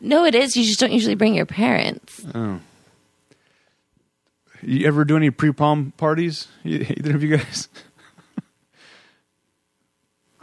No, 0.00 0.24
it 0.24 0.34
is. 0.34 0.56
You 0.56 0.64
just 0.64 0.80
don't 0.80 0.92
usually 0.92 1.14
bring 1.14 1.34
your 1.34 1.46
parents. 1.46 2.24
You 4.62 4.86
ever 4.86 5.04
do 5.04 5.16
any 5.16 5.30
pre-prom 5.30 5.92
parties? 5.96 6.48
Either 6.64 7.14
of 7.14 7.22
you 7.22 7.36
guys? 7.36 7.68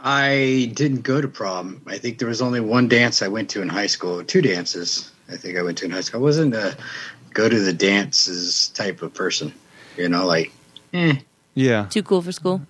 I 0.00 0.70
didn't 0.74 1.02
go 1.02 1.20
to 1.20 1.28
prom. 1.28 1.82
I 1.86 1.98
think 1.98 2.18
there 2.18 2.28
was 2.28 2.40
only 2.40 2.60
one 2.60 2.88
dance 2.88 3.20
I 3.20 3.28
went 3.28 3.50
to 3.50 3.62
in 3.62 3.68
high 3.68 3.88
school. 3.88 4.22
Two 4.24 4.40
dances 4.40 5.10
I 5.28 5.36
think 5.36 5.58
I 5.58 5.62
went 5.62 5.78
to 5.78 5.84
in 5.86 5.90
high 5.90 6.00
school. 6.02 6.20
I 6.20 6.22
wasn't 6.22 6.54
a 6.54 6.76
go 7.34 7.48
to 7.48 7.58
the 7.58 7.72
dances 7.72 8.68
type 8.68 9.02
of 9.02 9.12
person. 9.12 9.52
You 9.96 10.08
know, 10.08 10.24
like, 10.26 10.52
eh. 10.92 11.16
Yeah. 11.54 11.86
Too 11.86 12.04
cool 12.04 12.22
for 12.22 12.30
school. 12.32 12.62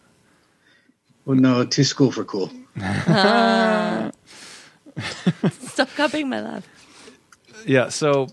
Well, 1.27 1.37
no, 1.37 1.65
too 1.67 1.85
school 1.85 2.11
for 2.11 2.25
cool. 2.25 2.51
Stop 5.51 5.89
copying 5.95 6.31
my 6.31 6.41
laugh. 6.41 6.67
Yeah, 7.67 7.91
so 7.91 8.29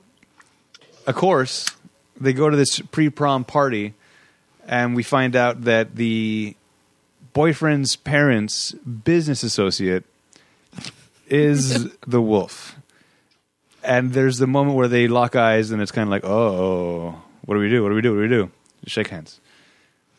of 1.05 1.15
course 1.15 1.74
they 2.19 2.33
go 2.33 2.49
to 2.49 2.57
this 2.57 2.79
pre-prom 2.79 3.43
party, 3.43 3.93
and 4.67 4.95
we 4.95 5.03
find 5.03 5.35
out 5.35 5.63
that 5.63 5.95
the 5.95 6.55
boyfriend's 7.33 7.95
parents' 7.95 8.71
business 8.73 9.43
associate 9.43 10.03
is 11.27 11.89
the 12.07 12.21
wolf. 12.21 12.75
And 13.83 14.13
there's 14.13 14.37
the 14.37 14.47
moment 14.47 14.75
where 14.75 14.87
they 14.87 15.07
lock 15.07 15.35
eyes, 15.35 15.71
and 15.71 15.81
it's 15.81 15.91
kind 15.91 16.07
of 16.07 16.11
like, 16.11 16.25
oh, 16.25 17.21
what 17.45 17.55
do 17.55 17.61
we 17.61 17.69
do? 17.69 17.83
What 17.83 17.89
do 17.89 17.95
we 17.95 18.01
do? 18.01 18.11
What 18.11 18.17
do 18.17 18.21
we 18.21 18.27
do? 18.27 18.51
Shake 18.87 19.09
hands. 19.09 19.39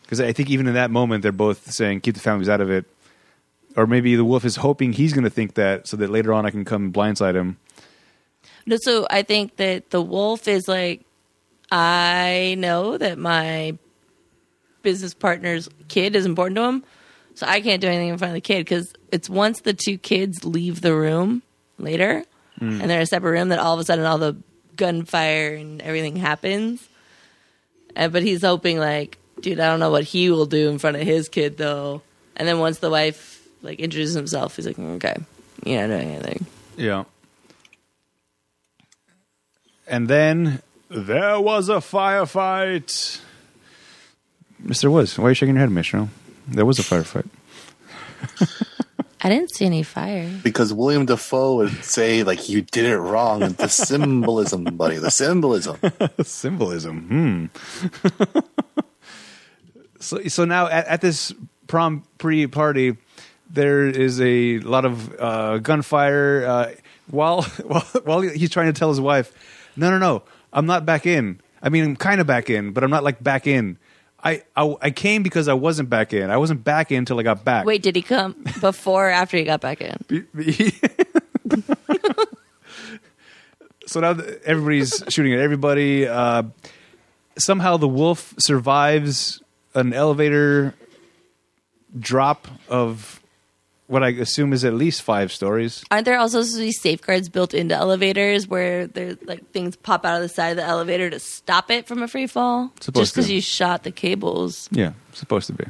Because 0.03 0.21
I 0.21 0.33
think 0.33 0.51
even 0.51 0.69
in 0.69 0.75
that 0.75 0.91
moment, 0.91 1.23
they're 1.23 1.33
both 1.33 1.73
saying, 1.73 2.01
keep 2.01 2.15
the 2.15 2.21
families 2.21 2.49
out 2.49 2.61
of 2.61 2.71
it. 2.71 2.85
Or 3.77 3.87
maybe 3.87 4.15
the 4.15 4.25
wolf 4.25 4.45
is 4.45 4.57
hoping 4.57 4.93
he's 4.93 5.13
going 5.13 5.25
to 5.25 5.31
think 5.31 5.55
that 5.55 5.89
so 5.89 5.97
that 5.97 6.11
later 6.11 6.33
on 6.33 6.47
I 6.47 6.51
can 6.51 6.65
come 6.65 6.93
blindside 6.93 7.35
him. 7.35 7.59
No, 8.67 8.77
so 8.81 9.07
I 9.11 9.23
think 9.23 9.57
that 9.57 9.91
the 9.91 10.01
wolf 10.01 10.49
is 10.49 10.69
like, 10.69 11.06
I 11.79 12.57
know 12.59 12.97
that 12.97 13.19
my 13.19 13.77
business 14.81 15.13
partner's 15.13 15.69
kid 15.89 16.17
is 16.17 16.25
important 16.25 16.57
to 16.57 16.63
him, 16.63 16.85
so 17.35 17.47
I 17.47 17.61
can't 17.61 17.83
do 17.83 17.87
anything 17.87 18.09
in 18.09 18.17
front 18.17 18.31
of 18.31 18.35
the 18.35 18.41
kid 18.41 18.61
because 18.61 18.95
it's 19.13 19.29
once 19.29 19.61
the 19.61 19.75
two 19.75 19.99
kids 19.99 20.43
leave 20.43 20.81
the 20.81 20.95
room 20.95 21.43
later 21.77 22.25
hmm. 22.59 22.81
and 22.81 22.89
they're 22.89 22.97
in 22.97 23.03
a 23.03 23.07
separate 23.07 23.33
room 23.33 23.51
that 23.51 23.59
all 23.59 23.75
of 23.75 23.81
a 23.81 23.85
sudden 23.85 24.07
all 24.07 24.17
the 24.17 24.39
gunfire 24.75 25.55
and 25.55 25.83
everything 25.83 26.17
happens. 26.17 26.89
And, 27.95 28.11
but 28.11 28.23
he's 28.23 28.41
hoping 28.41 28.79
like, 28.79 29.19
dude, 29.41 29.61
I 29.61 29.67
don't 29.67 29.81
know 29.81 29.91
what 29.91 30.05
he 30.05 30.31
will 30.31 30.47
do 30.47 30.71
in 30.71 30.79
front 30.79 30.97
of 30.97 31.03
his 31.03 31.29
kid 31.29 31.59
though. 31.59 32.01
And 32.37 32.49
then 32.49 32.59
once 32.59 32.79
the 32.79 32.89
wife 32.89 33.47
like 33.61 33.81
introduces 33.81 34.15
himself, 34.15 34.57
he's 34.57 34.67
like, 34.67 34.79
okay, 34.79 35.17
you're 35.63 35.87
not 35.87 35.95
doing 35.95 36.09
anything. 36.09 36.47
Yeah. 36.79 37.05
And 39.87 40.09
then 40.09 40.63
there 40.89 41.41
was 41.41 41.69
a 41.69 41.77
firefight. 41.77 43.21
Yes, 44.65 44.81
there 44.81 44.91
was. 44.91 45.19
Why 45.19 45.27
are 45.27 45.29
you 45.31 45.35
shaking 45.35 45.55
your 45.55 45.61
head, 45.61 45.71
Michelle? 45.71 46.09
There 46.49 46.65
was 46.65 46.79
a 46.79 46.83
firefight. 46.83 47.29
I 49.21 49.29
didn't 49.29 49.55
see 49.55 49.65
any 49.65 49.83
fire. 49.83 50.31
Because 50.43 50.73
William 50.73 51.07
Dafoe 51.07 51.57
would 51.57 51.85
say, 51.85 52.23
like, 52.23 52.49
you 52.49 52.63
did 52.63 52.85
it 52.85 52.99
wrong. 52.99 53.41
The 53.41 53.69
symbolism, 53.69 54.65
buddy. 54.65 54.99
The 54.99 55.11
symbolism. 55.11 55.79
Symbolism. 56.23 57.51
Hmm. 58.03 58.11
so, 59.99 60.23
so 60.29 60.45
now 60.45 60.69
at, 60.69 60.87
at 60.87 61.01
this 61.01 61.33
prom 61.67 62.05
pre 62.19 62.47
party, 62.47 62.97
there 63.51 63.89
is 63.89 64.21
a 64.21 64.59
lot 64.61 64.85
of 64.85 65.21
uh, 65.21 65.59
gunfire. 65.59 66.47
Uh, 66.47 66.71
while 67.11 67.43
while 67.43 67.83
while 68.05 68.21
he's 68.21 68.51
trying 68.51 68.73
to 68.73 68.79
tell 68.79 68.89
his 68.89 69.01
wife, 69.01 69.33
"No, 69.77 69.91
no, 69.91 69.99
no, 69.99 70.23
I'm 70.57 70.67
not 70.67 70.85
back 70.85 71.07
in. 71.07 71.41
I 71.63 71.69
mean, 71.69 71.85
I'm 71.85 71.95
kind 71.95 72.21
of 72.21 72.27
back 72.27 72.51
in, 72.51 72.73
but 72.73 72.83
I'm 72.83 72.91
not 72.91 73.05
like 73.05 73.23
back 73.23 73.47
in. 73.47 73.79
I, 74.25 74.43
I 74.57 74.75
I 74.81 74.91
came 74.91 75.23
because 75.23 75.47
I 75.47 75.53
wasn't 75.53 75.91
back 75.91 76.13
in. 76.13 76.31
I 76.31 76.39
wasn't 76.39 76.65
back 76.65 76.91
in 76.91 76.99
until 76.99 77.21
I 77.21 77.23
got 77.23 77.45
back. 77.45 77.67
Wait, 77.67 77.83
did 77.83 77.95
he 77.95 78.03
come 78.03 78.35
before 78.61 79.09
or 79.09 79.11
after 79.11 79.37
he 79.37 79.45
got 79.45 79.61
back 79.61 79.83
in? 79.83 80.27
so 83.87 84.01
now 84.01 84.17
everybody's 84.45 85.05
shooting 85.11 85.35
at 85.35 85.41
everybody. 85.41 86.09
Uh, 86.09 86.45
somehow 87.39 87.77
the 87.77 87.87
wolf 87.87 88.35
survives 88.39 89.43
an 89.75 89.93
elevator 89.93 90.75
drop 91.99 92.49
of 92.69 93.21
what 93.87 94.03
I 94.03 94.09
assume 94.09 94.53
is 94.53 94.65
at 94.65 94.75
least 94.75 95.03
five 95.03 95.33
stories. 95.33 95.85
Aren't 95.91 96.05
there 96.05 96.19
also 96.19 96.43
these 96.43 96.81
safeguards 96.81 97.29
built 97.29 97.55
into 97.55 97.75
elevators 97.75 98.49
where 98.49 98.87
there's 98.87 99.17
like 99.25 99.51
things 99.53 99.77
pop 99.77 100.05
out 100.05 100.17
of 100.17 100.23
the 100.23 100.29
side 100.29 100.51
of 100.51 100.57
the 100.57 100.65
elevator 100.65 101.09
to 101.11 101.19
stop 101.21 101.71
it 101.71 101.87
from 101.87 102.03
a 102.03 102.09
free 102.09 102.27
fall? 102.27 102.73
Supposed 102.81 103.03
Just 103.03 103.15
because 103.15 103.31
you 103.31 103.41
shot 103.41 103.85
the 103.85 103.93
cables. 103.93 104.69
Yeah, 104.73 104.93
supposed 105.13 105.47
to 105.49 105.53
be. 105.53 105.65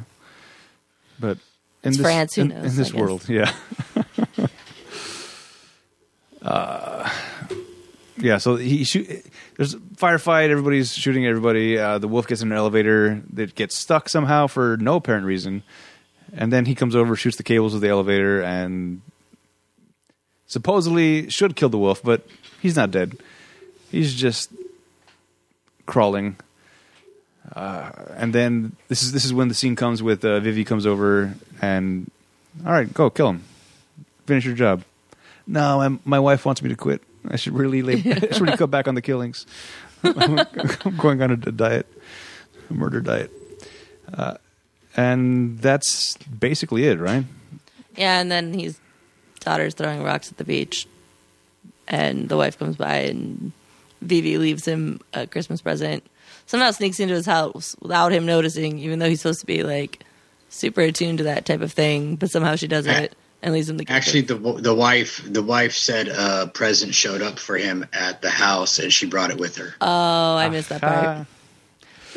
But 1.19 1.37
in 1.83 1.89
It's 1.89 1.97
this, 1.97 2.05
France, 2.05 2.35
who 2.35 2.41
in, 2.41 2.47
knows, 2.49 2.71
in 2.71 2.75
this 2.83 2.93
world, 2.93 3.27
yeah. 3.29 3.53
uh, 6.41 7.09
yeah, 8.17 8.37
so 8.37 8.55
he 8.55 8.83
shoot. 8.83 9.25
there's 9.57 9.75
a 9.75 9.77
firefight. 9.77 10.49
Everybody's 10.49 10.93
shooting 10.93 11.25
everybody. 11.25 11.77
Uh, 11.77 11.99
the 11.99 12.07
wolf 12.07 12.27
gets 12.27 12.41
in 12.41 12.51
an 12.51 12.57
elevator 12.57 13.21
that 13.33 13.55
gets 13.55 13.77
stuck 13.77 14.09
somehow 14.09 14.47
for 14.47 14.77
no 14.77 14.95
apparent 14.95 15.25
reason, 15.25 15.63
and 16.37 16.53
then 16.53 16.65
he 16.65 16.75
comes 16.75 16.95
over, 16.95 17.15
shoots 17.15 17.35
the 17.35 17.43
cables 17.43 17.73
of 17.73 17.81
the 17.81 17.89
elevator, 17.89 18.41
and 18.41 19.01
supposedly 20.45 21.29
should 21.29 21.55
kill 21.55 21.69
the 21.69 21.77
wolf, 21.77 22.01
but 22.03 22.25
he's 22.61 22.75
not 22.75 22.91
dead. 22.91 23.17
He's 23.91 24.13
just 24.13 24.51
crawling. 25.85 26.37
Uh, 27.53 27.91
and 28.15 28.33
then 28.33 28.75
this 28.87 29.01
is 29.03 29.13
this 29.13 29.25
is 29.25 29.33
when 29.33 29.47
the 29.47 29.53
scene 29.53 29.75
comes 29.75 30.03
with 30.03 30.23
uh, 30.23 30.39
Vivi 30.39 30.63
comes 30.63 30.85
over 30.85 31.33
and 31.61 32.09
all 32.65 32.71
right, 32.71 32.93
go 32.93 33.09
kill 33.09 33.29
him, 33.29 33.43
finish 34.25 34.45
your 34.45 34.55
job. 34.55 34.83
No, 35.47 35.77
my, 35.77 35.99
my 36.03 36.19
wife 36.19 36.45
wants 36.45 36.61
me 36.61 36.69
to 36.69 36.75
quit. 36.75 37.01
I 37.27 37.37
should 37.37 37.53
really 37.53 37.81
lay, 37.81 37.95
I 38.05 38.19
should 38.31 38.41
really 38.41 38.57
cut 38.57 38.69
back 38.69 38.87
on 38.87 38.95
the 38.95 39.01
killings. 39.01 39.45
I'm 40.03 40.97
going 40.97 41.21
on 41.21 41.31
a 41.31 41.37
diet, 41.37 41.87
a 42.69 42.73
murder 42.73 43.01
diet, 43.01 43.31
uh, 44.13 44.35
and 44.97 45.59
that's 45.59 46.17
basically 46.17 46.85
it, 46.85 46.99
right? 46.99 47.23
Yeah, 47.95 48.19
and 48.19 48.31
then 48.31 48.53
his 48.53 48.79
daughter's 49.39 49.73
throwing 49.73 50.03
rocks 50.03 50.31
at 50.31 50.37
the 50.37 50.43
beach, 50.43 50.87
and 51.87 52.27
the 52.27 52.35
wife 52.35 52.59
comes 52.59 52.75
by, 52.75 52.97
and 52.97 53.51
Vivi 54.01 54.37
leaves 54.37 54.65
him 54.65 54.99
a 55.13 55.25
Christmas 55.27 55.61
present. 55.61 56.03
Somehow 56.47 56.71
sneaks 56.71 56.99
into 56.99 57.13
his 57.13 57.25
house 57.25 57.75
without 57.81 58.11
him 58.11 58.25
noticing, 58.25 58.79
even 58.79 58.99
though 58.99 59.09
he's 59.09 59.21
supposed 59.21 59.41
to 59.41 59.45
be 59.45 59.63
like 59.63 60.03
super 60.49 60.81
attuned 60.81 61.19
to 61.19 61.25
that 61.25 61.45
type 61.45 61.61
of 61.61 61.71
thing. 61.71 62.15
But 62.15 62.31
somehow 62.31 62.55
she 62.55 62.67
does 62.67 62.87
it 62.87 63.15
and 63.41 63.53
leaves 63.53 63.69
him 63.69 63.77
the 63.77 63.85
gift. 63.85 63.95
Actually, 63.95 64.21
the 64.21 64.35
the 64.35 64.73
wife 64.73 65.21
the 65.25 65.43
wife 65.43 65.73
said 65.73 66.07
a 66.07 66.47
present 66.47 66.95
showed 66.95 67.21
up 67.21 67.37
for 67.37 67.57
him 67.57 67.85
at 67.93 68.21
the 68.21 68.29
house, 68.29 68.79
and 68.79 68.93
she 68.93 69.07
brought 69.07 69.29
it 69.29 69.37
with 69.37 69.57
her. 69.57 69.73
Oh, 69.81 70.37
I 70.37 70.49
missed 70.49 70.69
that 70.69 70.81
part. 70.81 71.27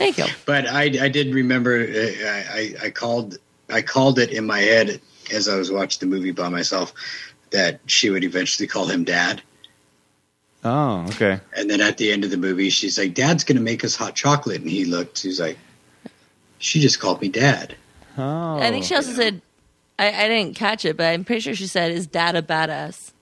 Thank 0.00 0.18
you. 0.18 0.24
But 0.46 0.66
I, 0.66 0.82
I 1.04 1.08
did 1.08 1.34
remember 1.34 1.78
uh, 1.80 2.26
I, 2.26 2.44
I, 2.82 2.86
I 2.86 2.90
called 2.90 3.38
I 3.68 3.82
called 3.82 4.18
it 4.18 4.30
in 4.30 4.46
my 4.46 4.60
head 4.60 5.00
as 5.32 5.46
I 5.48 5.56
was 5.56 5.70
watching 5.70 6.08
the 6.08 6.14
movie 6.16 6.32
by 6.32 6.48
myself 6.48 6.92
that 7.50 7.80
she 7.86 8.10
would 8.10 8.24
eventually 8.24 8.66
call 8.66 8.86
him 8.86 9.04
dad. 9.04 9.42
oh, 10.64 11.04
okay. 11.10 11.40
And 11.56 11.68
then 11.70 11.80
at 11.80 11.96
the 11.98 12.10
end 12.12 12.24
of 12.24 12.30
the 12.30 12.36
movie, 12.36 12.70
she's 12.70 12.98
like, 12.98 13.14
"Dad's 13.14 13.44
going 13.44 13.56
to 13.56 13.62
make 13.62 13.84
us 13.84 13.94
hot 13.94 14.14
chocolate," 14.14 14.60
and 14.60 14.70
he 14.70 14.84
looked. 14.84 15.22
He's 15.22 15.40
like, 15.40 15.58
"She 16.58 16.80
just 16.80 16.98
called 17.00 17.20
me 17.20 17.28
dad." 17.28 17.74
Oh, 18.18 18.58
I 18.58 18.70
think 18.70 18.84
she 18.84 18.94
also 18.94 19.12
said, 19.12 19.40
I, 19.98 20.08
I 20.24 20.28
didn't 20.28 20.56
catch 20.56 20.84
it, 20.84 20.96
but 20.96 21.04
I'm 21.06 21.24
pretty 21.24 21.40
sure 21.40 21.54
she 21.54 21.66
said, 21.66 21.92
"Is 21.92 22.06
Dad 22.06 22.34
a 22.36 22.42
badass?" 22.42 23.12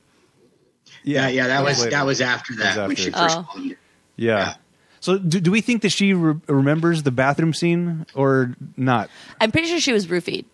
Yeah, 1.04 1.28
yeah, 1.28 1.46
that 1.48 1.62
was 1.64 1.84
that 1.88 2.06
was 2.06 2.20
after 2.20 2.54
that 2.56 2.76
That 2.76 2.88
was 2.88 2.88
when 2.88 2.96
she 2.96 3.10
first 3.10 3.36
Oh. 3.38 3.42
called 3.42 3.64
him. 3.64 3.76
Yeah. 4.16 4.38
Yeah. 4.38 4.54
So, 5.00 5.18
do, 5.18 5.40
do 5.40 5.50
we 5.50 5.60
think 5.60 5.82
that 5.82 5.90
she 5.90 6.12
re- 6.12 6.40
remembers 6.48 7.02
the 7.04 7.10
bathroom 7.10 7.54
scene 7.54 8.06
or 8.14 8.56
not? 8.76 9.08
I'm 9.40 9.50
pretty 9.52 9.68
sure 9.68 9.78
she 9.80 9.92
was 9.92 10.06
roofied 10.06 10.44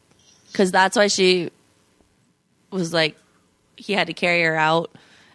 because 0.53 0.71
that's 0.71 0.97
why 0.97 1.07
she 1.07 1.51
was 2.71 2.93
like, 2.93 3.17
he 3.77 3.93
had 3.93 4.07
to 4.09 4.13
carry 4.13 4.43
her 4.43 4.57
out. 4.57 4.91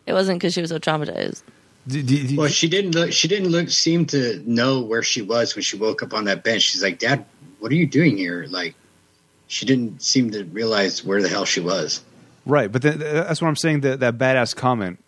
It 0.05 0.13
wasn't 0.13 0.39
because 0.39 0.53
she 0.53 0.61
was 0.61 0.69
so 0.69 0.79
traumatized. 0.79 1.43
Well, 2.37 2.47
she 2.49 2.67
didn't 2.67 2.93
look. 2.93 3.11
She 3.11 3.27
didn't 3.27 3.49
look. 3.49 3.69
Seem 3.69 4.05
to 4.07 4.43
know 4.45 4.81
where 4.81 5.01
she 5.01 5.21
was 5.21 5.55
when 5.55 5.63
she 5.63 5.75
woke 5.77 6.03
up 6.03 6.13
on 6.13 6.25
that 6.25 6.43
bench. 6.43 6.61
She's 6.63 6.83
like, 6.83 6.99
"Dad, 6.99 7.25
what 7.59 7.71
are 7.71 7.75
you 7.75 7.87
doing 7.87 8.15
here?" 8.17 8.45
Like, 8.49 8.75
she 9.47 9.65
didn't 9.65 10.03
seem 10.03 10.29
to 10.31 10.43
realize 10.45 11.03
where 11.03 11.19
the 11.21 11.29
hell 11.29 11.45
she 11.45 11.61
was. 11.61 12.03
right, 12.45 12.71
but 12.71 12.83
then, 12.83 12.99
that's 12.99 13.41
what 13.41 13.47
I'm 13.47 13.55
saying. 13.55 13.81
That 13.81 14.01
that 14.01 14.17
badass 14.19 14.55
comment. 14.55 14.99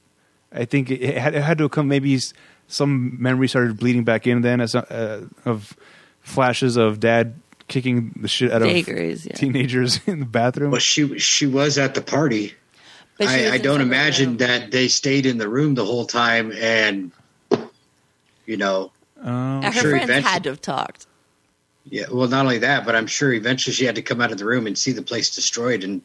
I 0.52 0.66
think 0.66 0.89
it, 0.89 1.02
it, 1.02 1.18
had, 1.18 1.36
it 1.36 1.43
had 1.43 1.58
to 1.60 1.70
come. 1.70 1.88
Maybe 1.88 2.16
s- 2.16 2.34
some 2.72 3.22
memory 3.22 3.47
started 3.47 3.78
bleeding 3.78 4.03
back 4.03 4.26
in. 4.28 4.41
Then 4.41 4.61
as 4.61 4.74
uh, 4.76 5.28
of 5.45 5.76
flashes 6.22 6.78
of 6.78 6.99
dad 6.99 7.36
kicking 7.67 8.13
the 8.19 8.28
shit 8.28 8.51
out 8.51 8.61
of 8.61 8.67
yeah. 8.69 9.34
teenagers 9.36 9.99
in 10.07 10.19
the 10.19 10.26
bathroom. 10.26 10.72
Well, 10.72 10.80
she 10.80 11.17
she 11.19 11.45
was 11.47 11.78
at 11.78 11.93
the 11.95 12.01
party. 12.01 12.53
But 13.17 13.28
I, 13.28 13.53
I 13.53 13.57
don't 13.59 13.82
imagine 13.82 14.30
room. 14.30 14.38
that 14.38 14.72
they 14.72 14.88
stayed 14.88 15.26
in 15.28 15.38
the 15.38 15.47
room 15.47 15.76
the 15.76 15.86
whole 15.86 16.05
time, 16.05 16.51
and 16.53 17.11
you 18.45 18.57
know, 18.57 18.91
Um, 19.22 19.61
Her 19.61 19.72
sure 19.72 19.91
friends 19.99 20.26
had 20.26 20.43
to 20.43 20.49
have 20.49 20.61
talked. 20.61 21.05
yeah. 21.86 22.05
Well, 22.11 22.28
not 22.28 22.45
only 22.45 22.57
that, 22.59 22.86
but 22.86 22.95
I'm 22.95 23.05
sure 23.07 23.32
eventually 23.34 23.74
she 23.74 23.86
had 23.86 23.95
to 23.95 24.01
come 24.01 24.22
out 24.22 24.32
of 24.32 24.38
the 24.39 24.45
room 24.45 24.65
and 24.65 24.76
see 24.78 24.91
the 24.91 25.03
place 25.03 25.34
destroyed 25.36 25.84
and 25.84 26.01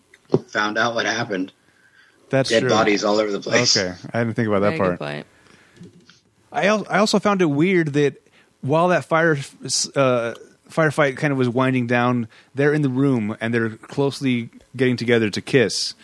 found 0.49 0.77
out 0.77 0.95
what 0.95 1.07
happened. 1.07 1.53
that's 2.29 2.51
Dead 2.51 2.61
true. 2.61 2.69
bodies 2.71 3.03
all 3.05 3.19
over 3.19 3.31
the 3.33 3.41
place. 3.41 3.77
Okay, 3.77 3.95
I 4.13 4.19
didn't 4.23 4.35
think 4.35 4.49
about 4.49 4.61
that 4.61 4.77
Very 4.77 4.97
part. 4.99 5.27
Good 6.51 6.55
point. 6.57 6.65
I 6.65 6.69
al- 6.69 6.87
I 6.89 6.99
also 6.99 7.19
found 7.19 7.43
it 7.43 7.47
weird 7.47 7.93
that 7.95 8.15
while 8.63 8.89
that 8.89 9.05
fire 9.05 9.37
uh, 9.95 10.35
firefight 10.71 11.17
kind 11.17 11.33
of 11.33 11.39
was 11.39 11.49
winding 11.49 11.87
down, 11.87 12.29
they're 12.55 12.75
in 12.75 12.83
the 12.83 12.89
room 12.89 13.37
and 13.41 13.53
they're 13.55 13.71
closely 13.71 14.51
getting 14.77 14.97
together 14.97 15.31
to 15.31 15.41
kiss. 15.41 15.95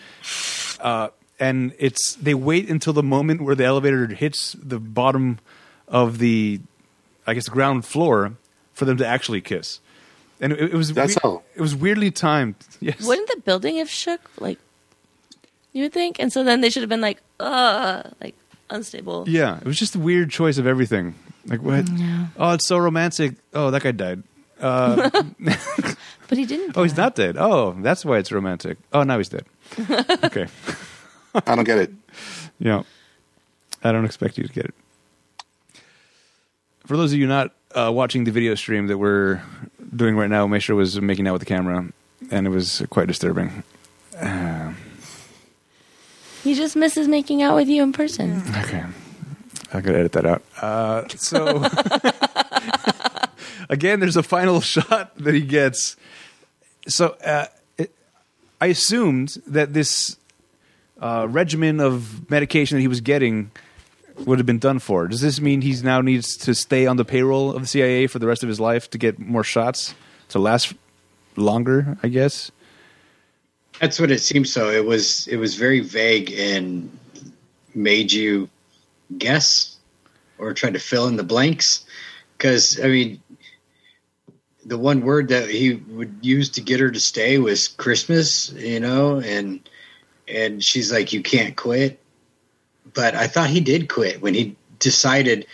Uh, 0.81 1.09
and 1.41 1.73
it's 1.79 2.15
they 2.15 2.35
wait 2.35 2.69
until 2.71 2.93
the 2.93 3.03
moment 3.03 3.41
where 3.43 3.55
the 3.55 3.65
elevator 3.65 4.07
hits 4.07 4.53
the 4.63 4.79
bottom 4.79 5.39
of 5.89 6.19
the, 6.19 6.61
I 7.27 7.35
guess, 7.35 7.47
the 7.47 7.51
ground 7.51 7.85
floor 7.85 8.35
for 8.75 8.85
them 8.85 8.97
to 8.99 9.07
actually 9.07 9.41
kiss. 9.41 9.81
And 10.41 10.53
it, 10.53 10.73
it 10.73 10.75
was 10.75 10.93
That's 10.93 11.17
we- 11.17 11.21
how- 11.23 11.43
it 11.55 11.61
was 11.61 11.75
weirdly 11.75 12.11
timed. 12.11 12.55
Yes. 12.81 13.01
Wouldn't 13.07 13.29
the 13.29 13.41
building 13.45 13.79
have 13.79 13.91
shook? 13.91 14.21
Like, 14.41 14.59
you 15.73 15.83
would 15.85 15.93
think? 15.93 16.19
And 16.19 16.33
so 16.33 16.43
then 16.45 16.61
they 16.61 16.71
should 16.71 16.83
have 16.83 16.89
been 16.91 17.01
like, 17.01 17.21
uh, 17.41 18.03
like 18.21 18.35
unstable. 18.73 19.25
Yeah, 19.29 19.59
it 19.59 19.65
was 19.65 19.79
just 19.79 19.95
a 19.95 19.99
weird 19.99 20.31
choice 20.31 20.59
of 20.59 20.67
everything. 20.67 21.15
Like 21.47 21.63
what? 21.63 21.85
Mm, 21.85 22.29
oh, 22.37 22.53
it's 22.53 22.67
so 22.67 22.79
romantic. 22.79 23.35
Oh, 23.53 23.71
that 23.71 23.83
guy 23.83 23.93
died. 23.93 24.23
Uh, 24.61 25.11
but 26.29 26.39
he 26.39 26.47
didn't. 26.47 26.77
Oh, 26.77 26.83
he's 26.85 26.97
not 26.97 27.15
dead. 27.15 27.37
Oh, 27.37 27.77
that's 27.81 28.05
why 28.05 28.19
it's 28.19 28.31
romantic. 28.31 28.79
Oh, 28.93 29.03
now 29.03 29.19
he's 29.19 29.29
dead. 29.29 29.45
okay. 30.25 30.47
I 31.35 31.55
don't 31.55 31.65
get 31.65 31.79
it. 31.79 31.91
Yeah. 32.59 32.85
I 33.83 33.91
don't 33.91 34.05
expect 34.05 34.39
you 34.39 34.45
to 34.45 34.53
get 34.53 34.67
it. 34.67 34.75
For 36.87 36.97
those 36.97 37.13
of 37.13 37.19
you 37.19 37.27
not 37.27 37.51
uh, 37.75 37.91
watching 37.93 38.23
the 38.23 38.31
video 38.31 38.55
stream 38.55 38.87
that 38.87 38.99
we're 38.99 39.43
doing 39.97 40.15
right 40.17 40.31
now, 40.31 40.47
Maestro 40.47 40.77
was 40.77 41.01
making 41.01 41.27
out 41.27 41.33
with 41.33 41.41
the 41.41 41.47
camera, 41.47 41.89
and 42.31 42.47
it 42.47 42.51
was 42.51 42.85
quite 42.91 43.09
disturbing. 43.09 43.65
Uh, 44.17 44.75
He 46.43 46.55
just 46.55 46.77
misses 46.77 47.09
making 47.09 47.43
out 47.43 47.55
with 47.55 47.69
you 47.69 47.83
in 47.83 47.93
person. 47.93 48.43
Okay. 48.59 48.85
I 49.73 49.81
gotta 49.81 49.99
edit 49.99 50.13
that 50.13 50.27
out. 50.27 50.43
Uh, 50.61 51.09
so 51.09 51.65
again, 53.69 54.01
there's 54.01 54.17
a 54.17 54.23
final 54.23 54.61
shot 54.61 55.17
that 55.19 55.35
he 55.35 55.41
gets. 55.41 55.97
So 56.89 57.17
uh, 57.25 57.47
it, 57.79 57.93
I 58.61 58.67
assumed 58.67 59.37
that 59.47 59.73
this 59.73 60.17
uh, 61.01 61.27
regimen 61.29 61.81
of 61.81 62.29
medication 62.31 62.77
that 62.77 62.83
he 62.83 62.89
was 62.89 63.01
getting 63.01 63.51
would 64.19 64.39
have 64.39 64.47
been 64.47 64.59
done 64.59 64.79
for. 64.79 65.09
Does 65.09 65.21
this 65.21 65.41
mean 65.41 65.63
he's 65.63 65.83
now 65.83 66.01
needs 66.01 66.37
to 66.39 66.55
stay 66.55 66.87
on 66.87 66.97
the 66.97 67.05
payroll 67.05 67.55
of 67.55 67.63
the 67.63 67.69
CIA 67.69 68.07
for 68.07 68.19
the 68.19 68.27
rest 68.27 68.43
of 68.43 68.49
his 68.49 68.61
life 68.61 68.91
to 68.91 68.99
get 68.99 69.19
more 69.19 69.45
shots 69.45 69.95
to 70.29 70.39
last 70.39 70.75
longer? 71.37 71.97
I 72.03 72.09
guess. 72.09 72.51
That's 73.83 73.99
what 73.99 74.13
it 74.13 74.21
seems. 74.21 74.53
So 74.53 74.71
it 74.71 74.85
was. 74.85 75.27
It 75.27 75.39
was 75.39 75.57
very 75.57 75.81
vague 75.81 76.31
and 76.31 76.97
made 77.75 78.13
you 78.13 78.49
guess 79.19 79.77
or 80.39 80.55
try 80.55 80.71
to 80.71 80.79
fill 80.79 81.09
in 81.09 81.17
the 81.17 81.25
blanks. 81.25 81.85
Because 82.39 82.79
I 82.79 82.87
mean, 82.87 83.21
the 84.65 84.79
one 84.79 85.01
word 85.01 85.27
that 85.31 85.51
he 85.51 85.75
would 85.75 86.15
use 86.23 86.49
to 86.51 86.61
get 86.61 86.79
her 86.79 86.93
to 86.93 87.01
stay 87.01 87.39
was 87.39 87.67
Christmas. 87.67 88.53
You 88.53 88.79
know, 88.79 89.19
and 89.19 89.69
and 90.29 90.63
she's 90.63 90.93
like, 90.93 91.13
"You 91.13 91.21
can't 91.21 91.57
quit." 91.57 91.99
But 92.95 93.17
I 93.17 93.27
thought 93.27 93.51
he 93.51 93.61
did 93.61 93.89
quit 93.89 94.23
when 94.23 94.35
he 94.35 94.55
decided 94.79 95.45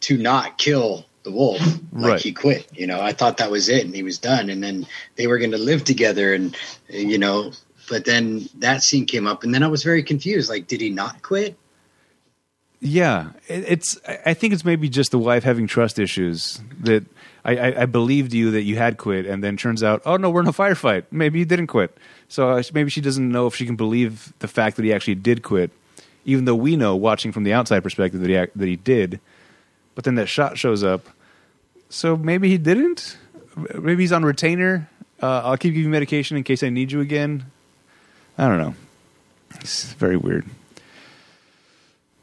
to 0.00 0.18
not 0.18 0.58
kill 0.58 1.06
the 1.28 1.36
wolf. 1.36 1.60
Like 1.92 2.10
Right. 2.12 2.20
he 2.20 2.32
quit. 2.32 2.66
You 2.72 2.86
know, 2.86 3.00
I 3.00 3.12
thought 3.12 3.36
that 3.38 3.50
was 3.50 3.68
it, 3.68 3.84
and 3.84 3.94
he 3.94 4.02
was 4.02 4.18
done. 4.18 4.50
And 4.50 4.62
then 4.62 4.86
they 5.16 5.26
were 5.26 5.38
going 5.38 5.50
to 5.52 5.58
live 5.58 5.84
together, 5.84 6.32
and 6.34 6.56
you 6.88 7.18
know. 7.18 7.52
But 7.88 8.04
then 8.04 8.48
that 8.58 8.82
scene 8.82 9.06
came 9.06 9.26
up, 9.26 9.44
and 9.44 9.54
then 9.54 9.62
I 9.62 9.68
was 9.68 9.82
very 9.82 10.02
confused. 10.02 10.50
Like, 10.50 10.66
did 10.66 10.80
he 10.80 10.90
not 10.90 11.22
quit? 11.22 11.56
Yeah, 12.80 13.30
it's. 13.48 13.98
I 14.24 14.34
think 14.34 14.52
it's 14.52 14.64
maybe 14.64 14.88
just 14.88 15.10
the 15.10 15.18
wife 15.18 15.42
having 15.42 15.66
trust 15.66 15.98
issues. 15.98 16.60
That 16.80 17.04
I, 17.44 17.56
I, 17.56 17.82
I 17.82 17.86
believed 17.86 18.32
you 18.32 18.52
that 18.52 18.62
you 18.62 18.76
had 18.76 18.98
quit, 18.98 19.26
and 19.26 19.42
then 19.42 19.56
turns 19.56 19.82
out, 19.82 20.02
oh 20.06 20.16
no, 20.16 20.30
we're 20.30 20.42
in 20.42 20.48
a 20.48 20.52
firefight. 20.52 21.04
Maybe 21.10 21.40
you 21.40 21.44
didn't 21.44 21.66
quit. 21.68 21.96
So 22.28 22.50
uh, 22.50 22.62
maybe 22.72 22.90
she 22.90 23.00
doesn't 23.00 23.28
know 23.28 23.46
if 23.48 23.54
she 23.56 23.66
can 23.66 23.74
believe 23.74 24.32
the 24.38 24.48
fact 24.48 24.76
that 24.76 24.84
he 24.84 24.92
actually 24.92 25.16
did 25.16 25.42
quit, 25.42 25.70
even 26.24 26.44
though 26.44 26.54
we 26.54 26.76
know, 26.76 26.94
watching 26.94 27.32
from 27.32 27.42
the 27.42 27.52
outside 27.52 27.80
perspective, 27.82 28.20
that 28.20 28.28
he 28.28 28.34
that 28.58 28.68
he 28.68 28.76
did. 28.76 29.18
But 29.96 30.04
then 30.04 30.14
that 30.14 30.26
shot 30.28 30.56
shows 30.56 30.84
up, 30.84 31.08
so 31.88 32.16
maybe 32.16 32.48
he 32.48 32.58
didn't. 32.58 33.16
Maybe 33.74 34.02
he's 34.02 34.12
on 34.12 34.24
retainer. 34.24 34.88
Uh, 35.22 35.42
I'll 35.44 35.56
keep 35.56 35.74
giving 35.74 35.90
medication 35.90 36.36
in 36.36 36.44
case 36.44 36.62
I 36.62 36.68
need 36.68 36.92
you 36.92 37.00
again. 37.00 37.46
I 38.36 38.46
don't 38.46 38.58
know. 38.58 38.74
It's 39.60 39.92
very 39.94 40.16
weird. 40.16 40.46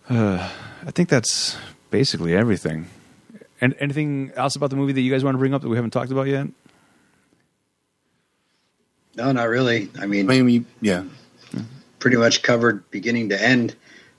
Uh, 0.10 0.50
I 0.86 0.92
think 0.92 1.10
that's 1.10 1.58
basically 1.90 2.36
everything. 2.36 2.88
And 3.60 3.76
anything 3.80 4.32
else 4.36 4.56
about 4.56 4.70
the 4.70 4.76
movie 4.76 4.94
that 4.94 5.02
you 5.02 5.12
guys 5.12 5.24
want 5.24 5.36
to 5.36 5.40
bring 5.40 5.54
up 5.54 5.62
that 5.62 5.70
we 5.70 5.76
haven't 5.76 5.92
talked 5.92 6.12
about 6.12 6.28
yet? 6.28 6.48
No, 9.16 9.32
not 9.32 9.48
really. 9.50 9.90
I 10.00 10.06
mean, 10.06 10.30
I 10.30 10.42
mean, 10.42 10.66
yeah. 10.82 11.04
pretty 12.00 12.18
much 12.18 12.44
covered 12.44 12.90
beginning 12.92 13.30
to 13.30 13.42
end 13.42 13.76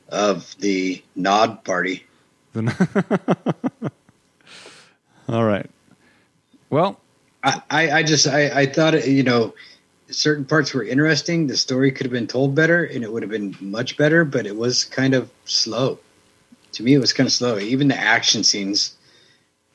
of 0.08 0.56
the 0.58 1.02
Nod 1.14 1.64
party. 1.64 2.04
All 5.28 5.44
right. 5.44 5.68
Well, 6.70 7.00
I, 7.42 7.62
I, 7.70 7.90
I 7.90 8.02
just 8.02 8.26
I, 8.26 8.60
I 8.60 8.66
thought 8.66 8.94
it, 8.94 9.06
you 9.06 9.22
know 9.22 9.54
certain 10.10 10.44
parts 10.44 10.72
were 10.72 10.84
interesting. 10.84 11.46
The 11.46 11.56
story 11.56 11.90
could 11.90 12.06
have 12.06 12.12
been 12.12 12.26
told 12.26 12.54
better, 12.54 12.84
and 12.84 13.02
it 13.02 13.12
would 13.12 13.22
have 13.22 13.30
been 13.30 13.56
much 13.60 13.96
better. 13.96 14.24
But 14.24 14.46
it 14.46 14.56
was 14.56 14.84
kind 14.84 15.14
of 15.14 15.30
slow. 15.44 15.98
To 16.72 16.82
me, 16.82 16.94
it 16.94 16.98
was 16.98 17.12
kind 17.12 17.26
of 17.26 17.32
slow. 17.32 17.58
Even 17.58 17.88
the 17.88 17.98
action 17.98 18.44
scenes 18.44 18.96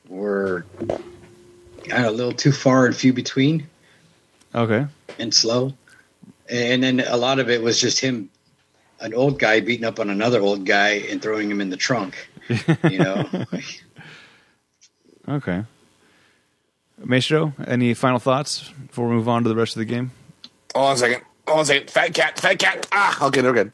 were 0.08 0.64
kind 0.78 2.04
of 2.04 2.06
a 2.06 2.10
little 2.10 2.32
too 2.32 2.52
far 2.52 2.86
and 2.86 2.94
few 2.94 3.12
between, 3.12 3.66
okay. 4.54 4.86
and 5.18 5.34
slow. 5.34 5.72
And 6.48 6.82
then 6.82 7.00
a 7.00 7.16
lot 7.16 7.38
of 7.38 7.50
it 7.50 7.62
was 7.62 7.80
just 7.80 7.98
him, 7.98 8.30
an 9.00 9.14
old 9.14 9.38
guy 9.38 9.60
beating 9.60 9.84
up 9.84 9.98
on 9.98 10.10
another 10.10 10.40
old 10.40 10.66
guy 10.66 10.90
and 11.10 11.20
throwing 11.20 11.50
him 11.50 11.60
in 11.60 11.70
the 11.70 11.76
trunk. 11.76 12.28
You 12.88 12.98
know, 12.98 13.28
Okay. 15.28 15.64
Maestro, 17.04 17.52
any 17.66 17.94
final 17.94 18.18
thoughts 18.18 18.70
before 18.86 19.08
we 19.08 19.14
move 19.14 19.28
on 19.28 19.42
to 19.42 19.48
the 19.48 19.56
rest 19.56 19.74
of 19.76 19.80
the 19.80 19.84
game? 19.86 20.12
Hold 20.74 20.86
on 20.86 20.94
a 20.94 20.98
second. 20.98 21.22
Hold 21.46 21.58
on 21.58 21.62
a 21.62 21.66
second. 21.66 21.90
Fat 21.90 22.14
cat, 22.14 22.38
fat 22.38 22.58
cat. 22.58 22.86
Ah, 22.92 23.26
okay, 23.26 23.40
they're 23.40 23.52
good. 23.52 23.72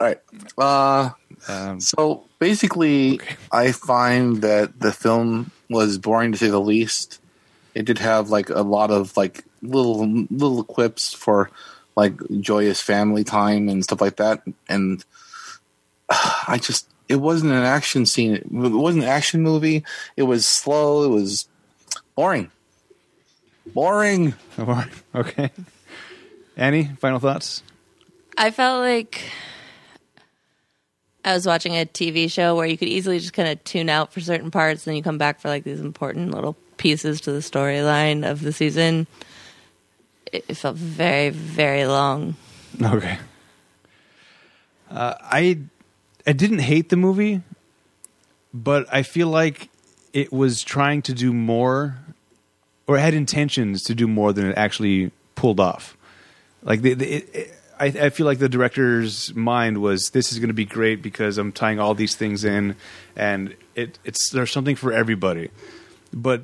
All 0.00 0.06
right. 0.06 0.20
Uh, 0.56 1.10
Um, 1.48 1.80
so 1.80 2.24
basically, 2.40 3.20
I 3.52 3.70
find 3.72 4.42
that 4.42 4.80
the 4.80 4.92
film 4.92 5.50
was 5.70 5.98
boring 5.98 6.32
to 6.32 6.38
say 6.38 6.48
the 6.48 6.60
least. 6.60 7.20
It 7.74 7.84
did 7.84 7.98
have 7.98 8.28
like 8.30 8.50
a 8.50 8.62
lot 8.62 8.90
of 8.90 9.16
like 9.16 9.44
little 9.62 10.04
little 10.30 10.64
quips 10.64 11.12
for 11.14 11.50
like 11.96 12.14
joyous 12.40 12.80
family 12.80 13.22
time 13.24 13.68
and 13.68 13.84
stuff 13.84 14.00
like 14.00 14.16
that, 14.16 14.42
and 14.68 15.04
I 16.10 16.58
just 16.60 16.87
it 17.08 17.16
wasn't 17.16 17.52
an 17.52 17.62
action 17.62 18.06
scene. 18.06 18.34
It 18.34 18.50
wasn't 18.50 19.04
an 19.04 19.10
action 19.10 19.42
movie. 19.42 19.84
It 20.16 20.24
was 20.24 20.44
slow. 20.44 21.04
It 21.04 21.08
was 21.08 21.48
boring. 22.14 22.50
Boring. 23.74 24.34
okay. 25.14 25.50
Annie, 26.56 26.90
final 26.98 27.18
thoughts? 27.18 27.62
I 28.36 28.50
felt 28.50 28.80
like 28.80 29.22
I 31.24 31.32
was 31.32 31.46
watching 31.46 31.74
a 31.74 31.86
TV 31.86 32.30
show 32.30 32.54
where 32.56 32.66
you 32.66 32.76
could 32.76 32.88
easily 32.88 33.18
just 33.18 33.32
kind 33.32 33.48
of 33.48 33.62
tune 33.64 33.88
out 33.88 34.12
for 34.12 34.20
certain 34.20 34.50
parts, 34.50 34.86
and 34.86 34.92
then 34.92 34.96
you 34.96 35.02
come 35.02 35.18
back 35.18 35.40
for 35.40 35.48
like 35.48 35.64
these 35.64 35.80
important 35.80 36.30
little 36.30 36.56
pieces 36.76 37.20
to 37.22 37.32
the 37.32 37.40
storyline 37.40 38.28
of 38.28 38.42
the 38.42 38.52
season. 38.52 39.06
It, 40.32 40.44
it 40.48 40.54
felt 40.56 40.76
very, 40.76 41.30
very 41.30 41.86
long. 41.86 42.36
Okay. 42.80 43.18
Uh, 44.90 45.14
I 45.20 45.58
I 46.28 46.32
didn't 46.32 46.58
hate 46.58 46.90
the 46.90 46.96
movie, 46.96 47.40
but 48.52 48.86
I 48.92 49.02
feel 49.02 49.28
like 49.28 49.70
it 50.12 50.30
was 50.30 50.62
trying 50.62 51.00
to 51.02 51.14
do 51.14 51.32
more, 51.32 51.96
or 52.86 52.98
had 52.98 53.14
intentions 53.14 53.82
to 53.84 53.94
do 53.94 54.06
more 54.06 54.34
than 54.34 54.44
it 54.44 54.58
actually 54.58 55.10
pulled 55.36 55.58
off. 55.58 55.96
Like 56.62 56.82
the, 56.82 56.92
the, 56.92 57.10
it, 57.10 57.34
it, 57.34 57.54
I, 57.80 57.86
I 57.86 58.10
feel 58.10 58.26
like 58.26 58.40
the 58.40 58.48
director's 58.50 59.34
mind 59.34 59.78
was 59.78 60.10
this 60.10 60.30
is 60.30 60.38
going 60.38 60.48
to 60.48 60.54
be 60.54 60.66
great 60.66 61.00
because 61.00 61.38
I'm 61.38 61.50
tying 61.50 61.80
all 61.80 61.94
these 61.94 62.14
things 62.14 62.44
in, 62.44 62.76
and 63.16 63.56
it, 63.74 63.98
it's 64.04 64.28
there's 64.28 64.52
something 64.52 64.76
for 64.76 64.92
everybody, 64.92 65.48
but 66.12 66.42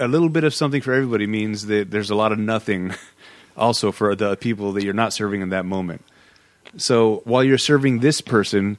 a 0.00 0.08
little 0.08 0.30
bit 0.30 0.42
of 0.42 0.52
something 0.52 0.80
for 0.80 0.92
everybody 0.92 1.28
means 1.28 1.66
that 1.66 1.92
there's 1.92 2.10
a 2.10 2.16
lot 2.16 2.32
of 2.32 2.40
nothing 2.40 2.92
also 3.56 3.92
for 3.92 4.16
the 4.16 4.36
people 4.36 4.72
that 4.72 4.82
you're 4.82 4.94
not 4.94 5.12
serving 5.12 5.42
in 5.42 5.50
that 5.50 5.64
moment. 5.64 6.02
So 6.76 7.22
while 7.24 7.44
you're 7.44 7.56
serving 7.56 8.00
this 8.00 8.20
person, 8.20 8.78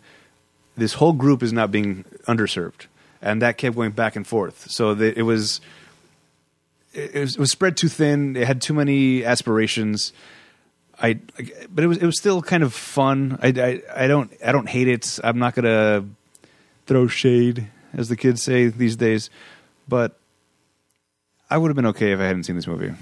this 0.77 0.93
whole 0.93 1.13
group 1.13 1.43
is 1.43 1.51
not 1.51 1.71
being 1.71 2.05
underserved, 2.27 2.85
and 3.21 3.41
that 3.41 3.57
kept 3.57 3.75
going 3.75 3.91
back 3.91 4.15
and 4.15 4.25
forth. 4.25 4.69
So 4.69 4.91
it 4.91 5.23
was 5.23 5.59
it 6.93 7.19
was, 7.19 7.35
it 7.35 7.39
was 7.39 7.51
spread 7.51 7.77
too 7.77 7.89
thin. 7.89 8.35
It 8.35 8.47
had 8.47 8.61
too 8.61 8.73
many 8.73 9.25
aspirations. 9.25 10.13
I, 10.99 11.19
but 11.69 11.83
it 11.83 11.87
was 11.87 11.97
it 11.97 12.05
was 12.05 12.17
still 12.17 12.41
kind 12.41 12.63
of 12.63 12.73
fun. 12.73 13.37
I, 13.41 13.47
I, 13.47 14.03
I 14.03 14.07
don't 14.07 14.31
I 14.43 14.51
don't 14.51 14.67
hate 14.67 14.87
it. 14.87 15.19
I'm 15.23 15.37
not 15.37 15.53
gonna 15.53 16.05
throw 16.85 17.07
shade, 17.07 17.67
as 17.93 18.09
the 18.09 18.15
kids 18.15 18.41
say 18.41 18.67
these 18.67 18.95
days, 18.95 19.29
but 19.87 20.17
I 21.49 21.57
would 21.57 21.69
have 21.69 21.75
been 21.75 21.87
okay 21.87 22.13
if 22.13 22.19
I 22.19 22.23
hadn't 22.23 22.43
seen 22.43 22.55
this 22.55 22.67
movie. 22.67 22.93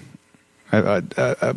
I, 0.72 0.78
I, 0.78 1.02
I, 1.18 1.54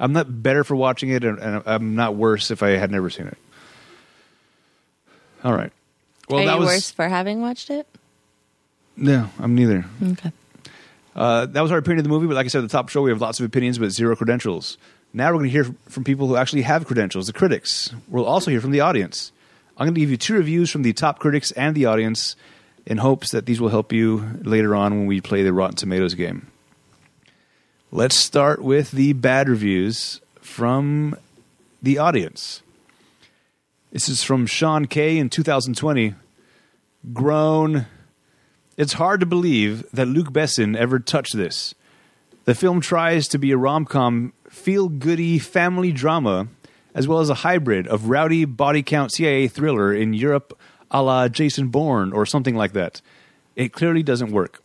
I'm 0.00 0.12
not 0.12 0.42
better 0.42 0.64
for 0.64 0.74
watching 0.74 1.10
it, 1.10 1.24
and 1.24 1.62
I'm 1.66 1.94
not 1.94 2.14
worse 2.14 2.50
if 2.50 2.62
I 2.62 2.70
had 2.70 2.90
never 2.90 3.10
seen 3.10 3.26
it. 3.26 3.38
All 5.44 5.52
right. 5.54 5.72
Well, 6.28 6.40
Are 6.40 6.46
that 6.46 6.54
you 6.54 6.58
was 6.60 6.66
worse 6.66 6.90
for 6.90 7.08
having 7.08 7.40
watched 7.40 7.70
it? 7.70 7.86
no. 8.96 9.30
I'm 9.38 9.54
neither. 9.54 9.84
Okay. 10.12 10.32
Uh, 11.14 11.46
that 11.46 11.60
was 11.62 11.72
our 11.72 11.78
opinion 11.78 12.00
of 12.00 12.04
the 12.04 12.10
movie, 12.10 12.26
but 12.26 12.34
like 12.34 12.44
I 12.44 12.48
said 12.48 12.58
at 12.58 12.68
the 12.68 12.68
top 12.68 12.84
of 12.84 12.86
the 12.88 12.92
show, 12.92 13.02
we 13.02 13.10
have 13.10 13.20
lots 13.20 13.40
of 13.40 13.46
opinions 13.46 13.78
but 13.78 13.90
zero 13.90 14.14
credentials. 14.14 14.78
Now 15.12 15.28
we're 15.28 15.38
going 15.38 15.44
to 15.46 15.50
hear 15.50 15.64
from 15.88 16.04
people 16.04 16.26
who 16.28 16.36
actually 16.36 16.62
have 16.62 16.86
credentials, 16.86 17.26
the 17.26 17.32
critics. 17.32 17.92
We'll 18.08 18.26
also 18.26 18.50
hear 18.50 18.60
from 18.60 18.72
the 18.72 18.80
audience. 18.80 19.32
I'm 19.76 19.86
going 19.86 19.94
to 19.94 20.00
give 20.00 20.10
you 20.10 20.16
two 20.16 20.34
reviews 20.34 20.70
from 20.70 20.82
the 20.82 20.92
top 20.92 21.18
critics 21.18 21.50
and 21.52 21.74
the 21.74 21.86
audience 21.86 22.36
in 22.84 22.98
hopes 22.98 23.30
that 23.32 23.46
these 23.46 23.60
will 23.60 23.68
help 23.68 23.92
you 23.92 24.38
later 24.42 24.74
on 24.76 24.92
when 24.96 25.06
we 25.06 25.20
play 25.20 25.42
the 25.42 25.52
Rotten 25.52 25.76
Tomatoes 25.76 26.14
game. 26.14 26.48
Let's 27.90 28.16
start 28.16 28.62
with 28.62 28.90
the 28.90 29.12
bad 29.14 29.48
reviews 29.48 30.20
from 30.40 31.16
the 31.82 31.98
audience. 31.98 32.62
This 33.90 34.10
is 34.10 34.22
from 34.22 34.44
Sean 34.44 34.84
K 34.84 35.16
in 35.16 35.30
2020. 35.30 36.14
Grown. 37.14 37.86
It's 38.76 38.92
hard 38.92 39.20
to 39.20 39.26
believe 39.26 39.90
that 39.92 40.06
Luc 40.06 40.28
Besson 40.28 40.76
ever 40.76 40.98
touched 40.98 41.34
this. 41.34 41.74
The 42.44 42.54
film 42.54 42.82
tries 42.82 43.26
to 43.28 43.38
be 43.38 43.50
a 43.50 43.56
rom 43.56 43.86
com, 43.86 44.34
feel 44.50 44.90
goody 44.90 45.38
family 45.38 45.90
drama, 45.90 46.48
as 46.94 47.08
well 47.08 47.20
as 47.20 47.30
a 47.30 47.36
hybrid 47.36 47.88
of 47.88 48.10
rowdy 48.10 48.44
body 48.44 48.82
count 48.82 49.10
CIA 49.10 49.48
thriller 49.48 49.94
in 49.94 50.12
Europe 50.12 50.58
a 50.90 51.02
la 51.02 51.28
Jason 51.28 51.68
Bourne 51.68 52.12
or 52.12 52.26
something 52.26 52.54
like 52.54 52.74
that. 52.74 53.00
It 53.56 53.72
clearly 53.72 54.02
doesn't 54.02 54.32
work. 54.32 54.62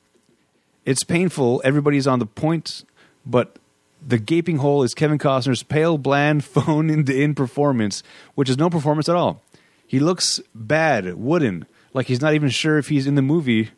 It's 0.83 1.05
painful, 1.05 1.61
everybody's 1.63 2.07
on 2.07 2.19
the 2.19 2.25
point, 2.25 2.83
but 3.25 3.57
the 4.05 4.17
gaping 4.17 4.57
hole 4.57 4.83
is 4.83 4.93
Kevin 4.93 5.17
Costner's 5.17 5.63
pale, 5.63 5.97
bland, 5.97 6.43
phone 6.45 6.89
in 6.89 7.09
in 7.09 7.35
performance, 7.35 8.03
which 8.35 8.49
is 8.49 8.57
no 8.57 8.69
performance 8.69 9.09
at 9.09 9.15
all. 9.15 9.41
He 9.87 9.99
looks 9.99 10.39
bad, 10.55 11.15
wooden, 11.15 11.65
like 11.93 12.07
he's 12.07 12.21
not 12.21 12.33
even 12.33 12.49
sure 12.49 12.77
if 12.77 12.89
he's 12.89 13.05
in 13.07 13.15
the 13.15 13.21
movie 13.21 13.69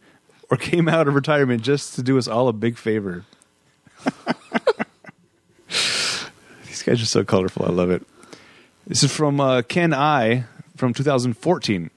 or 0.49 0.57
came 0.61 0.87
out 0.87 1.07
of 1.07 1.15
retirement 1.15 1.61
just 1.61 1.95
to 1.95 2.03
do 2.03 2.17
us 2.17 2.27
all 2.27 2.47
a 2.47 2.53
big 2.53 2.77
favor. 2.77 3.25
These 6.67 6.83
guys 6.83 7.01
are 7.01 7.05
so 7.05 7.23
colorful. 7.23 7.65
I 7.65 7.69
love 7.69 7.89
it. 7.89 8.03
This 8.87 9.03
is 9.03 9.11
from 9.15 9.39
uh, 9.39 9.63
Ken 9.63 9.93
I 9.93 10.45
from 10.77 10.93
2014. 10.93 11.89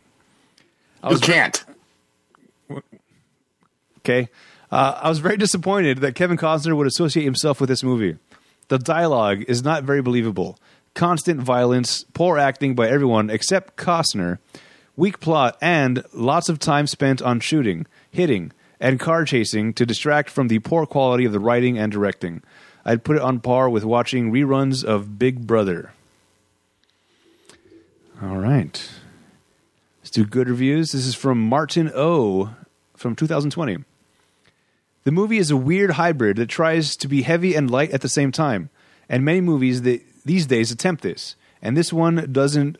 I 1.02 1.06
You 1.08 1.12
was 1.12 1.20
can't. 1.20 1.64
Okay. 3.98 4.28
Uh, 4.70 5.00
I 5.02 5.08
was 5.08 5.18
very 5.18 5.36
disappointed 5.36 5.98
that 5.98 6.14
Kevin 6.14 6.36
Costner 6.36 6.76
would 6.76 6.86
associate 6.86 7.24
himself 7.24 7.60
with 7.60 7.68
this 7.68 7.82
movie. 7.82 8.18
The 8.68 8.78
dialogue 8.78 9.44
is 9.48 9.62
not 9.62 9.84
very 9.84 10.02
believable. 10.02 10.58
Constant 10.94 11.40
violence, 11.40 12.04
poor 12.12 12.38
acting 12.38 12.74
by 12.74 12.88
everyone 12.88 13.30
except 13.30 13.76
Costner, 13.76 14.38
weak 14.96 15.20
plot, 15.20 15.56
and 15.62 16.04
lots 16.12 16.48
of 16.48 16.58
time 16.58 16.86
spent 16.86 17.22
on 17.22 17.40
shooting, 17.40 17.86
hitting, 18.10 18.52
and 18.80 19.00
car 19.00 19.24
chasing 19.24 19.72
to 19.74 19.86
distract 19.86 20.28
from 20.28 20.48
the 20.48 20.58
poor 20.58 20.86
quality 20.86 21.24
of 21.24 21.32
the 21.32 21.40
writing 21.40 21.78
and 21.78 21.90
directing. 21.90 22.42
I'd 22.84 23.04
put 23.04 23.16
it 23.16 23.22
on 23.22 23.40
par 23.40 23.68
with 23.70 23.84
watching 23.84 24.32
reruns 24.32 24.84
of 24.84 25.18
Big 25.18 25.46
Brother. 25.46 25.92
All 28.22 28.36
right. 28.36 28.90
Let's 30.00 30.10
do 30.10 30.24
good 30.24 30.48
reviews. 30.48 30.92
This 30.92 31.06
is 31.06 31.14
from 31.14 31.38
Martin 31.38 31.90
O 31.94 32.54
from 32.96 33.14
2020. 33.14 33.84
The 35.04 35.12
movie 35.12 35.38
is 35.38 35.50
a 35.50 35.56
weird 35.56 35.92
hybrid 35.92 36.36
that 36.36 36.48
tries 36.48 36.96
to 36.96 37.08
be 37.08 37.22
heavy 37.22 37.54
and 37.54 37.70
light 37.70 37.90
at 37.92 38.00
the 38.00 38.08
same 38.08 38.32
time, 38.32 38.70
and 39.08 39.24
many 39.24 39.40
movies 39.40 39.82
that 39.82 40.02
these 40.24 40.46
days 40.46 40.70
attempt 40.70 41.02
this, 41.02 41.36
and 41.62 41.76
this 41.76 41.92
one 41.92 42.30
doesn't 42.30 42.78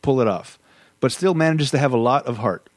pull 0.00 0.20
it 0.20 0.28
off, 0.28 0.58
but 1.00 1.12
still 1.12 1.34
manages 1.34 1.70
to 1.70 1.78
have 1.78 1.92
a 1.92 1.98
lot 1.98 2.26
of 2.26 2.38
heart. 2.38 2.68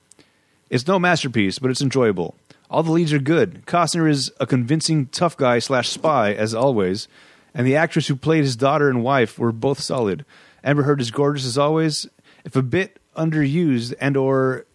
It's 0.69 0.87
no 0.87 0.99
masterpiece, 0.99 1.59
but 1.59 1.71
it's 1.71 1.81
enjoyable. 1.81 2.35
All 2.69 2.83
the 2.83 2.91
leads 2.91 3.13
are 3.13 3.19
good. 3.19 3.65
Costner 3.65 4.09
is 4.09 4.31
a 4.39 4.47
convincing 4.47 5.05
tough 5.07 5.37
guy 5.37 5.59
slash 5.59 5.89
spy, 5.89 6.33
as 6.33 6.53
always, 6.53 7.07
and 7.53 7.65
the 7.65 7.75
actress 7.75 8.07
who 8.07 8.15
played 8.15 8.43
his 8.43 8.55
daughter 8.55 8.89
and 8.89 9.03
wife 9.03 9.39
were 9.39 9.51
both 9.51 9.79
solid. 9.79 10.25
Amber 10.63 10.83
Heard 10.83 10.99
is 10.99 11.11
gorgeous 11.11 11.45
as 11.45 11.57
always, 11.57 12.07
if 12.43 12.55
a 12.55 12.63
bit 12.63 12.99
underused 13.15 13.93
and 14.01 14.17
or 14.17 14.65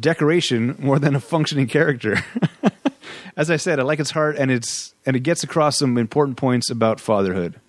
decoration 0.00 0.74
more 0.78 0.98
than 0.98 1.14
a 1.14 1.20
functioning 1.20 1.66
character. 1.66 2.18
As 3.36 3.50
I 3.50 3.56
said, 3.56 3.80
I 3.80 3.82
like 3.82 4.00
its 4.00 4.10
heart 4.10 4.36
and 4.36 4.50
it's 4.50 4.94
and 5.06 5.16
it 5.16 5.20
gets 5.20 5.42
across 5.42 5.78
some 5.78 5.96
important 5.96 6.36
points 6.36 6.70
about 6.70 7.00
fatherhood. 7.00 7.60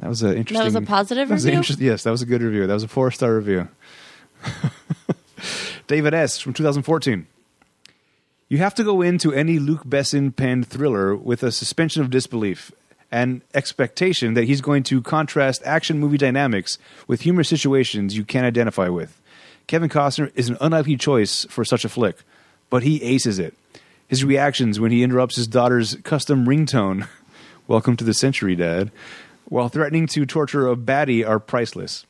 That 0.00 0.08
was 0.08 0.22
an 0.22 0.36
interesting. 0.36 0.58
That 0.58 0.64
was 0.64 0.74
a 0.74 0.80
positive 0.82 1.28
that 1.28 1.34
review? 1.36 1.52
interest- 1.52 1.80
yes, 1.80 2.02
that 2.02 2.10
was 2.10 2.22
a 2.22 2.26
good 2.26 2.42
review. 2.42 2.66
That 2.66 2.74
was 2.74 2.82
a 2.82 2.88
four 2.88 3.10
star 3.10 3.36
review. 3.36 3.68
David 5.86 6.14
S. 6.14 6.38
from 6.38 6.52
2014. 6.52 7.26
You 8.48 8.58
have 8.58 8.74
to 8.74 8.84
go 8.84 9.00
into 9.00 9.32
any 9.32 9.58
Luc 9.58 9.84
Besson 9.84 10.34
penned 10.34 10.66
thriller 10.66 11.16
with 11.16 11.42
a 11.42 11.52
suspension 11.52 12.02
of 12.02 12.10
disbelief 12.10 12.72
and 13.10 13.42
expectation 13.54 14.34
that 14.34 14.44
he's 14.44 14.60
going 14.60 14.82
to 14.84 15.00
contrast 15.02 15.62
action 15.64 15.98
movie 15.98 16.18
dynamics 16.18 16.78
with 17.06 17.22
humorous 17.22 17.48
situations 17.48 18.16
you 18.16 18.24
can't 18.24 18.46
identify 18.46 18.88
with. 18.88 19.20
Kevin 19.66 19.88
Costner 19.88 20.32
is 20.34 20.48
an 20.48 20.56
unlikely 20.60 20.96
choice 20.96 21.46
for 21.48 21.64
such 21.64 21.84
a 21.84 21.88
flick, 21.88 22.24
but 22.68 22.82
he 22.82 23.02
aces 23.02 23.38
it. 23.38 23.54
His 24.12 24.26
reactions 24.26 24.78
when 24.78 24.92
he 24.92 25.02
interrupts 25.02 25.36
his 25.36 25.46
daughter's 25.46 25.94
custom 26.02 26.44
ringtone, 26.44 27.08
Welcome 27.66 27.96
to 27.96 28.04
the 28.04 28.12
Century, 28.12 28.54
Dad, 28.54 28.92
while 29.46 29.70
threatening 29.70 30.06
to 30.08 30.26
torture 30.26 30.68
a 30.68 30.76
baddie 30.76 31.26
are 31.26 31.38
priceless. 31.38 32.04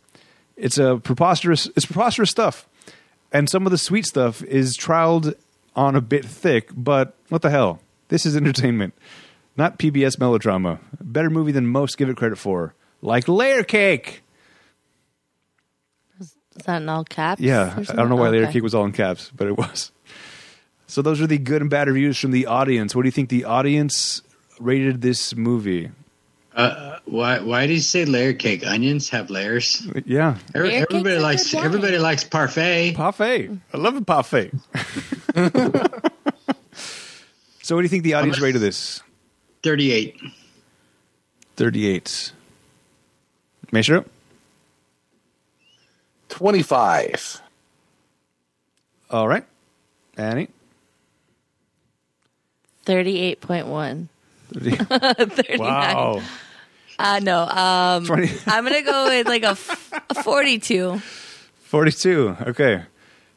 It's 0.56 0.78
a 0.78 0.96
preposterous 0.96 1.68
it's 1.76 1.86
preposterous 1.86 2.28
stuff. 2.28 2.66
And 3.30 3.48
some 3.48 3.66
of 3.68 3.70
the 3.70 3.78
sweet 3.78 4.04
stuff 4.04 4.42
is 4.42 4.76
trialed 4.76 5.36
on 5.76 5.94
a 5.94 6.00
bit 6.00 6.24
thick, 6.24 6.70
but 6.76 7.14
what 7.28 7.42
the 7.42 7.50
hell? 7.50 7.78
This 8.08 8.26
is 8.26 8.36
entertainment, 8.36 8.94
not 9.56 9.78
PBS 9.78 10.18
melodrama. 10.18 10.80
Better 11.00 11.30
movie 11.30 11.52
than 11.52 11.68
most 11.68 11.98
give 11.98 12.08
it 12.08 12.16
credit 12.16 12.36
for. 12.36 12.74
Like 13.00 13.28
Layer 13.28 13.62
Cake. 13.62 14.24
Is 16.18 16.34
that 16.64 16.82
in 16.82 16.88
all 16.88 17.04
caps? 17.04 17.40
Yeah, 17.40 17.76
I 17.78 17.94
don't 17.94 18.08
know 18.08 18.16
why 18.16 18.24
something? 18.24 18.40
Layer 18.40 18.50
Cake 18.50 18.64
was 18.64 18.74
all 18.74 18.86
in 18.86 18.90
caps, 18.90 19.30
but 19.36 19.46
it 19.46 19.56
was. 19.56 19.92
So 20.92 21.00
those 21.00 21.22
are 21.22 21.26
the 21.26 21.38
good 21.38 21.62
and 21.62 21.70
bad 21.70 21.88
reviews 21.88 22.18
from 22.18 22.32
the 22.32 22.44
audience. 22.44 22.94
What 22.94 23.00
do 23.00 23.08
you 23.08 23.12
think 23.12 23.30
the 23.30 23.46
audience 23.46 24.20
rated 24.60 25.00
this 25.00 25.34
movie? 25.34 25.90
Uh, 26.54 26.98
why? 27.06 27.40
Why 27.40 27.66
did 27.66 27.72
you 27.72 27.80
say 27.80 28.04
layer 28.04 28.34
cake? 28.34 28.66
Onions 28.66 29.08
have 29.08 29.30
layers. 29.30 29.88
Yeah, 30.04 30.36
Every, 30.54 30.74
everybody 30.74 31.16
likes. 31.16 31.50
good 31.50 31.56
line. 31.56 31.64
Everybody 31.64 31.96
likes 31.96 32.24
parfait. 32.24 32.92
parfait. 32.94 33.50
I 33.72 33.76
love 33.78 33.96
a 33.96 34.02
parfait. 34.02 34.52
so 37.62 37.74
what 37.74 37.80
do 37.80 37.84
you 37.84 37.88
think 37.88 38.04
the 38.04 38.12
audience 38.12 38.36
much- 38.36 38.42
rated 38.44 38.60
this? 38.60 39.02
Thirty-eight. 39.62 40.20
38. 41.56 42.32
Maestro? 43.70 44.04
25. 46.28 47.40
All 49.10 49.26
right. 49.26 49.46
Annie? 50.18 50.48
38.1. 52.86 54.08
30. 54.54 54.76
39. 54.76 55.58
Wow. 55.58 56.22
Uh, 56.98 57.20
no, 57.22 57.42
um, 57.46 58.06
20. 58.06 58.30
I'm 58.46 58.64
going 58.64 58.76
to 58.84 58.90
go 58.90 59.08
with 59.08 59.26
like 59.26 59.42
a, 59.42 59.50
f- 59.50 59.92
a 60.10 60.22
42. 60.22 60.98
42. 61.64 62.36
Okay. 62.42 62.82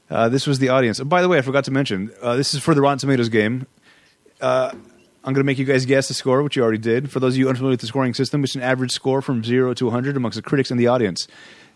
Uh, 0.10 0.30
this 0.30 0.46
was 0.46 0.60
the 0.60 0.70
audience. 0.70 1.00
By 1.00 1.22
the 1.22 1.30
way, 1.30 1.38
I 1.38 1.42
forgot 1.42 1.64
to 1.66 1.72
mention, 1.72 2.12
uh, 2.22 2.36
this 2.36 2.54
is 2.54 2.62
for 2.62 2.76
the 2.76 2.82
Rotten 2.82 3.00
Tomatoes 3.00 3.30
game. 3.30 3.66
Uh, 4.40 4.72
I'm 5.24 5.34
going 5.34 5.44
to 5.44 5.46
make 5.46 5.58
you 5.58 5.66
guys 5.66 5.86
guess 5.86 6.08
the 6.08 6.14
score, 6.14 6.44
which 6.44 6.56
you 6.56 6.62
already 6.62 6.78
did. 6.78 7.12
For 7.12 7.20
those 7.20 7.34
of 7.34 7.38
you 7.40 7.50
unfamiliar 7.50 7.74
with 7.74 7.82
the 7.82 7.88
scoring 7.88 8.14
system, 8.14 8.44
it's 8.44 8.54
an 8.54 8.62
average 8.62 8.92
score 8.92 9.22
from 9.24 9.44
0 9.44 9.74
to 9.74 9.86
100 9.86 10.16
amongst 10.16 10.36
the 10.36 10.44
critics 10.44 10.70
and 10.70 10.80
the 10.80 10.88
audience. 10.88 11.28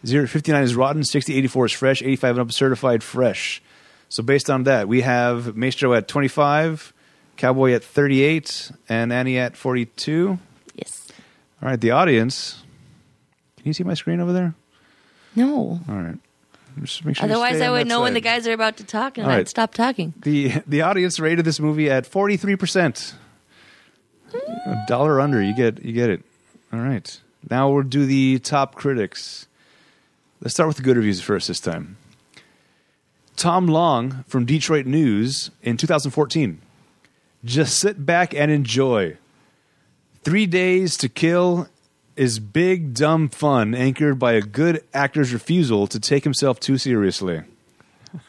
0 0.06 0.28
59 0.28 0.64
is 0.64 0.76
rotten, 0.76 1.04
60 1.04 1.36
84 1.36 1.66
is 1.66 1.72
fresh, 1.72 2.02
85 2.04 2.30
and 2.30 2.40
up 2.42 2.50
is 2.50 2.56
certified 2.56 3.02
fresh. 3.02 3.62
So 4.08 4.22
based 4.22 4.50
on 4.50 4.64
that, 4.64 4.88
we 4.88 5.02
have 5.02 5.56
Maestro 5.56 5.94
at 5.94 6.08
25, 6.08 6.94
Cowboy 7.40 7.72
at 7.72 7.86
38, 7.86 8.70
and 8.90 9.14
Annie 9.14 9.38
at 9.38 9.56
42. 9.56 10.38
Yes. 10.76 11.08
All 11.62 11.70
right, 11.70 11.80
the 11.80 11.92
audience. 11.92 12.62
Can 13.56 13.68
you 13.68 13.72
see 13.74 13.86
my 13.86 13.94
screen 13.94 14.20
over 14.20 14.34
there? 14.34 14.54
No. 15.38 15.80
All 15.88 15.96
right. 15.96 16.18
Just 16.82 17.06
make 17.06 17.16
sure 17.16 17.24
Otherwise, 17.24 17.62
I 17.62 17.72
would 17.72 17.88
know 17.88 18.02
when 18.02 18.14
the 18.14 18.20
guys 18.20 18.46
are 18.46 18.52
about 18.52 18.76
to 18.78 18.84
talk 18.84 19.18
and 19.18 19.26
All 19.26 19.32
I'd 19.32 19.38
right. 19.38 19.48
stop 19.48 19.74
talking. 19.74 20.14
The 20.18 20.62
the 20.68 20.82
audience 20.82 21.18
rated 21.20 21.46
this 21.46 21.60
movie 21.62 21.90
at 21.90 22.06
forty 22.06 22.36
three 22.38 22.56
percent. 22.58 23.16
A 24.34 24.84
dollar 24.88 25.20
under, 25.22 25.42
you 25.42 25.56
get 25.56 25.84
you 25.84 25.94
get 25.94 26.10
it. 26.10 26.24
All 26.74 26.80
right. 26.80 27.20
Now 27.50 27.70
we'll 27.72 27.84
do 27.84 28.06
the 28.06 28.40
top 28.40 28.76
critics. 28.76 29.48
Let's 30.42 30.54
start 30.54 30.68
with 30.68 30.78
the 30.78 30.84
good 30.84 30.98
reviews 30.98 31.22
first 31.22 31.48
this 31.48 31.60
time. 31.60 31.98
Tom 33.36 33.68
Long 33.68 34.24
from 34.28 34.46
Detroit 34.46 34.86
News 34.86 35.52
in 35.62 35.78
2014. 35.78 36.62
Just 37.44 37.80
sit 37.80 38.06
back 38.06 38.34
and 38.34 38.52
enjoy. 38.52 39.18
Three 40.24 40.46
Days 40.46 40.98
to 40.98 41.08
Kill 41.08 41.70
is 42.16 42.40
big, 42.40 42.94
dumb 42.94 43.30
fun 43.30 43.74
anchored 43.74 44.20
by 44.20 44.34
a 44.34 44.42
good 44.42 44.84
actor's 44.94 45.32
refusal 45.32 45.88
to 45.88 46.00
take 46.00 46.26
himself 46.26 46.60
too 46.60 46.78
seriously. 46.78 47.44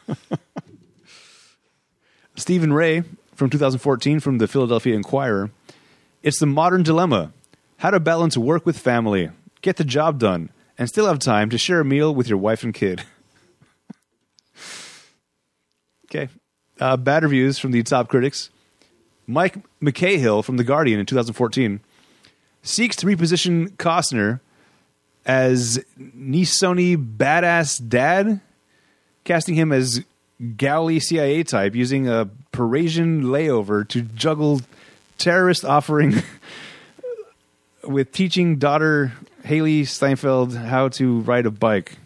Steven 2.36 2.72
Rea 2.72 3.02
from 3.34 3.50
2014 3.50 4.20
from 4.20 4.38
the 4.38 4.46
Philadelphia 4.46 4.94
Inquirer. 4.94 5.50
It's 6.22 6.38
the 6.38 6.46
modern 6.46 6.84
dilemma 6.84 7.32
how 7.78 7.90
to 7.90 7.98
balance 7.98 8.36
work 8.36 8.64
with 8.64 8.78
family, 8.78 9.30
get 9.62 9.76
the 9.76 9.84
job 9.84 10.18
done, 10.18 10.50
and 10.78 10.88
still 10.88 11.06
have 11.06 11.18
time 11.18 11.50
to 11.50 11.58
share 11.58 11.80
a 11.80 11.84
meal 11.84 12.14
with 12.14 12.28
your 12.28 12.38
wife 12.38 12.62
and 12.62 12.74
kid. 12.74 13.02
okay. 16.06 16.28
Uh, 16.78 16.96
bad 16.96 17.22
reviews 17.22 17.58
from 17.58 17.72
the 17.72 17.82
top 17.82 18.08
critics. 18.08 18.50
Mike 19.30 19.58
McCahill 19.80 20.44
from 20.44 20.56
The 20.56 20.64
Guardian 20.64 20.98
in 20.98 21.06
2014 21.06 21.80
seeks 22.62 22.96
to 22.96 23.06
reposition 23.06 23.70
Costner 23.76 24.40
as 25.24 25.84
Nisoni 25.98 26.96
badass 26.96 27.86
dad, 27.88 28.40
casting 29.22 29.54
him 29.54 29.70
as 29.70 30.04
Gowley 30.56 30.98
CIA 30.98 31.44
type 31.44 31.76
using 31.76 32.08
a 32.08 32.28
Parisian 32.50 33.24
layover 33.24 33.86
to 33.88 34.02
juggle 34.02 34.62
terrorist 35.16 35.64
offering 35.64 36.22
with 37.84 38.10
teaching 38.10 38.56
daughter 38.56 39.12
Hailee 39.44 39.82
Steinfeld 39.82 40.56
how 40.56 40.88
to 40.88 41.20
ride 41.20 41.46
a 41.46 41.50
bike. 41.50 41.98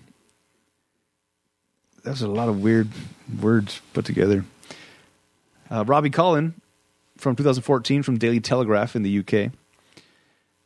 That's 2.03 2.21
a 2.21 2.29
lot 2.29 2.51
of 2.51 2.63
weird 2.63 2.89
words 3.41 3.81
put 3.95 4.05
together. 4.05 4.45
Uh, 5.71 5.85
Robbie 5.87 6.11
Cullen 6.11 6.61
from 7.17 7.37
2014 7.37 8.03
from 8.03 8.19
Daily 8.19 8.41
Telegraph 8.41 8.97
in 8.97 9.03
the 9.03 9.19
UK. 9.19 9.53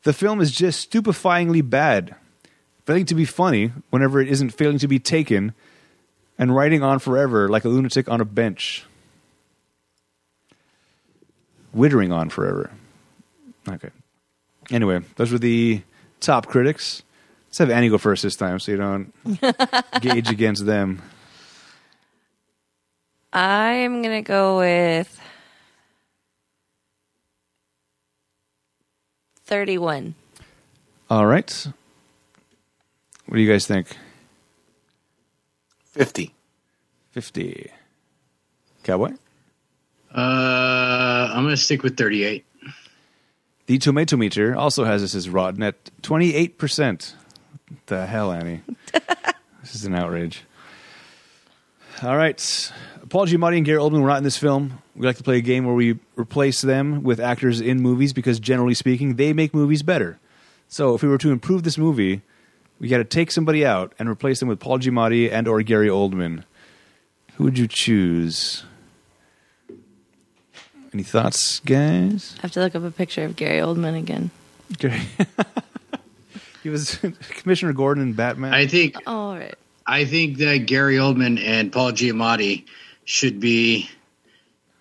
The 0.04 0.12
film 0.12 0.40
is 0.40 0.50
just 0.50 0.90
stupefyingly 0.90 1.68
bad, 1.68 2.14
failing 2.86 3.04
to 3.06 3.14
be 3.14 3.24
funny 3.24 3.72
whenever 3.90 4.20
it 4.20 4.28
isn't 4.28 4.50
failing 4.50 4.78
to 4.78 4.88
be 4.88 4.98
taken, 4.98 5.52
and 6.38 6.54
writing 6.54 6.82
on 6.82 6.98
forever 6.98 7.48
like 7.48 7.64
a 7.64 7.68
lunatic 7.68 8.08
on 8.08 8.20
a 8.20 8.24
bench. 8.24 8.84
Wittering 11.74 12.12
on 12.14 12.30
forever. 12.30 12.70
Okay. 13.68 13.90
Anyway, 14.70 15.00
those 15.16 15.32
were 15.32 15.38
the 15.38 15.82
top 16.20 16.46
critics. 16.46 17.02
Let's 17.48 17.58
have 17.58 17.70
Annie 17.70 17.88
go 17.88 17.98
first 17.98 18.22
this 18.22 18.36
time 18.36 18.58
so 18.58 18.72
you 18.72 18.78
don't 18.78 19.12
gauge 20.00 20.30
against 20.30 20.66
them. 20.66 21.02
I'm 23.32 24.02
going 24.02 24.22
to 24.22 24.26
go 24.26 24.58
with 24.58 25.20
31. 29.48 30.14
All 31.08 31.24
right. 31.24 31.66
What 33.24 33.36
do 33.36 33.40
you 33.42 33.50
guys 33.50 33.66
think? 33.66 33.96
50. 35.86 36.34
50. 37.12 37.70
Cowboy? 38.82 39.12
Uh, 40.14 41.30
I'm 41.32 41.44
gonna 41.44 41.56
stick 41.56 41.82
with 41.82 41.96
thirty-eight. 41.96 42.44
The 43.66 43.78
tomato 43.78 44.16
meter 44.16 44.54
also 44.54 44.84
has 44.84 45.02
this 45.02 45.14
as 45.14 45.28
rotten 45.28 45.62
at 45.62 45.90
28%. 46.02 47.14
What 47.68 47.86
the 47.86 48.06
hell, 48.06 48.32
Annie? 48.32 48.62
this 49.62 49.74
is 49.74 49.84
an 49.84 49.94
outrage. 49.94 50.44
All 52.02 52.16
right. 52.16 52.72
Paul 53.08 53.26
Giamatti 53.26 53.56
and 53.56 53.66
Gary 53.66 53.78
Oldman 53.78 54.00
were 54.00 54.08
not 54.08 54.18
in 54.18 54.24
this 54.24 54.36
film. 54.36 54.82
We 54.96 55.06
like 55.06 55.16
to 55.16 55.22
play 55.22 55.38
a 55.38 55.42
game 55.42 55.64
where 55.64 55.74
we 55.74 55.98
replace 56.16 56.60
them 56.60 57.02
with 57.02 57.20
actors 57.20 57.60
in 57.60 57.80
movies 57.80 58.12
because, 58.12 58.40
generally 58.40 58.74
speaking, 58.74 59.16
they 59.16 59.32
make 59.32 59.54
movies 59.54 59.82
better. 59.82 60.18
So, 60.68 60.94
if 60.94 61.02
we 61.02 61.08
were 61.08 61.18
to 61.18 61.30
improve 61.30 61.62
this 61.62 61.78
movie, 61.78 62.22
we 62.80 62.88
got 62.88 62.98
to 62.98 63.04
take 63.04 63.30
somebody 63.30 63.64
out 63.64 63.94
and 63.98 64.08
replace 64.08 64.40
them 64.40 64.48
with 64.48 64.60
Paul 64.60 64.78
Giamatti 64.78 65.30
and 65.32 65.48
or 65.48 65.62
Gary 65.62 65.88
Oldman. 65.88 66.44
Who 67.34 67.44
would 67.44 67.58
you 67.58 67.68
choose? 67.68 68.64
Any 70.92 71.02
thoughts, 71.02 71.60
guys? 71.60 72.34
I 72.38 72.42
have 72.42 72.52
to 72.52 72.60
look 72.60 72.74
up 72.74 72.82
a 72.82 72.90
picture 72.90 73.24
of 73.24 73.36
Gary 73.36 73.60
Oldman 73.60 73.96
again. 73.96 74.30
Gary. 74.78 75.02
he 76.62 76.70
was 76.70 76.96
Commissioner 77.30 77.72
Gordon 77.72 78.02
in 78.02 78.12
Batman. 78.14 78.54
I 78.54 78.66
think 78.66 78.96
oh, 79.06 79.12
All 79.12 79.36
right. 79.36 79.54
I 79.86 80.04
think 80.04 80.38
that 80.38 80.66
Gary 80.66 80.96
Oldman 80.96 81.40
and 81.42 81.72
Paul 81.72 81.92
Giamatti 81.92 82.66
should 83.08 83.40
be 83.40 83.88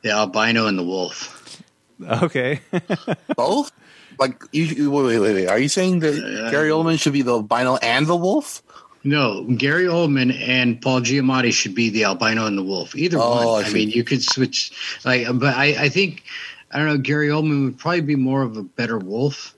the 0.02 0.12
albino 0.12 0.68
and 0.68 0.78
the 0.78 0.84
wolf. 0.84 1.62
Okay. 2.06 2.60
Both? 3.38 3.72
Like, 4.20 4.44
you, 4.52 4.64
you 4.66 4.92
wait, 4.92 5.06
wait, 5.06 5.20
wait, 5.20 5.34
wait. 5.34 5.48
Are 5.48 5.58
you 5.58 5.70
saying 5.70 6.00
that 6.02 6.16
Gary 6.52 6.70
Oldman 6.70 7.00
should 7.00 7.14
be 7.14 7.22
the 7.22 7.32
albino 7.32 7.78
and 7.78 8.06
the 8.06 8.18
wolf? 8.18 8.62
No, 9.06 9.46
Gary 9.46 9.86
Oldman 9.86 10.38
and 10.38 10.82
Paul 10.82 11.00
Giamatti 11.02 11.54
should 11.54 11.74
be 11.74 11.90
the 11.90 12.04
albino 12.04 12.46
and 12.48 12.58
the 12.58 12.64
wolf. 12.64 12.96
Either 12.98 13.18
Oh, 13.18 13.54
one. 13.54 13.64
I 13.64 13.70
I, 13.70 13.72
mean, 13.72 13.90
you 13.92 14.04
could 14.04 14.22
switch. 14.22 14.72
Like, 15.06 15.26
but 15.40 15.56
I, 15.56 15.84
I 15.86 15.90
think 15.90 16.24
I 16.72 16.80
don't 16.80 16.88
know. 16.88 16.98
Gary 16.98 17.30
Oldman 17.30 17.64
would 17.64 17.78
probably 17.80 18.02
be 18.02 18.16
more 18.18 18.42
of 18.42 18.58
a 18.58 18.64
better 18.64 18.98
wolf. 18.98 19.56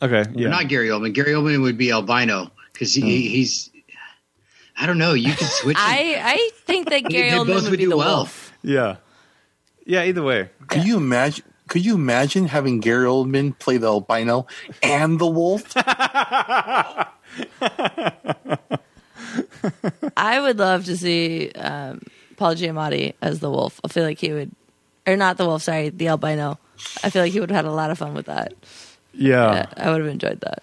Okay. 0.00 0.24
Yeah. 0.34 0.48
Not 0.50 0.68
Gary 0.68 0.88
Oldman. 0.90 1.12
Gary 1.12 1.32
Oldman 1.32 1.62
would 1.62 1.76
be 1.78 1.90
albino 1.90 2.52
because 2.72 2.94
he, 2.94 3.00
Hmm. 3.00 3.06
he's. 3.08 3.70
I 4.76 4.86
don't 4.86 4.98
know. 4.98 5.12
You 5.14 5.32
could 5.34 5.46
switch. 5.48 5.76
I 5.78 6.16
I 6.22 6.50
think 6.66 6.90
that 6.90 7.00
Gary 7.08 7.30
they 7.30 7.36
Oldman 7.36 7.46
both 7.46 7.62
would, 7.64 7.70
would 7.70 7.78
be 7.78 7.84
do 7.84 7.90
the 7.90 7.96
well. 7.96 8.16
wolf. 8.18 8.52
yeah. 8.62 8.96
Yeah. 9.86 10.02
Either 10.04 10.22
way. 10.22 10.50
Could 10.68 10.84
you 10.84 10.96
imagine? 10.96 11.44
Could 11.68 11.84
you 11.86 11.94
imagine 11.94 12.46
having 12.46 12.80
Gary 12.80 13.06
Oldman 13.06 13.58
play 13.58 13.78
the 13.78 13.86
albino 13.86 14.46
and 14.82 15.18
the 15.18 15.26
wolf? 15.26 15.64
I 20.16 20.40
would 20.40 20.58
love 20.58 20.84
to 20.86 20.96
see 20.96 21.50
um, 21.52 22.02
Paul 22.36 22.54
Giamatti 22.54 23.14
as 23.22 23.40
the 23.40 23.50
wolf. 23.50 23.80
I 23.84 23.88
feel 23.88 24.04
like 24.04 24.18
he 24.18 24.32
would, 24.32 24.50
or 25.06 25.16
not 25.16 25.36
the 25.38 25.46
wolf. 25.46 25.62
Sorry, 25.62 25.88
the 25.88 26.08
albino. 26.08 26.58
I 27.02 27.10
feel 27.10 27.22
like 27.22 27.32
he 27.32 27.40
would 27.40 27.50
have 27.50 27.64
had 27.64 27.70
a 27.70 27.74
lot 27.74 27.90
of 27.90 27.98
fun 27.98 28.14
with 28.14 28.26
that. 28.26 28.52
Yeah. 29.12 29.66
I 29.76 29.90
would 29.90 30.00
have 30.00 30.10
enjoyed 30.10 30.40
that. 30.40 30.62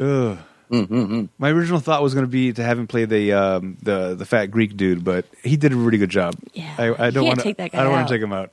Ugh. 0.00 0.38
My 0.70 1.50
original 1.50 1.80
thought 1.80 2.02
was 2.02 2.14
going 2.14 2.26
to 2.26 2.30
be 2.30 2.52
to 2.52 2.62
have 2.62 2.78
him 2.78 2.86
play 2.86 3.04
the 3.04 3.32
um, 3.32 3.76
the 3.82 4.14
the 4.14 4.24
fat 4.24 4.46
Greek 4.46 4.76
dude, 4.76 5.04
but 5.04 5.24
he 5.42 5.56
did 5.56 5.72
a 5.72 5.76
really 5.76 5.98
good 5.98 6.10
job. 6.10 6.34
Yeah. 6.52 6.74
I, 6.78 7.06
I 7.06 7.10
don't 7.10 7.26
want 7.26 7.38
to 7.38 7.44
take 7.44 7.56
that 7.56 7.72
guy 7.72 7.80
I 7.80 7.84
don't 7.84 7.92
want 7.92 8.08
to 8.08 8.14
take 8.14 8.22
him 8.22 8.32
out. 8.32 8.52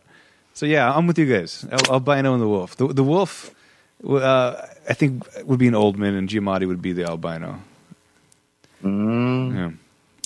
So 0.53 0.65
yeah, 0.65 0.91
I'm 0.91 1.07
with 1.07 1.19
you 1.19 1.25
guys. 1.25 1.65
Al- 1.69 1.95
Albino 1.95 2.33
and 2.33 2.41
the 2.41 2.47
wolf. 2.47 2.77
The, 2.77 2.87
the 2.87 3.03
wolf, 3.03 3.53
uh, 4.07 4.55
I 4.87 4.93
think, 4.93 5.27
would 5.43 5.59
be 5.59 5.67
an 5.67 5.75
old 5.75 5.97
man, 5.97 6.13
and 6.15 6.29
Giamatti 6.29 6.65
would 6.67 6.81
be 6.81 6.93
the 6.93 7.03
albino. 7.05 7.59
Yeah. 8.83 9.71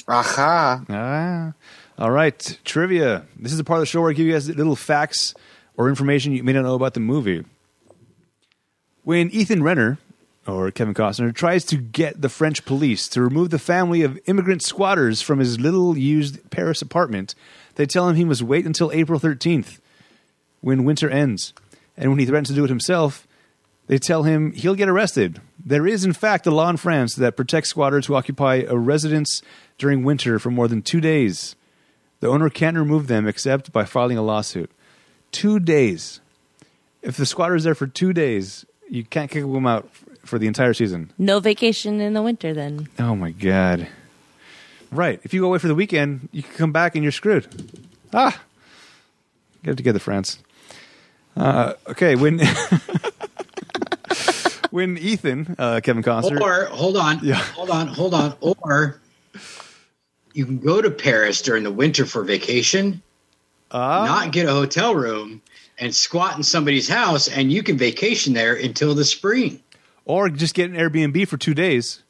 Aha. 0.07 0.83
Ah. 0.89 1.53
All 1.97 2.11
right, 2.11 2.57
trivia. 2.63 3.25
This 3.37 3.51
is 3.51 3.57
the 3.57 3.63
part 3.63 3.77
of 3.77 3.81
the 3.81 3.85
show 3.87 4.01
where 4.01 4.09
I 4.11 4.13
give 4.13 4.25
you 4.25 4.33
guys 4.33 4.47
little 4.47 4.75
facts 4.75 5.33
or 5.75 5.89
information 5.89 6.31
you 6.33 6.43
may 6.43 6.53
not 6.53 6.63
know 6.63 6.75
about 6.75 6.93
the 6.93 6.99
movie. 6.99 7.43
When 9.03 9.29
Ethan 9.31 9.63
Renner, 9.63 9.97
or 10.49 10.71
Kevin 10.71 10.93
Costner, 10.93 11.33
tries 11.33 11.63
to 11.65 11.77
get 11.77 12.21
the 12.21 12.29
French 12.29 12.65
police 12.65 13.07
to 13.09 13.21
remove 13.21 13.49
the 13.49 13.59
family 13.59 14.01
of 14.01 14.19
immigrant 14.25 14.61
squatters 14.61 15.21
from 15.21 15.39
his 15.39 15.59
little 15.59 15.97
used 15.97 16.49
Paris 16.49 16.81
apartment, 16.81 17.35
they 17.75 17.85
tell 17.85 18.09
him 18.09 18.15
he 18.15 18.25
must 18.25 18.41
wait 18.41 18.65
until 18.65 18.91
April 18.91 19.19
13th, 19.19 19.79
when 20.61 20.83
winter 20.83 21.09
ends. 21.09 21.53
And 21.95 22.09
when 22.09 22.19
he 22.19 22.25
threatens 22.25 22.49
to 22.49 22.55
do 22.55 22.63
it 22.63 22.69
himself, 22.69 23.27
they 23.87 23.97
tell 23.97 24.23
him 24.23 24.51
he'll 24.51 24.75
get 24.75 24.87
arrested. 24.87 25.41
There 25.63 25.87
is, 25.87 26.05
in 26.05 26.13
fact, 26.13 26.45
a 26.45 26.51
law 26.51 26.69
in 26.69 26.77
France 26.77 27.15
that 27.15 27.35
protects 27.35 27.69
squatters 27.69 28.05
who 28.05 28.15
occupy 28.15 28.63
a 28.67 28.77
residence 28.77 29.41
during 29.77 30.03
winter 30.03 30.39
for 30.39 30.51
more 30.51 30.67
than 30.67 30.81
two 30.81 31.01
days. 31.01 31.55
The 32.19 32.27
owner 32.27 32.49
can't 32.49 32.77
remove 32.77 33.07
them 33.07 33.27
except 33.27 33.71
by 33.71 33.85
filing 33.85 34.17
a 34.17 34.21
lawsuit. 34.21 34.69
Two 35.31 35.59
days. 35.59 36.21
If 37.01 37.17
the 37.17 37.25
squatter 37.25 37.55
is 37.55 37.63
there 37.63 37.75
for 37.75 37.87
two 37.87 38.13
days, 38.13 38.65
you 38.89 39.03
can't 39.03 39.31
kick 39.31 39.43
them 39.43 39.67
out 39.67 39.89
for 40.29 40.39
the 40.39 40.47
entire 40.47 40.73
season. 40.73 41.11
No 41.17 41.39
vacation 41.41 41.99
in 41.99 42.13
the 42.13 42.21
winter 42.21 42.53
then. 42.53 42.87
Oh 42.99 43.15
my 43.15 43.31
god! 43.31 43.87
Right. 44.91 45.19
If 45.23 45.33
you 45.33 45.41
go 45.41 45.47
away 45.47 45.57
for 45.59 45.67
the 45.67 45.75
weekend, 45.75 46.29
you 46.31 46.43
can 46.43 46.53
come 46.53 46.71
back 46.71 46.95
and 46.95 47.03
you're 47.03 47.11
screwed. 47.11 47.47
Ah, 48.13 48.41
get 49.63 49.71
it 49.71 49.77
together, 49.77 49.99
France. 49.99 50.39
Uh, 51.35 51.73
okay, 51.87 52.15
when 52.15 52.39
when 54.71 54.97
Ethan, 54.97 55.55
uh, 55.57 55.79
Kevin 55.83 56.03
Costner, 56.03 56.39
Or 56.41 56.65
hold 56.65 56.97
on, 56.97 57.19
Yeah. 57.23 57.35
hold 57.35 57.69
on, 57.69 57.87
hold 57.87 58.13
on. 58.13 58.33
Or 58.41 58.99
you 60.33 60.45
can 60.45 60.59
go 60.59 60.81
to 60.81 60.91
Paris 60.91 61.41
during 61.41 61.63
the 61.63 61.71
winter 61.71 62.05
for 62.05 62.23
vacation, 62.23 63.01
Ah. 63.71 64.05
not 64.05 64.31
get 64.31 64.47
a 64.47 64.51
hotel 64.51 64.95
room, 64.95 65.41
and 65.79 65.93
squat 65.95 66.37
in 66.37 66.43
somebody's 66.43 66.87
house, 66.89 67.27
and 67.27 67.51
you 67.51 67.63
can 67.63 67.77
vacation 67.77 68.33
there 68.33 68.55
until 68.55 68.93
the 68.95 69.05
spring. 69.05 69.59
Or 70.09 70.27
just 70.27 70.55
get 70.55 70.71
an 70.71 70.75
Airbnb 70.75 71.27
for 71.27 71.37
two 71.37 71.53
days 71.53 72.01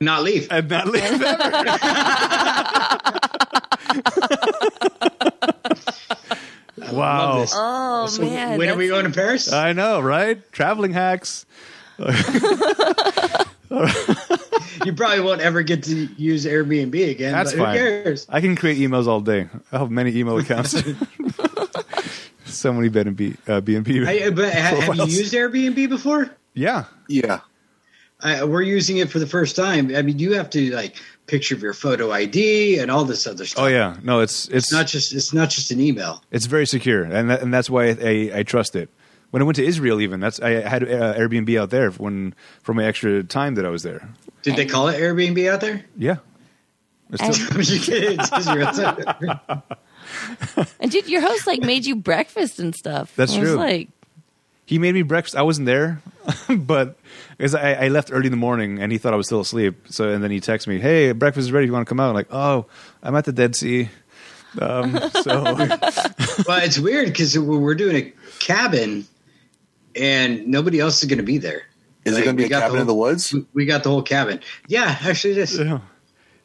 Not 0.00 0.24
leave. 0.24 0.48
and 0.50 0.68
not 0.68 0.88
leave 0.88 1.04
ever. 1.22 1.22
wow! 6.92 7.28
Love 7.34 7.40
this. 7.40 7.52
Oh 7.54 8.06
So 8.08 8.22
man, 8.22 8.58
when 8.58 8.68
are 8.68 8.76
we 8.76 8.88
going 8.88 9.04
to 9.06 9.12
Paris? 9.12 9.52
I 9.52 9.72
know, 9.72 10.00
right? 10.00 10.40
Traveling 10.52 10.92
hacks. 10.92 11.46
you 11.98 12.12
probably 14.94 15.20
won't 15.20 15.40
ever 15.40 15.62
get 15.62 15.84
to 15.84 15.94
use 16.16 16.44
Airbnb 16.44 17.10
again. 17.10 17.32
That's 17.32 17.52
but 17.52 17.58
who 17.58 17.64
fine. 17.64 17.76
cares? 17.76 18.26
I 18.28 18.40
can 18.40 18.56
create 18.56 18.78
emails 18.78 19.06
all 19.06 19.20
day. 19.20 19.48
I 19.72 19.78
have 19.78 19.90
many 19.90 20.14
email 20.16 20.36
accounts. 20.38 20.74
so 22.44 22.72
many 22.72 22.88
B 22.88 23.00
and 23.00 23.16
B, 23.16 23.34
uh, 23.48 23.60
B 23.60 23.76
and 23.76 23.84
B. 23.84 24.04
I, 24.04 24.30
but 24.30 24.52
ha- 24.52 24.80
have 24.80 24.96
you 24.96 25.04
used 25.04 25.32
Airbnb 25.32 25.88
before? 25.88 26.30
Yeah, 26.56 26.84
Yeah. 27.08 27.40
I, 28.20 28.42
we're 28.44 28.62
using 28.62 28.96
it 28.96 29.10
for 29.10 29.18
the 29.18 29.26
first 29.26 29.54
time. 29.56 29.94
I 29.94 30.00
mean, 30.00 30.18
you 30.18 30.32
have 30.32 30.48
to 30.50 30.74
like 30.74 30.96
picture 31.26 31.54
of 31.54 31.60
your 31.60 31.74
photo 31.74 32.10
ID 32.12 32.78
and 32.78 32.90
all 32.90 33.04
this 33.04 33.26
other 33.26 33.44
stuff. 33.44 33.64
Oh 33.64 33.66
yeah, 33.66 33.98
no, 34.02 34.20
it's 34.20 34.46
it's 34.48 34.68
It's 34.68 34.72
not 34.72 34.86
just 34.86 35.12
it's 35.12 35.34
not 35.34 35.50
just 35.50 35.70
an 35.70 35.80
email. 35.82 36.22
it's 36.30 36.46
very 36.46 36.66
secure, 36.66 37.02
and 37.04 37.28
that, 37.28 37.42
and 37.42 37.52
that's 37.52 37.68
why 37.68 37.88
I, 37.90 37.96
I, 38.00 38.30
I 38.36 38.42
trust 38.42 38.74
it. 38.74 38.88
When 39.32 39.42
I 39.42 39.44
went 39.44 39.56
to 39.56 39.64
Israel, 39.66 40.00
even 40.00 40.18
that's 40.20 40.40
I 40.40 40.50
had 40.66 40.82
uh, 40.84 41.12
Airbnb 41.14 41.60
out 41.60 41.68
there 41.68 41.90
when 41.90 42.34
for 42.62 42.72
my 42.72 42.84
extra 42.84 43.22
time 43.22 43.54
that 43.56 43.66
I 43.66 43.68
was 43.68 43.82
there. 43.82 44.08
Did 44.42 44.56
they 44.56 44.64
call 44.64 44.88
it 44.88 44.98
Airbnb 44.98 45.52
out 45.52 45.60
there? 45.60 45.84
Yeah, 45.98 46.16
still- 47.16 47.60
you 47.60 47.80
kidding? 47.80 48.18
It's 48.18 48.32
Israel. 48.32 49.62
And 50.80 50.90
dude, 50.90 51.08
your 51.08 51.20
host 51.20 51.46
like 51.46 51.60
made 51.60 51.84
you 51.84 51.96
breakfast 51.96 52.60
and 52.60 52.74
stuff. 52.74 53.14
That's 53.16 53.34
I 53.34 53.40
was 53.40 53.48
true. 53.50 53.56
Like, 53.58 53.88
he 54.66 54.78
made 54.78 54.94
me 54.94 55.02
breakfast. 55.02 55.34
I 55.36 55.42
wasn't 55.42 55.66
there, 55.66 56.02
but 56.48 56.98
because 57.38 57.54
I, 57.54 57.72
I 57.84 57.88
left 57.88 58.10
early 58.12 58.26
in 58.26 58.30
the 58.32 58.36
morning 58.36 58.78
and 58.82 58.92
he 58.92 58.98
thought 58.98 59.14
I 59.14 59.16
was 59.16 59.26
still 59.26 59.40
asleep. 59.40 59.86
So 59.88 60.10
and 60.12 60.22
then 60.22 60.30
he 60.30 60.40
texted 60.40 60.66
me, 60.66 60.78
"Hey, 60.80 61.12
breakfast 61.12 61.46
is 61.46 61.52
ready. 61.52 61.66
You 61.66 61.72
want 61.72 61.86
to 61.86 61.88
come 61.88 62.00
out?" 62.00 62.08
I'm 62.08 62.14
like, 62.14 62.28
"Oh, 62.32 62.66
I'm 63.02 63.14
at 63.16 63.24
the 63.24 63.32
Dead 63.32 63.56
Sea." 63.56 63.88
Um, 64.60 64.98
so 65.22 65.42
well, 66.46 66.62
it's 66.62 66.78
weird 66.78 67.06
because 67.08 67.38
we're 67.38 67.74
doing 67.74 67.96
a 67.96 68.12
cabin, 68.38 69.06
and 69.94 70.46
nobody 70.48 70.80
else 70.80 71.02
is 71.02 71.08
going 71.08 71.18
to 71.18 71.24
be 71.24 71.38
there. 71.38 71.62
Is 72.04 72.14
Like, 72.14 72.22
it 72.22 72.24
going 72.24 72.36
to 72.36 72.40
be 72.42 72.46
a 72.46 72.48
got 72.48 72.60
the 72.60 72.66
cabin 72.66 72.80
in 72.82 72.86
the 72.86 72.92
whole- 72.92 73.02
woods? 73.02 73.34
We 73.52 73.66
got 73.66 73.82
the 73.82 73.90
whole 73.90 74.02
cabin. 74.02 74.40
Yeah, 74.68 74.96
actually, 75.02 75.32
it 75.32 75.38
is 75.38 75.58
yeah, 75.58 75.80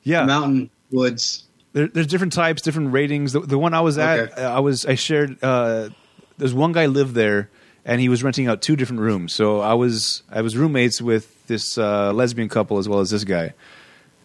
yeah. 0.04 0.26
mountain 0.26 0.70
woods. 0.92 1.46
There, 1.74 1.88
there's 1.88 2.08
different 2.08 2.34
types, 2.34 2.62
different 2.62 2.92
ratings. 2.92 3.32
The, 3.34 3.40
the 3.42 3.58
one 3.58 3.74
I 3.74 3.82
was 3.82 3.98
at, 3.98 4.20
Okay. 4.20 4.42
uh, 4.44 4.58
I 4.58 4.60
was 4.60 4.86
I 4.86 4.96
shared. 4.96 5.38
Uh, 5.42 5.90
there's 6.38 6.54
one 6.54 6.72
guy 6.74 6.88
lived 6.88 7.14
there, 7.16 7.50
and 7.86 8.02
he 8.02 8.10
was 8.10 8.24
renting 8.24 8.48
out 8.48 8.62
two 8.62 8.76
different 8.76 9.02
rooms. 9.02 9.34
So 9.34 9.60
I 9.60 9.74
was 9.74 10.24
I 10.32 10.42
was 10.42 10.58
roommates 10.58 11.02
with 11.02 11.48
this 11.48 11.78
uh, 11.78 12.14
lesbian 12.14 12.50
couple 12.50 12.78
as 12.78 12.88
well 12.88 13.00
as 13.00 13.10
this 13.10 13.24
guy. 13.24 13.54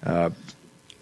Uh, 0.04 0.30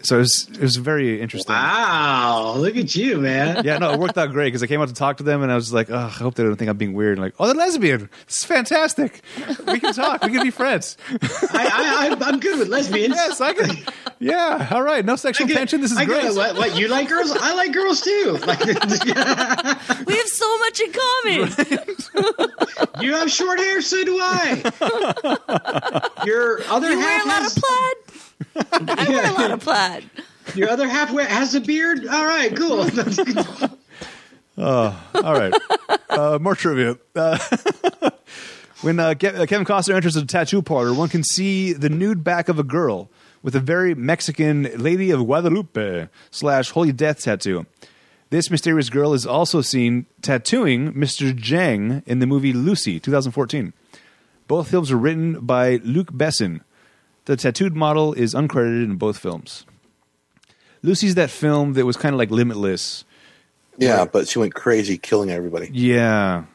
so 0.05 0.15
it 0.17 0.19
was 0.19 0.47
it 0.53 0.59
was 0.61 0.75
very 0.77 1.21
interesting. 1.21 1.53
Wow, 1.53 2.55
look 2.57 2.77
at 2.77 2.95
you, 2.95 3.17
man. 3.19 3.63
Yeah, 3.65 3.77
no, 3.79 3.91
it 3.93 3.99
worked 3.99 4.17
out 4.17 4.31
great 4.31 4.47
because 4.47 4.61
I 4.63 4.67
came 4.67 4.79
out 4.81 4.87
to 4.89 4.93
talk 4.93 5.17
to 5.17 5.23
them, 5.23 5.41
and 5.43 5.51
I 5.51 5.55
was 5.55 5.73
like, 5.73 5.89
oh, 5.89 5.95
I 5.97 6.07
hope 6.09 6.35
they 6.35 6.43
don't 6.43 6.55
think 6.55 6.69
I'm 6.69 6.77
being 6.77 6.93
weird. 6.93 7.13
And 7.17 7.21
like, 7.25 7.33
oh, 7.39 7.45
they're 7.47 7.55
lesbian. 7.55 8.09
This 8.27 8.37
is 8.39 8.43
fantastic. 8.45 9.21
We 9.67 9.79
can 9.79 9.93
talk. 9.93 10.23
We 10.23 10.31
can 10.31 10.43
be 10.43 10.51
friends. 10.51 10.97
I, 11.11 12.15
I, 12.21 12.27
I'm 12.27 12.39
good 12.39 12.59
with 12.59 12.67
lesbians. 12.67 13.15
yes, 13.15 13.41
I 13.41 13.53
can. 13.53 13.75
Yeah, 14.19 14.67
all 14.71 14.83
right. 14.83 15.03
No 15.03 15.15
sexual 15.15 15.47
get- 15.47 15.57
tension. 15.57 15.81
This 15.81 15.91
is 15.91 15.97
I 15.97 16.05
great. 16.05 16.21
get- 16.23 16.35
What, 16.35 16.55
what 16.57 16.77
you 16.77 16.87
like 16.87 17.09
girls? 17.09 17.31
I 17.31 17.53
like 17.55 17.73
girls 17.73 18.01
too. 18.01 18.37
Like, 18.45 18.63
we 18.63 20.15
have 20.15 20.27
so 20.27 20.57
much 20.59 20.79
in 20.79 20.91
common. 20.93 21.49
you 23.01 23.13
have 23.13 23.31
short 23.31 23.57
hair, 23.59 23.81
so 23.81 24.03
do 24.05 24.17
I. 24.21 24.61
Your 26.25 26.61
other 26.69 26.91
You 26.91 26.97
wear 26.99 27.21
a 27.23 27.27
lot 27.27 27.41
has 27.41 27.57
of 27.57 27.63
plaid. 27.63 27.95
I 28.55 29.05
wear 29.09 29.29
a 29.29 29.33
lot 29.33 29.51
of 29.51 29.59
plaid. 29.61 30.09
your 30.55 30.69
other 30.69 30.87
half 30.87 31.11
wear- 31.11 31.25
has 31.25 31.55
a 31.55 31.61
beard. 31.61 32.05
All 32.07 32.25
right, 32.25 32.55
cool. 32.55 32.81
All 34.57 34.93
right. 35.13 35.53
Uh, 36.09 36.39
more 36.39 36.55
trivia. 36.55 36.97
Uh, 37.15 37.37
when 38.81 38.99
uh, 38.99 39.13
Ke- 39.15 39.25
uh, 39.25 39.45
Kevin 39.45 39.65
Costner 39.65 39.95
enters 39.95 40.15
a 40.15 40.25
tattoo 40.25 40.61
parlor, 40.61 40.93
one 40.93 41.09
can 41.09 41.23
see 41.23 41.73
the 41.73 41.89
nude 41.89 42.23
back 42.23 42.47
of 42.49 42.59
a 42.59 42.63
girl 42.63 43.09
with 43.41 43.55
a 43.55 43.59
very 43.59 43.93
Mexican 43.93 44.63
Lady 44.77 45.11
of 45.11 45.25
Guadalupe 45.25 46.07
slash 46.31 46.71
Holy 46.71 46.91
Death 46.91 47.21
tattoo. 47.21 47.65
This 48.31 48.49
mysterious 48.49 48.89
girl 48.89 49.13
is 49.13 49.25
also 49.25 49.61
seen 49.61 50.07
tattooing 50.21 50.93
Mr. 50.93 51.35
Jang 51.35 52.01
in 52.05 52.19
the 52.19 52.25
movie 52.25 52.53
Lucy, 52.53 52.99
2014. 52.99 53.71
Both 54.47 54.69
films 54.69 54.91
were 54.91 54.97
written 54.97 55.39
by 55.45 55.79
Luc 55.83 56.11
Besson. 56.11 56.61
The 57.25 57.35
tattooed 57.35 57.75
model 57.75 58.13
is 58.13 58.33
uncredited 58.33 58.83
in 58.83 58.95
both 58.97 59.17
films. 59.17 59.65
Lucy's 60.83 61.15
that 61.15 61.31
film 61.31 61.73
that 61.73 61.85
was 61.85 61.97
kind 61.97 62.13
of 62.13 62.19
like 62.19 62.29
Limitless. 62.29 63.03
Yeah, 63.77 64.05
but 64.05 64.27
she 64.27 64.39
went 64.39 64.53
crazy 64.53 64.97
killing 64.97 65.29
everybody. 65.29 65.69
Yeah, 65.73 66.45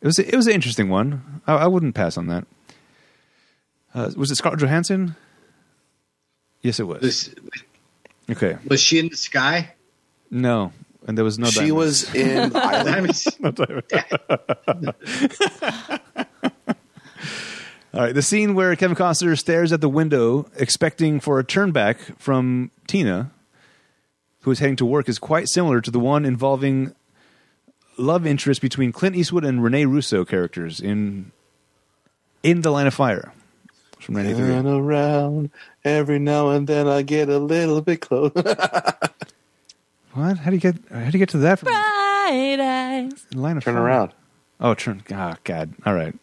it 0.00 0.06
was 0.06 0.18
it 0.18 0.34
was 0.34 0.46
an 0.46 0.52
interesting 0.52 0.88
one. 0.88 1.40
I, 1.46 1.54
I 1.54 1.66
wouldn't 1.66 1.94
pass 1.94 2.16
on 2.16 2.26
that. 2.28 2.46
Uh, 3.94 4.10
was 4.16 4.30
it 4.30 4.36
Scarlett 4.36 4.60
Johansson? 4.60 5.16
Yes, 6.60 6.78
it 6.78 6.84
was. 6.84 7.00
This, 7.00 7.34
okay, 8.30 8.56
was 8.66 8.80
she 8.80 8.98
in 8.98 9.08
the 9.08 9.16
sky? 9.16 9.74
no, 10.30 10.72
and 11.06 11.18
there 11.18 11.24
was 11.24 11.38
no. 11.38 11.48
she 11.48 11.60
diamond. 11.60 11.76
was 11.76 12.14
in 12.14 12.38
Island. 12.54 12.86
Diamonds. 12.86 13.38
All 17.94 18.00
right, 18.00 18.14
the 18.14 18.22
scene 18.22 18.54
where 18.54 18.74
Kevin 18.74 18.96
Costner 18.96 19.38
stares 19.38 19.72
at 19.72 19.80
the 19.80 19.88
window, 19.88 20.50
expecting 20.56 21.20
for 21.20 21.38
a 21.38 21.44
turn 21.44 21.70
back 21.70 21.98
from 22.18 22.72
Tina, 22.88 23.30
who 24.40 24.50
is 24.50 24.58
heading 24.58 24.74
to 24.76 24.84
work, 24.84 25.08
is 25.08 25.20
quite 25.20 25.48
similar 25.48 25.80
to 25.80 25.92
the 25.92 26.00
one 26.00 26.24
involving 26.24 26.92
love 27.96 28.26
interest 28.26 28.60
between 28.60 28.90
Clint 28.90 29.14
Eastwood 29.14 29.44
and 29.44 29.62
Rene 29.62 29.84
Russo 29.84 30.24
characters 30.24 30.80
in 30.80 31.30
In 32.42 32.62
the 32.62 32.72
Line 32.72 32.88
of 32.88 32.94
Fire 32.94 33.32
from 34.00 34.16
Turn 34.16 34.66
around 34.66 35.50
every 35.84 36.18
now 36.18 36.50
and 36.50 36.66
then 36.66 36.88
I 36.88 37.02
get 37.02 37.28
a 37.28 37.38
little 37.38 37.80
bit 37.80 38.00
close. 38.00 38.32
What? 40.14 40.38
How 40.38 40.50
do 40.50 40.56
you 40.56 40.60
get? 40.60 40.76
How 40.92 41.10
do 41.10 41.18
you 41.18 41.18
get 41.18 41.30
to 41.30 41.38
that 41.38 41.58
from 41.58 41.66
Bright 41.66 42.60
eyes. 42.60 43.26
Line 43.34 43.56
of 43.56 43.64
Turn 43.64 43.74
Fire? 43.74 43.82
around. 43.82 44.12
Oh, 44.60 44.74
turn. 44.74 45.02
Oh, 45.10 45.34
God. 45.42 45.74
All 45.84 45.92
right. 45.92 46.14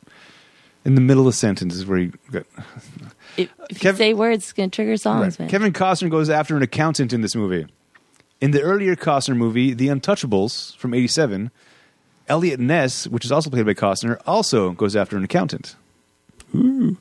In 0.83 0.95
the 0.95 1.01
middle 1.01 1.27
of 1.27 1.33
the 1.33 1.37
sentence 1.37 1.75
is 1.75 1.85
where 1.85 1.99
you 1.99 2.13
got. 2.31 2.43
If, 3.37 3.49
if 3.69 3.79
Kev- 3.79 3.91
you 3.91 3.95
say 3.97 4.13
words, 4.13 4.43
it's 4.45 4.53
going 4.53 4.69
to 4.71 4.75
trigger 4.75 4.97
songs, 4.97 5.39
Right. 5.39 5.41
man. 5.41 5.49
Kevin 5.49 5.73
Costner 5.73 6.09
goes 6.09 6.29
after 6.29 6.57
an 6.57 6.63
accountant 6.63 7.13
in 7.13 7.21
this 7.21 7.35
movie. 7.35 7.67
In 8.41 8.51
the 8.51 8.61
earlier 8.61 8.95
Costner 8.95 9.35
movie, 9.37 9.73
The 9.73 9.87
Untouchables 9.89 10.75
from 10.77 10.93
87, 10.95 11.51
Eliot 12.27 12.59
Ness, 12.59 13.07
which 13.07 13.23
is 13.25 13.31
also 13.31 13.49
played 13.51 13.65
by 13.67 13.73
Costner, 13.75 14.19
also 14.25 14.71
goes 14.71 14.95
after 14.95 15.15
an 15.17 15.23
accountant. 15.23 15.75
Ooh. 16.55 16.97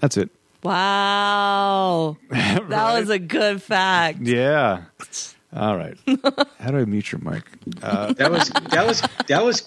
That's 0.00 0.16
it. 0.16 0.30
Wow. 0.62 2.16
That 2.30 2.98
was 2.98 3.10
a 3.10 3.18
good 3.18 3.60
fact. 3.62 4.20
Yeah. 4.20 4.84
All 5.54 5.76
right. 5.76 5.96
How 6.60 6.70
do 6.70 6.78
I 6.78 6.84
mute 6.84 7.12
your 7.12 7.20
mic? 7.20 7.42
Uh, 7.82 8.12
That 8.14 8.30
was 8.30 8.48
that 8.70 8.86
was 8.86 9.02
that 9.28 9.44
was 9.44 9.64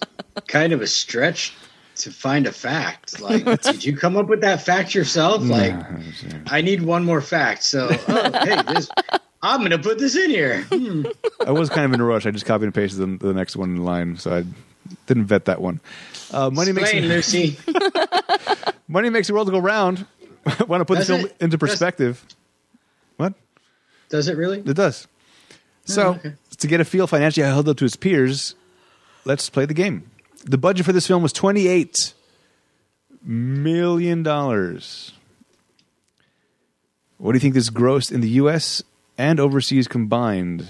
kind 0.48 0.74
of 0.74 0.82
a 0.82 0.88
stretch 0.88 1.54
to 1.98 2.12
find 2.12 2.48
a 2.48 2.52
fact. 2.52 3.20
Like, 3.28 3.62
did 3.62 3.84
you 3.86 3.96
come 3.96 4.16
up 4.18 4.28
with 4.28 4.42
that 4.42 4.62
fact 4.62 4.94
yourself? 4.96 5.44
Like, 5.44 5.74
I 6.48 6.62
need 6.62 6.82
one 6.84 7.04
more 7.04 7.22
fact. 7.22 7.64
So, 7.64 7.90
oh, 7.92 8.32
hey, 8.46 8.62
this, 8.74 8.90
I'm 9.42 9.60
going 9.60 9.72
to 9.72 9.80
put 9.80 9.98
this 10.00 10.16
in 10.16 10.30
here. 10.30 10.64
Hmm. 10.64 11.06
I 11.46 11.52
was 11.52 11.70
kind 11.70 11.86
of 11.86 11.94
in 11.94 12.00
a 12.02 12.06
rush. 12.06 12.26
I 12.26 12.32
just 12.32 12.46
copied 12.46 12.66
and 12.66 12.74
pasted 12.74 13.20
the, 13.20 13.28
the 13.28 13.34
next 13.34 13.56
one 13.56 13.76
in 13.76 13.84
line, 13.84 14.18
so 14.18 14.34
I 14.38 14.44
didn't 15.08 15.26
vet 15.26 15.46
that 15.46 15.62
one. 15.62 15.80
Uh, 16.32 16.50
money 16.50 16.72
makes 16.72 16.94
Lucy. 16.94 17.58
money 18.88 19.10
makes 19.10 19.28
the 19.28 19.34
world 19.34 19.50
go 19.50 19.60
round. 19.60 20.06
Want 20.68 20.82
to 20.82 20.86
put 20.86 20.98
Does 21.00 21.08
the 21.08 21.14
film 21.16 21.26
it? 21.26 21.36
into 21.42 21.58
Does- 21.58 21.70
perspective? 21.70 22.24
What? 23.18 23.34
Does 24.10 24.28
it 24.28 24.38
really? 24.38 24.60
It 24.60 24.76
does. 24.76 25.08
So, 25.86 26.12
okay. 26.16 26.34
to 26.58 26.68
get 26.68 26.80
a 26.82 26.86
feel 26.86 27.08
financially 27.08 27.44
how 27.44 27.52
it 27.52 27.54
held 27.54 27.70
up 27.70 27.78
to 27.78 27.86
his 27.86 27.96
peers, 27.96 28.56
let's 29.26 29.50
play 29.50 29.66
the 29.66 29.74
game. 29.74 30.10
The 30.48 30.58
budget 30.58 30.86
for 30.86 30.94
this 30.94 31.06
film 31.06 31.22
was 31.24 31.34
$28 31.34 32.14
million. 33.22 34.24
What 37.18 37.32
do 37.32 37.36
you 37.36 37.40
think 37.40 37.54
this 37.54 37.70
grossed 37.70 38.14
in 38.14 38.22
the 38.22 38.30
U.S. 38.30 38.82
and 39.18 39.40
overseas 39.42 39.90
combined? 39.90 40.70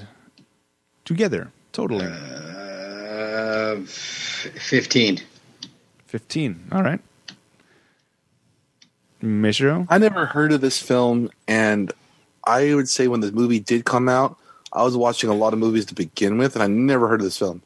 Together, 1.06 1.52
totally. 1.74 2.06
Uh, 2.06 3.78
f- 3.82 4.50
15. 4.56 5.20
15. 6.08 6.68
All 6.72 6.82
right. 6.82 7.00
Mishiro? 9.22 9.86
I 9.90 10.00
never 10.00 10.26
heard 10.26 10.52
of 10.54 10.62
this 10.62 10.82
film, 10.82 11.30
and 11.48 11.92
I 12.46 12.74
would 12.74 12.90
say 12.90 13.08
when 13.08 13.20
the 13.20 13.32
movie 13.32 13.60
did 13.60 13.86
come 13.86 14.10
out, 14.10 14.38
I 14.74 14.84
was 14.84 14.98
watching 14.98 15.30
a 15.30 15.34
lot 15.34 15.54
of 15.54 15.60
movies 15.60 15.86
to 15.86 15.96
begin 15.96 16.38
with, 16.38 16.56
and 16.56 16.64
I 16.64 16.68
never 16.68 17.08
heard 17.08 17.22
of 17.22 17.26
this 17.26 17.38
film. 17.38 17.62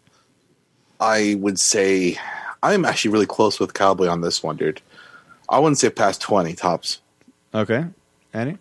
I 1.01 1.35
would 1.39 1.59
say 1.59 2.17
I'm 2.63 2.85
actually 2.85 3.11
really 3.11 3.25
close 3.25 3.59
with 3.59 3.73
Cowboy 3.73 4.07
on 4.07 4.21
this 4.21 4.41
one, 4.41 4.55
dude. 4.55 4.81
I 5.49 5.59
wouldn't 5.59 5.79
say 5.79 5.89
past 5.89 6.21
20 6.21 6.53
tops. 6.53 7.01
Okay. 7.53 7.85
Annie? 8.33 8.57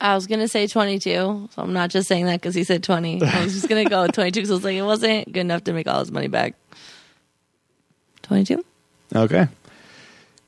I 0.00 0.14
was 0.14 0.28
going 0.28 0.38
to 0.38 0.48
say 0.48 0.68
22, 0.68 1.10
so 1.10 1.48
I'm 1.56 1.72
not 1.72 1.90
just 1.90 2.08
saying 2.08 2.26
that 2.26 2.40
because 2.40 2.54
he 2.54 2.62
said 2.62 2.84
20. 2.84 3.20
I 3.22 3.44
was 3.44 3.52
just 3.52 3.68
going 3.68 3.84
to 3.84 3.90
go 3.90 4.02
with 4.06 4.12
22 4.12 4.40
because 4.40 4.50
I 4.50 4.54
was 4.54 4.64
like, 4.64 4.76
it 4.76 4.82
wasn't 4.82 5.32
good 5.32 5.40
enough 5.40 5.64
to 5.64 5.72
make 5.72 5.88
all 5.88 5.98
his 5.98 6.12
money 6.12 6.28
back. 6.28 6.54
22? 8.22 8.64
Okay. 9.14 9.48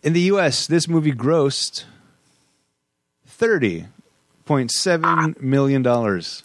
In 0.02 0.12
the 0.12 0.20
U.S., 0.20 0.66
this 0.66 0.88
movie 0.88 1.12
grossed 1.12 1.84
thirty 3.26 3.86
point 4.44 4.70
seven 4.70 5.34
million 5.40 5.82
dollars. 5.82 6.42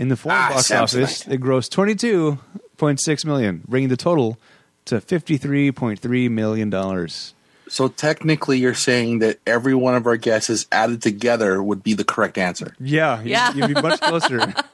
In 0.00 0.08
the 0.08 0.16
foreign 0.16 0.38
Ah, 0.38 0.48
box 0.54 0.68
Samsonite. 0.70 1.02
office, 1.02 1.26
it 1.28 1.40
grossed 1.40 1.70
twenty 1.70 1.94
two 1.94 2.38
point 2.78 3.00
six 3.00 3.24
million, 3.24 3.62
bringing 3.68 3.90
the 3.90 3.96
total 3.98 4.38
to 4.86 5.00
fifty 5.00 5.36
three 5.36 5.70
point 5.70 5.98
three 6.00 6.28
million 6.28 6.70
dollars. 6.70 7.34
So 7.68 7.86
technically, 7.88 8.58
you're 8.58 8.74
saying 8.74 9.18
that 9.20 9.38
every 9.46 9.74
one 9.74 9.94
of 9.94 10.06
our 10.06 10.16
guesses 10.16 10.66
added 10.72 11.02
together 11.02 11.62
would 11.62 11.82
be 11.84 11.92
the 11.94 12.02
correct 12.02 12.38
answer. 12.38 12.74
Yeah, 12.80 13.20
you- 13.22 13.30
Yeah. 13.30 13.52
you'd 13.54 13.74
be 13.74 13.74
much 13.80 14.00
closer. 14.00 14.54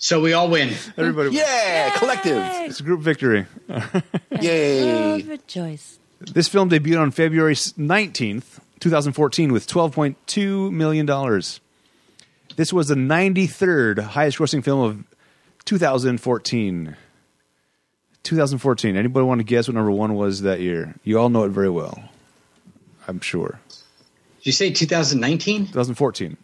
So 0.00 0.20
we 0.20 0.32
all 0.32 0.48
win. 0.48 0.68
Everybody, 0.96 1.30
Yeah, 1.34 1.90
collective. 1.98 2.40
it's 2.66 2.78
a 2.78 2.84
group 2.84 3.00
victory. 3.00 3.46
Yay. 4.40 5.22
Rejoice. 5.22 5.98
This 6.20 6.46
film 6.46 6.70
debuted 6.70 7.00
on 7.00 7.10
February 7.10 7.56
nineteenth, 7.76 8.60
two 8.78 8.90
thousand 8.90 9.14
fourteen, 9.14 9.52
with 9.52 9.66
twelve 9.66 9.92
point 9.92 10.16
two 10.28 10.70
million 10.70 11.04
dollars. 11.04 11.60
This 12.58 12.72
was 12.72 12.88
the 12.88 12.96
ninety 12.96 13.46
third 13.46 14.00
highest 14.00 14.38
grossing 14.38 14.64
film 14.64 14.80
of 14.80 15.04
two 15.64 15.78
thousand 15.78 16.18
fourteen. 16.20 16.96
2014. 18.24 18.96
Anybody 18.96 19.24
want 19.24 19.38
to 19.38 19.44
guess 19.44 19.68
what 19.68 19.74
number 19.74 19.92
one 19.92 20.14
was 20.14 20.42
that 20.42 20.60
year? 20.60 20.94
You 21.04 21.18
all 21.18 21.30
know 21.30 21.44
it 21.44 21.50
very 21.50 21.70
well. 21.70 22.02
I'm 23.06 23.20
sure. 23.20 23.58
Did 24.38 24.46
you 24.46 24.52
say 24.52 24.70
2019? 24.70 25.66
2014. 25.68 26.36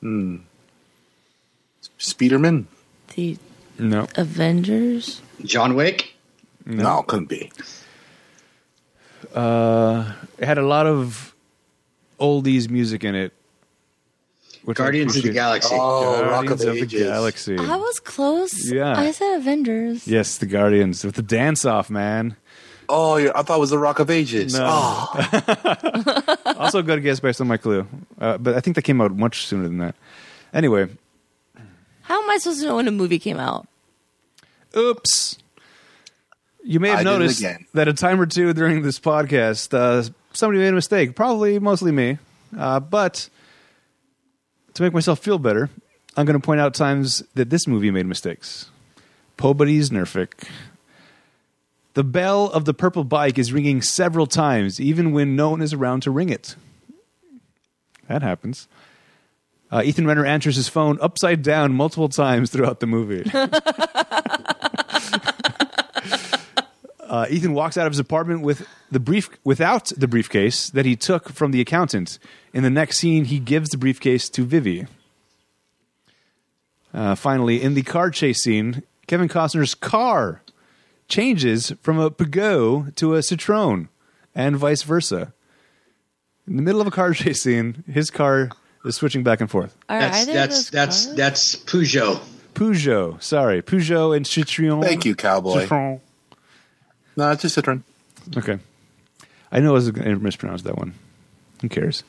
Hmm. 0.00 0.36
Speederman? 1.98 2.66
The 3.16 3.38
No. 3.78 4.06
Avengers? 4.14 5.20
John 5.42 5.74
Wick? 5.74 6.12
No, 6.64 7.02
couldn't 7.02 7.28
be. 7.30 7.50
Uh, 9.34 10.12
It 10.38 10.44
had 10.44 10.58
a 10.58 10.66
lot 10.66 10.86
of 10.86 11.34
oldies 12.20 12.68
music 12.70 13.02
in 13.02 13.16
it. 13.16 13.32
Which 14.64 14.78
I 14.78 14.84
Guardians 14.84 15.16
of 15.16 15.22
the. 15.22 15.32
Galaxy. 15.32 15.68
Oh, 15.72 16.22
Rock 16.24 16.50
of 16.50 16.58
Guardians 16.58 16.64
of 16.64 16.74
the 16.74 16.82
Ages. 16.96 17.02
Galaxy. 17.08 17.58
I 17.58 17.76
was 17.76 18.00
close. 18.00 18.70
Yeah. 18.70 18.98
I 18.98 19.10
said 19.12 19.36
Avengers. 19.36 20.06
Yes, 20.06 20.38
the 20.38 20.46
Guardians 20.46 21.04
with 21.04 21.14
the 21.14 21.22
dance 21.22 21.64
off, 21.64 21.90
man. 21.90 22.36
Oh, 22.88 23.16
I 23.18 23.42
thought 23.42 23.58
it 23.58 23.60
was 23.60 23.70
the 23.70 23.78
Rock 23.78 24.00
of 24.00 24.10
Ages. 24.10 24.54
No. 24.54 24.66
Oh, 24.68 26.36
Also, 26.58 26.80
a 26.80 26.82
good 26.82 27.02
guess 27.02 27.20
based 27.20 27.40
on 27.40 27.46
my 27.48 27.56
clue, 27.56 27.86
uh, 28.20 28.36
but 28.38 28.54
I 28.54 28.60
think 28.60 28.74
that 28.76 28.82
came 28.82 29.00
out 29.00 29.12
much 29.16 29.46
sooner 29.46 29.62
than 29.62 29.78
that. 29.78 29.94
Anyway, 30.52 30.88
How 32.02 32.22
am 32.22 32.28
I 32.28 32.36
supposed 32.38 32.60
to 32.60 32.66
know 32.66 32.76
when 32.76 32.88
a 32.88 32.90
movie 32.90 33.18
came 33.18 33.38
out? 33.38 33.66
oops. 34.76 35.38
You 36.62 36.78
may 36.80 36.90
have 36.90 37.00
I 37.00 37.02
noticed 37.04 37.42
that 37.72 37.88
a 37.88 37.92
time 37.94 38.20
or 38.20 38.26
two 38.26 38.52
during 38.52 38.82
this 38.82 39.00
podcast, 39.00 39.72
uh, 39.72 40.08
somebody 40.32 40.58
made 40.58 40.68
a 40.68 40.72
mistake. 40.72 41.16
Probably 41.16 41.58
mostly 41.58 41.90
me, 41.92 42.18
uh, 42.58 42.80
but 42.80 43.30
to 44.80 44.84
make 44.84 44.94
myself 44.94 45.18
feel 45.18 45.38
better, 45.38 45.68
I'm 46.16 46.24
going 46.24 46.40
to 46.40 46.44
point 46.44 46.60
out 46.60 46.74
times 46.74 47.22
that 47.34 47.50
this 47.50 47.66
movie 47.66 47.90
made 47.90 48.06
mistakes. 48.06 48.70
Pobody's 49.36 49.90
Nerfic. 49.90 50.48
The 51.94 52.02
bell 52.02 52.46
of 52.46 52.64
the 52.64 52.72
purple 52.72 53.04
bike 53.04 53.38
is 53.38 53.52
ringing 53.52 53.82
several 53.82 54.26
times, 54.26 54.80
even 54.80 55.12
when 55.12 55.36
no 55.36 55.50
one 55.50 55.60
is 55.60 55.74
around 55.74 56.02
to 56.04 56.10
ring 56.10 56.30
it. 56.30 56.56
That 58.08 58.22
happens. 58.22 58.68
Uh, 59.70 59.82
Ethan 59.84 60.06
Renner 60.06 60.24
answers 60.24 60.56
his 60.56 60.68
phone 60.68 60.98
upside 61.00 61.42
down 61.42 61.74
multiple 61.74 62.08
times 62.08 62.50
throughout 62.50 62.80
the 62.80 62.86
movie. 62.86 63.30
uh, 67.10 67.26
Ethan 67.28 67.52
walks 67.54 67.76
out 67.76 67.86
of 67.86 67.92
his 67.92 67.98
apartment 67.98 68.42
with 68.42 68.66
the 68.90 69.00
brief 69.00 69.28
without 69.42 69.86
the 69.96 70.06
briefcase 70.06 70.70
that 70.70 70.86
he 70.86 70.94
took 70.94 71.30
from 71.30 71.50
the 71.50 71.60
accountant. 71.60 72.20
In 72.54 72.62
the 72.62 72.70
next 72.70 72.98
scene, 72.98 73.24
he 73.24 73.40
gives 73.40 73.70
the 73.70 73.76
briefcase 73.76 74.28
to 74.30 74.44
Vivi. 74.44 74.86
Uh, 76.94 77.16
finally, 77.16 77.60
in 77.60 77.74
the 77.74 77.82
car 77.82 78.10
chase 78.10 78.42
scene, 78.42 78.84
Kevin 79.08 79.28
Costner's 79.28 79.74
car 79.74 80.40
changes 81.08 81.72
from 81.82 81.98
a 81.98 82.10
Peugeot 82.10 82.94
to 82.94 83.16
a 83.16 83.18
Citroen 83.18 83.88
and 84.32 84.56
vice 84.56 84.84
versa. 84.84 85.32
In 86.46 86.56
the 86.56 86.62
middle 86.62 86.80
of 86.80 86.86
a 86.86 86.92
car 86.92 87.12
chase 87.14 87.42
scene, 87.42 87.82
his 87.92 88.10
car 88.10 88.50
is 88.84 88.94
switching 88.94 89.24
back 89.24 89.40
and 89.40 89.50
forth. 89.50 89.76
Are 89.88 89.98
That's 89.98 90.22
either 90.22 90.32
that's 90.32 90.70
that's 90.70 91.06
cars? 91.06 91.16
that's 91.16 91.56
Peugeot. 91.56 92.20
Peugeot, 92.54 93.20
sorry, 93.20 93.62
Peugeot 93.62 94.16
and 94.16 94.24
Citroen. 94.24 94.82
Thank 94.82 95.04
you, 95.04 95.16
cowboy. 95.16 95.66
Citroen. 95.66 96.00
No, 97.20 97.30
it's 97.32 97.42
just 97.42 97.54
Citroen. 97.58 97.82
Okay, 98.34 98.58
I 99.52 99.60
know 99.60 99.72
I 99.72 99.72
was 99.72 99.90
going 99.90 100.08
to 100.08 100.16
mispronounce 100.16 100.62
that 100.62 100.78
one. 100.78 100.94
Who 101.60 101.68
cares? 101.68 102.02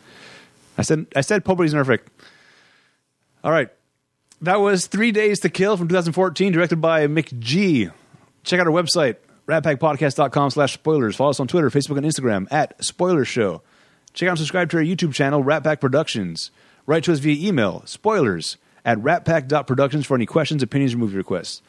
I 0.78 0.84
said 0.84 1.05
I 1.14 1.20
said 1.20 1.43
Popery's 1.43 1.74
Nerfic. 1.74 1.99
All 3.43 3.51
right, 3.51 3.68
that 4.41 4.62
was 4.62 4.88
Three 4.88 5.12
Days 5.12 5.41
to 5.41 5.49
Kill 5.49 5.76
from 5.76 5.89
2014, 5.89 6.53
directed 6.53 6.78
by 6.78 7.07
McG. 7.07 7.91
Check 8.45 8.62
out 8.62 8.68
our 8.68 8.72
website, 8.72 9.18
ratpackpodcast.com 9.49 10.51
slash 10.51 10.76
spoilers. 10.76 11.18
Follow 11.18 11.32
us 11.32 11.41
on 11.41 11.49
Twitter, 11.49 11.70
Facebook, 11.70 11.97
and 11.97 12.05
Instagram 12.05 12.47
at 12.49 12.82
Spoiler 12.82 13.26
Show. 13.26 13.64
Check 14.14 14.28
out 14.28 14.32
and 14.32 14.39
subscribe 14.39 14.70
to 14.70 14.78
our 14.78 14.84
YouTube 14.84 15.14
channel, 15.14 15.43
Rat 15.43 15.66
Pack 15.66 15.82
Productions. 15.82 16.51
Write 16.86 17.03
to 17.03 17.12
us 17.12 17.20
via 17.20 17.49
email, 17.49 17.84
spoilers 17.86 18.55
at 18.86 18.97
ratpack.productions 18.99 20.05
for 20.05 20.16
any 20.16 20.26
questions, 20.26 20.64
opinions, 20.64 20.93
or 20.93 20.99
movie 20.99 21.18
requests. 21.18 21.62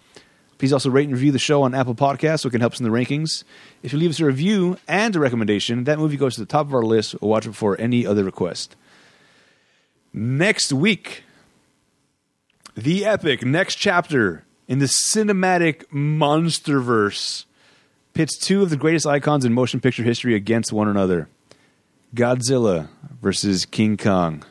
Please 0.62 0.72
also 0.72 0.90
rate 0.90 1.08
and 1.08 1.12
review 1.12 1.32
the 1.32 1.40
show 1.40 1.64
on 1.64 1.74
Apple 1.74 1.96
Podcasts 1.96 2.42
so 2.42 2.46
it 2.46 2.52
can 2.52 2.60
help 2.60 2.74
us 2.74 2.78
in 2.78 2.84
the 2.84 2.90
rankings. 2.90 3.42
If 3.82 3.92
you 3.92 3.98
leave 3.98 4.10
us 4.10 4.20
a 4.20 4.26
review 4.26 4.78
and 4.86 5.16
a 5.16 5.18
recommendation, 5.18 5.82
that 5.82 5.98
movie 5.98 6.16
goes 6.16 6.36
to 6.36 6.40
the 6.40 6.46
top 6.46 6.68
of 6.68 6.74
our 6.74 6.84
list. 6.84 7.20
We'll 7.20 7.32
watch 7.32 7.46
it 7.46 7.48
before 7.48 7.80
any 7.80 8.06
other 8.06 8.22
request. 8.22 8.76
Next 10.12 10.72
week, 10.72 11.24
the 12.76 13.04
epic 13.04 13.44
next 13.44 13.74
chapter 13.74 14.44
in 14.68 14.78
the 14.78 14.84
cinematic 14.84 15.84
monsterverse 15.92 17.44
pits 18.14 18.38
two 18.38 18.62
of 18.62 18.70
the 18.70 18.76
greatest 18.76 19.04
icons 19.04 19.44
in 19.44 19.52
motion 19.52 19.80
picture 19.80 20.04
history 20.04 20.36
against 20.36 20.72
one 20.72 20.86
another 20.86 21.28
Godzilla 22.14 22.88
versus 23.20 23.66
King 23.66 23.96
Kong. 23.96 24.44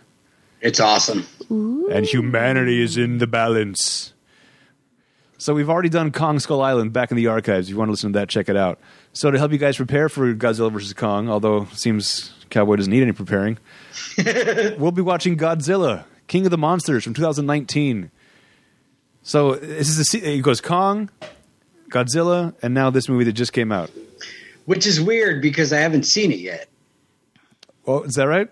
It's 0.60 0.82
awesome. 0.82 1.26
And 1.50 2.06
humanity 2.06 2.82
is 2.82 2.98
in 2.98 3.20
the 3.20 3.28
balance. 3.28 4.12
So 5.42 5.56
we've 5.56 5.72
already 5.72 5.90
done 5.90 6.12
Kong 6.12 6.38
Skull 6.38 6.62
Island 6.62 6.94
back 6.94 7.10
in 7.10 7.18
the 7.18 7.26
archives. 7.26 7.66
If 7.66 7.72
you 7.72 7.78
want 7.80 7.88
to 7.88 7.94
listen 7.94 8.14
to 8.14 8.20
that, 8.20 8.30
check 8.30 8.48
it 8.48 8.56
out. 8.56 8.78
So 9.12 9.32
to 9.32 9.40
help 9.40 9.52
you 9.52 9.58
guys 9.58 9.76
prepare 9.76 10.08
for 10.08 10.32
Godzilla 10.36 10.72
versus 10.72 10.94
Kong, 10.94 11.30
although 11.30 11.64
it 11.64 11.74
seems 11.74 12.32
Cowboy 12.52 12.76
doesn't 12.76 12.92
need 12.92 13.02
any 13.02 13.12
preparing, 13.12 13.58
we'll 14.78 14.92
be 14.92 15.02
watching 15.02 15.36
Godzilla, 15.38 16.04
King 16.28 16.46
of 16.46 16.52
the 16.52 16.60
Monsters 16.60 17.04
from 17.04 17.16
2019. 17.16 18.12
So 19.24 19.56
this 19.56 19.90
is 19.90 20.14
a, 20.14 20.36
it 20.36 20.42
goes 20.44 20.62
Kong, 20.62 21.10
Godzilla, 21.90 22.54
and 22.62 22.76
now 22.76 22.92
this 22.92 23.10
movie 23.10 23.24
that 23.24 23.34
just 23.34 23.52
came 23.52 23.72
out. 23.72 23.90
Which 24.66 24.86
is 24.86 25.02
weird 25.02 25.42
because 25.42 25.74
I 25.74 25.80
haven't 25.80 26.04
seen 26.04 26.32
it 26.32 26.38
yet. 26.40 26.70
Oh, 27.88 28.04
is 28.04 28.14
that 28.14 28.28
right? 28.28 28.48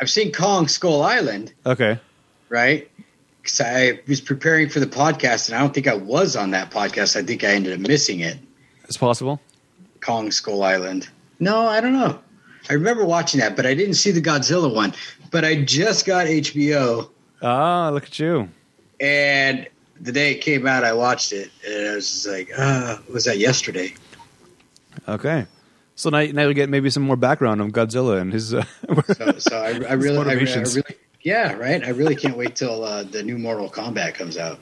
I've 0.00 0.08
seen 0.08 0.30
Kong 0.30 0.68
Skull 0.68 1.02
Island, 1.02 1.52
Okay. 1.66 1.98
right? 2.48 2.88
Because 3.48 3.62
I 3.62 3.98
was 4.06 4.20
preparing 4.20 4.68
for 4.68 4.78
the 4.78 4.86
podcast, 4.86 5.48
and 5.48 5.56
I 5.56 5.60
don't 5.60 5.72
think 5.72 5.86
I 5.86 5.94
was 5.94 6.36
on 6.36 6.50
that 6.50 6.70
podcast. 6.70 7.16
I 7.16 7.22
think 7.22 7.44
I 7.44 7.48
ended 7.48 7.72
up 7.72 7.80
missing 7.80 8.20
it. 8.20 8.36
It's 8.84 8.98
possible. 8.98 9.40
Kong 10.02 10.30
Skull 10.30 10.62
Island. 10.62 11.08
No, 11.40 11.66
I 11.66 11.80
don't 11.80 11.94
know. 11.94 12.18
I 12.68 12.74
remember 12.74 13.06
watching 13.06 13.40
that, 13.40 13.56
but 13.56 13.64
I 13.64 13.72
didn't 13.72 13.94
see 13.94 14.10
the 14.10 14.20
Godzilla 14.20 14.72
one. 14.72 14.92
But 15.30 15.46
I 15.46 15.62
just 15.62 16.04
got 16.04 16.26
HBO, 16.26 17.08
Ah, 17.40 17.88
look 17.88 18.04
at 18.04 18.18
you. 18.18 18.50
and 19.00 19.66
the 19.98 20.12
day 20.12 20.32
it 20.32 20.42
came 20.42 20.66
out, 20.66 20.84
I 20.84 20.92
watched 20.92 21.32
it, 21.32 21.50
and 21.66 21.88
I 21.88 21.94
was 21.94 22.06
just 22.06 22.28
like, 22.28 22.50
uh, 22.56 22.98
was 23.10 23.24
that 23.24 23.38
yesterday? 23.38 23.94
Okay. 25.08 25.46
So 25.94 26.10
now, 26.10 26.22
now 26.26 26.42
you'll 26.42 26.52
get 26.52 26.68
maybe 26.68 26.90
some 26.90 27.02
more 27.02 27.16
background 27.16 27.62
on 27.62 27.72
Godzilla 27.72 28.20
and 28.20 28.30
his. 28.30 28.52
Uh, 28.52 28.64
So, 29.16 29.38
so 29.38 29.56
I, 29.56 29.68
I 29.68 29.70
really, 29.94 30.18
I, 30.18 30.32
really, 30.34 30.52
I 30.52 30.58
really, 30.60 30.82
yeah, 31.28 31.52
right. 31.54 31.84
I 31.84 31.90
really 31.90 32.16
can't 32.16 32.36
wait 32.36 32.56
till 32.56 32.82
uh, 32.84 33.02
the 33.04 33.22
new 33.22 33.38
Mortal 33.38 33.70
Kombat 33.70 34.14
comes 34.14 34.36
out. 34.36 34.58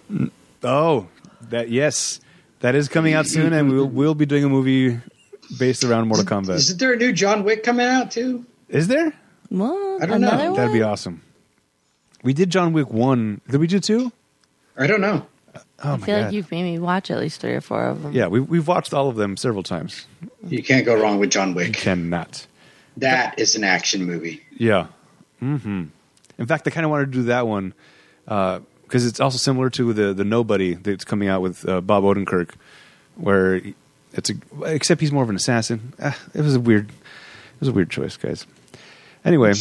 oh, 0.62 1.06
that 1.50 1.68
yes, 1.70 2.20
that 2.60 2.74
is 2.74 2.88
coming 2.88 3.14
out 3.14 3.26
soon, 3.26 3.52
and 3.52 3.70
we'll 3.70 3.86
we'll 3.88 4.14
be 4.14 4.26
doing 4.26 4.44
a 4.44 4.48
movie 4.48 4.98
based 5.58 5.84
around 5.84 6.08
Mortal 6.08 6.26
Kombat. 6.26 6.56
Isn't 6.56 6.78
there 6.78 6.92
a 6.92 6.96
new 6.96 7.12
John 7.12 7.44
Wick 7.44 7.62
coming 7.62 7.86
out 7.86 8.10
too? 8.10 8.44
Is 8.68 8.88
there? 8.88 9.12
What? 9.48 10.02
I 10.02 10.06
don't 10.06 10.20
know. 10.20 10.28
Another 10.28 10.56
That'd 10.56 10.72
be 10.72 10.82
awesome. 10.82 11.22
We 12.24 12.32
did 12.32 12.50
John 12.50 12.72
Wick 12.72 12.90
one. 12.92 13.40
Did 13.48 13.60
we 13.60 13.68
do 13.68 13.78
two? 13.78 14.10
I 14.76 14.86
don't 14.88 15.00
know. 15.00 15.26
Oh 15.84 15.92
I 15.92 15.96
my 15.96 16.06
feel 16.06 16.16
god! 16.16 16.24
like 16.24 16.32
you've 16.34 16.50
made 16.50 16.64
me 16.64 16.78
watch 16.78 17.10
at 17.10 17.18
least 17.20 17.40
three 17.40 17.54
or 17.54 17.60
four 17.60 17.84
of 17.86 18.02
them. 18.02 18.12
yeah, 18.12 18.26
we 18.26 18.40
we've 18.40 18.66
watched 18.66 18.92
all 18.92 19.08
of 19.08 19.16
them 19.16 19.36
several 19.36 19.62
times. 19.62 20.06
You 20.46 20.62
can't 20.62 20.84
go 20.84 21.00
wrong 21.00 21.18
with 21.20 21.30
John 21.30 21.54
Wick. 21.54 21.74
Cannot. 21.74 22.46
That 22.96 23.38
is 23.38 23.54
an 23.56 23.62
action 23.64 24.04
movie. 24.04 24.42
Yeah. 24.56 24.86
hmm 25.38 25.84
In 26.38 26.46
fact, 26.46 26.66
I 26.66 26.70
kind 26.70 26.84
of 26.84 26.90
wanted 26.90 27.12
to 27.12 27.18
do 27.18 27.22
that 27.24 27.46
one 27.46 27.74
because 28.24 29.06
it's 29.06 29.20
also 29.20 29.38
similar 29.38 29.70
to 29.70 29.92
the 29.92 30.12
the 30.12 30.24
Nobody 30.24 30.74
that's 30.74 31.04
coming 31.04 31.28
out 31.28 31.42
with 31.42 31.68
uh, 31.68 31.80
Bob 31.80 32.04
Odenkirk, 32.04 32.50
where 33.16 33.60
it's 34.12 34.30
a 34.30 34.34
except 34.64 35.00
he's 35.00 35.12
more 35.12 35.22
of 35.22 35.30
an 35.30 35.36
assassin. 35.36 35.92
Ah, 36.02 36.18
it 36.34 36.42
was 36.42 36.54
a 36.54 36.60
weird, 36.60 36.88
it 36.90 37.60
was 37.60 37.68
a 37.68 37.72
weird 37.72 37.90
choice, 37.90 38.16
guys. 38.16 38.46
Anyway, 39.24 39.54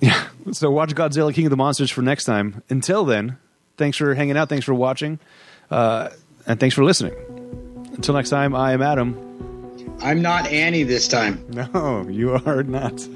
yeah. 0.00 0.28
So 0.52 0.70
watch 0.70 0.94
Godzilla 0.94 1.32
King 1.32 1.46
of 1.46 1.50
the 1.50 1.56
Monsters 1.56 1.90
for 1.90 2.02
next 2.02 2.24
time. 2.24 2.62
Until 2.68 3.04
then, 3.04 3.36
thanks 3.76 3.96
for 3.96 4.14
hanging 4.14 4.36
out. 4.36 4.48
Thanks 4.48 4.64
for 4.64 4.74
watching, 4.74 5.18
uh, 5.70 6.08
and 6.46 6.58
thanks 6.58 6.74
for 6.74 6.84
listening. 6.84 7.14
Until 7.92 8.14
next 8.14 8.30
time, 8.30 8.54
I 8.54 8.72
am 8.72 8.82
Adam. 8.82 9.26
I'm 10.02 10.22
not 10.22 10.46
Annie 10.46 10.84
this 10.84 11.08
time. 11.08 11.44
No, 11.50 12.06
you 12.08 12.32
are 12.32 12.62
not. 12.62 13.06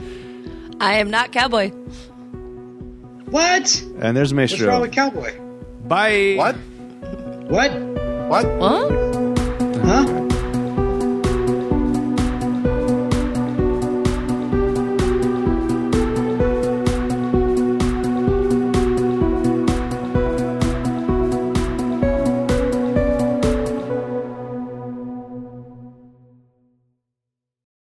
I 0.80 0.94
am 0.94 1.10
not 1.10 1.32
cowboy. 1.32 1.72
What? 3.34 3.82
And 3.98 4.16
there's 4.16 4.32
What's 4.32 4.60
wrong 4.60 4.78
Maestro. 4.78 4.80
with 4.82 4.92
Cowboy? 4.92 5.36
Bye. 5.88 6.34
What? 6.36 6.54
What? 7.50 7.72
What? 8.30 8.46
What? 8.60 8.84
Huh? 9.84 10.23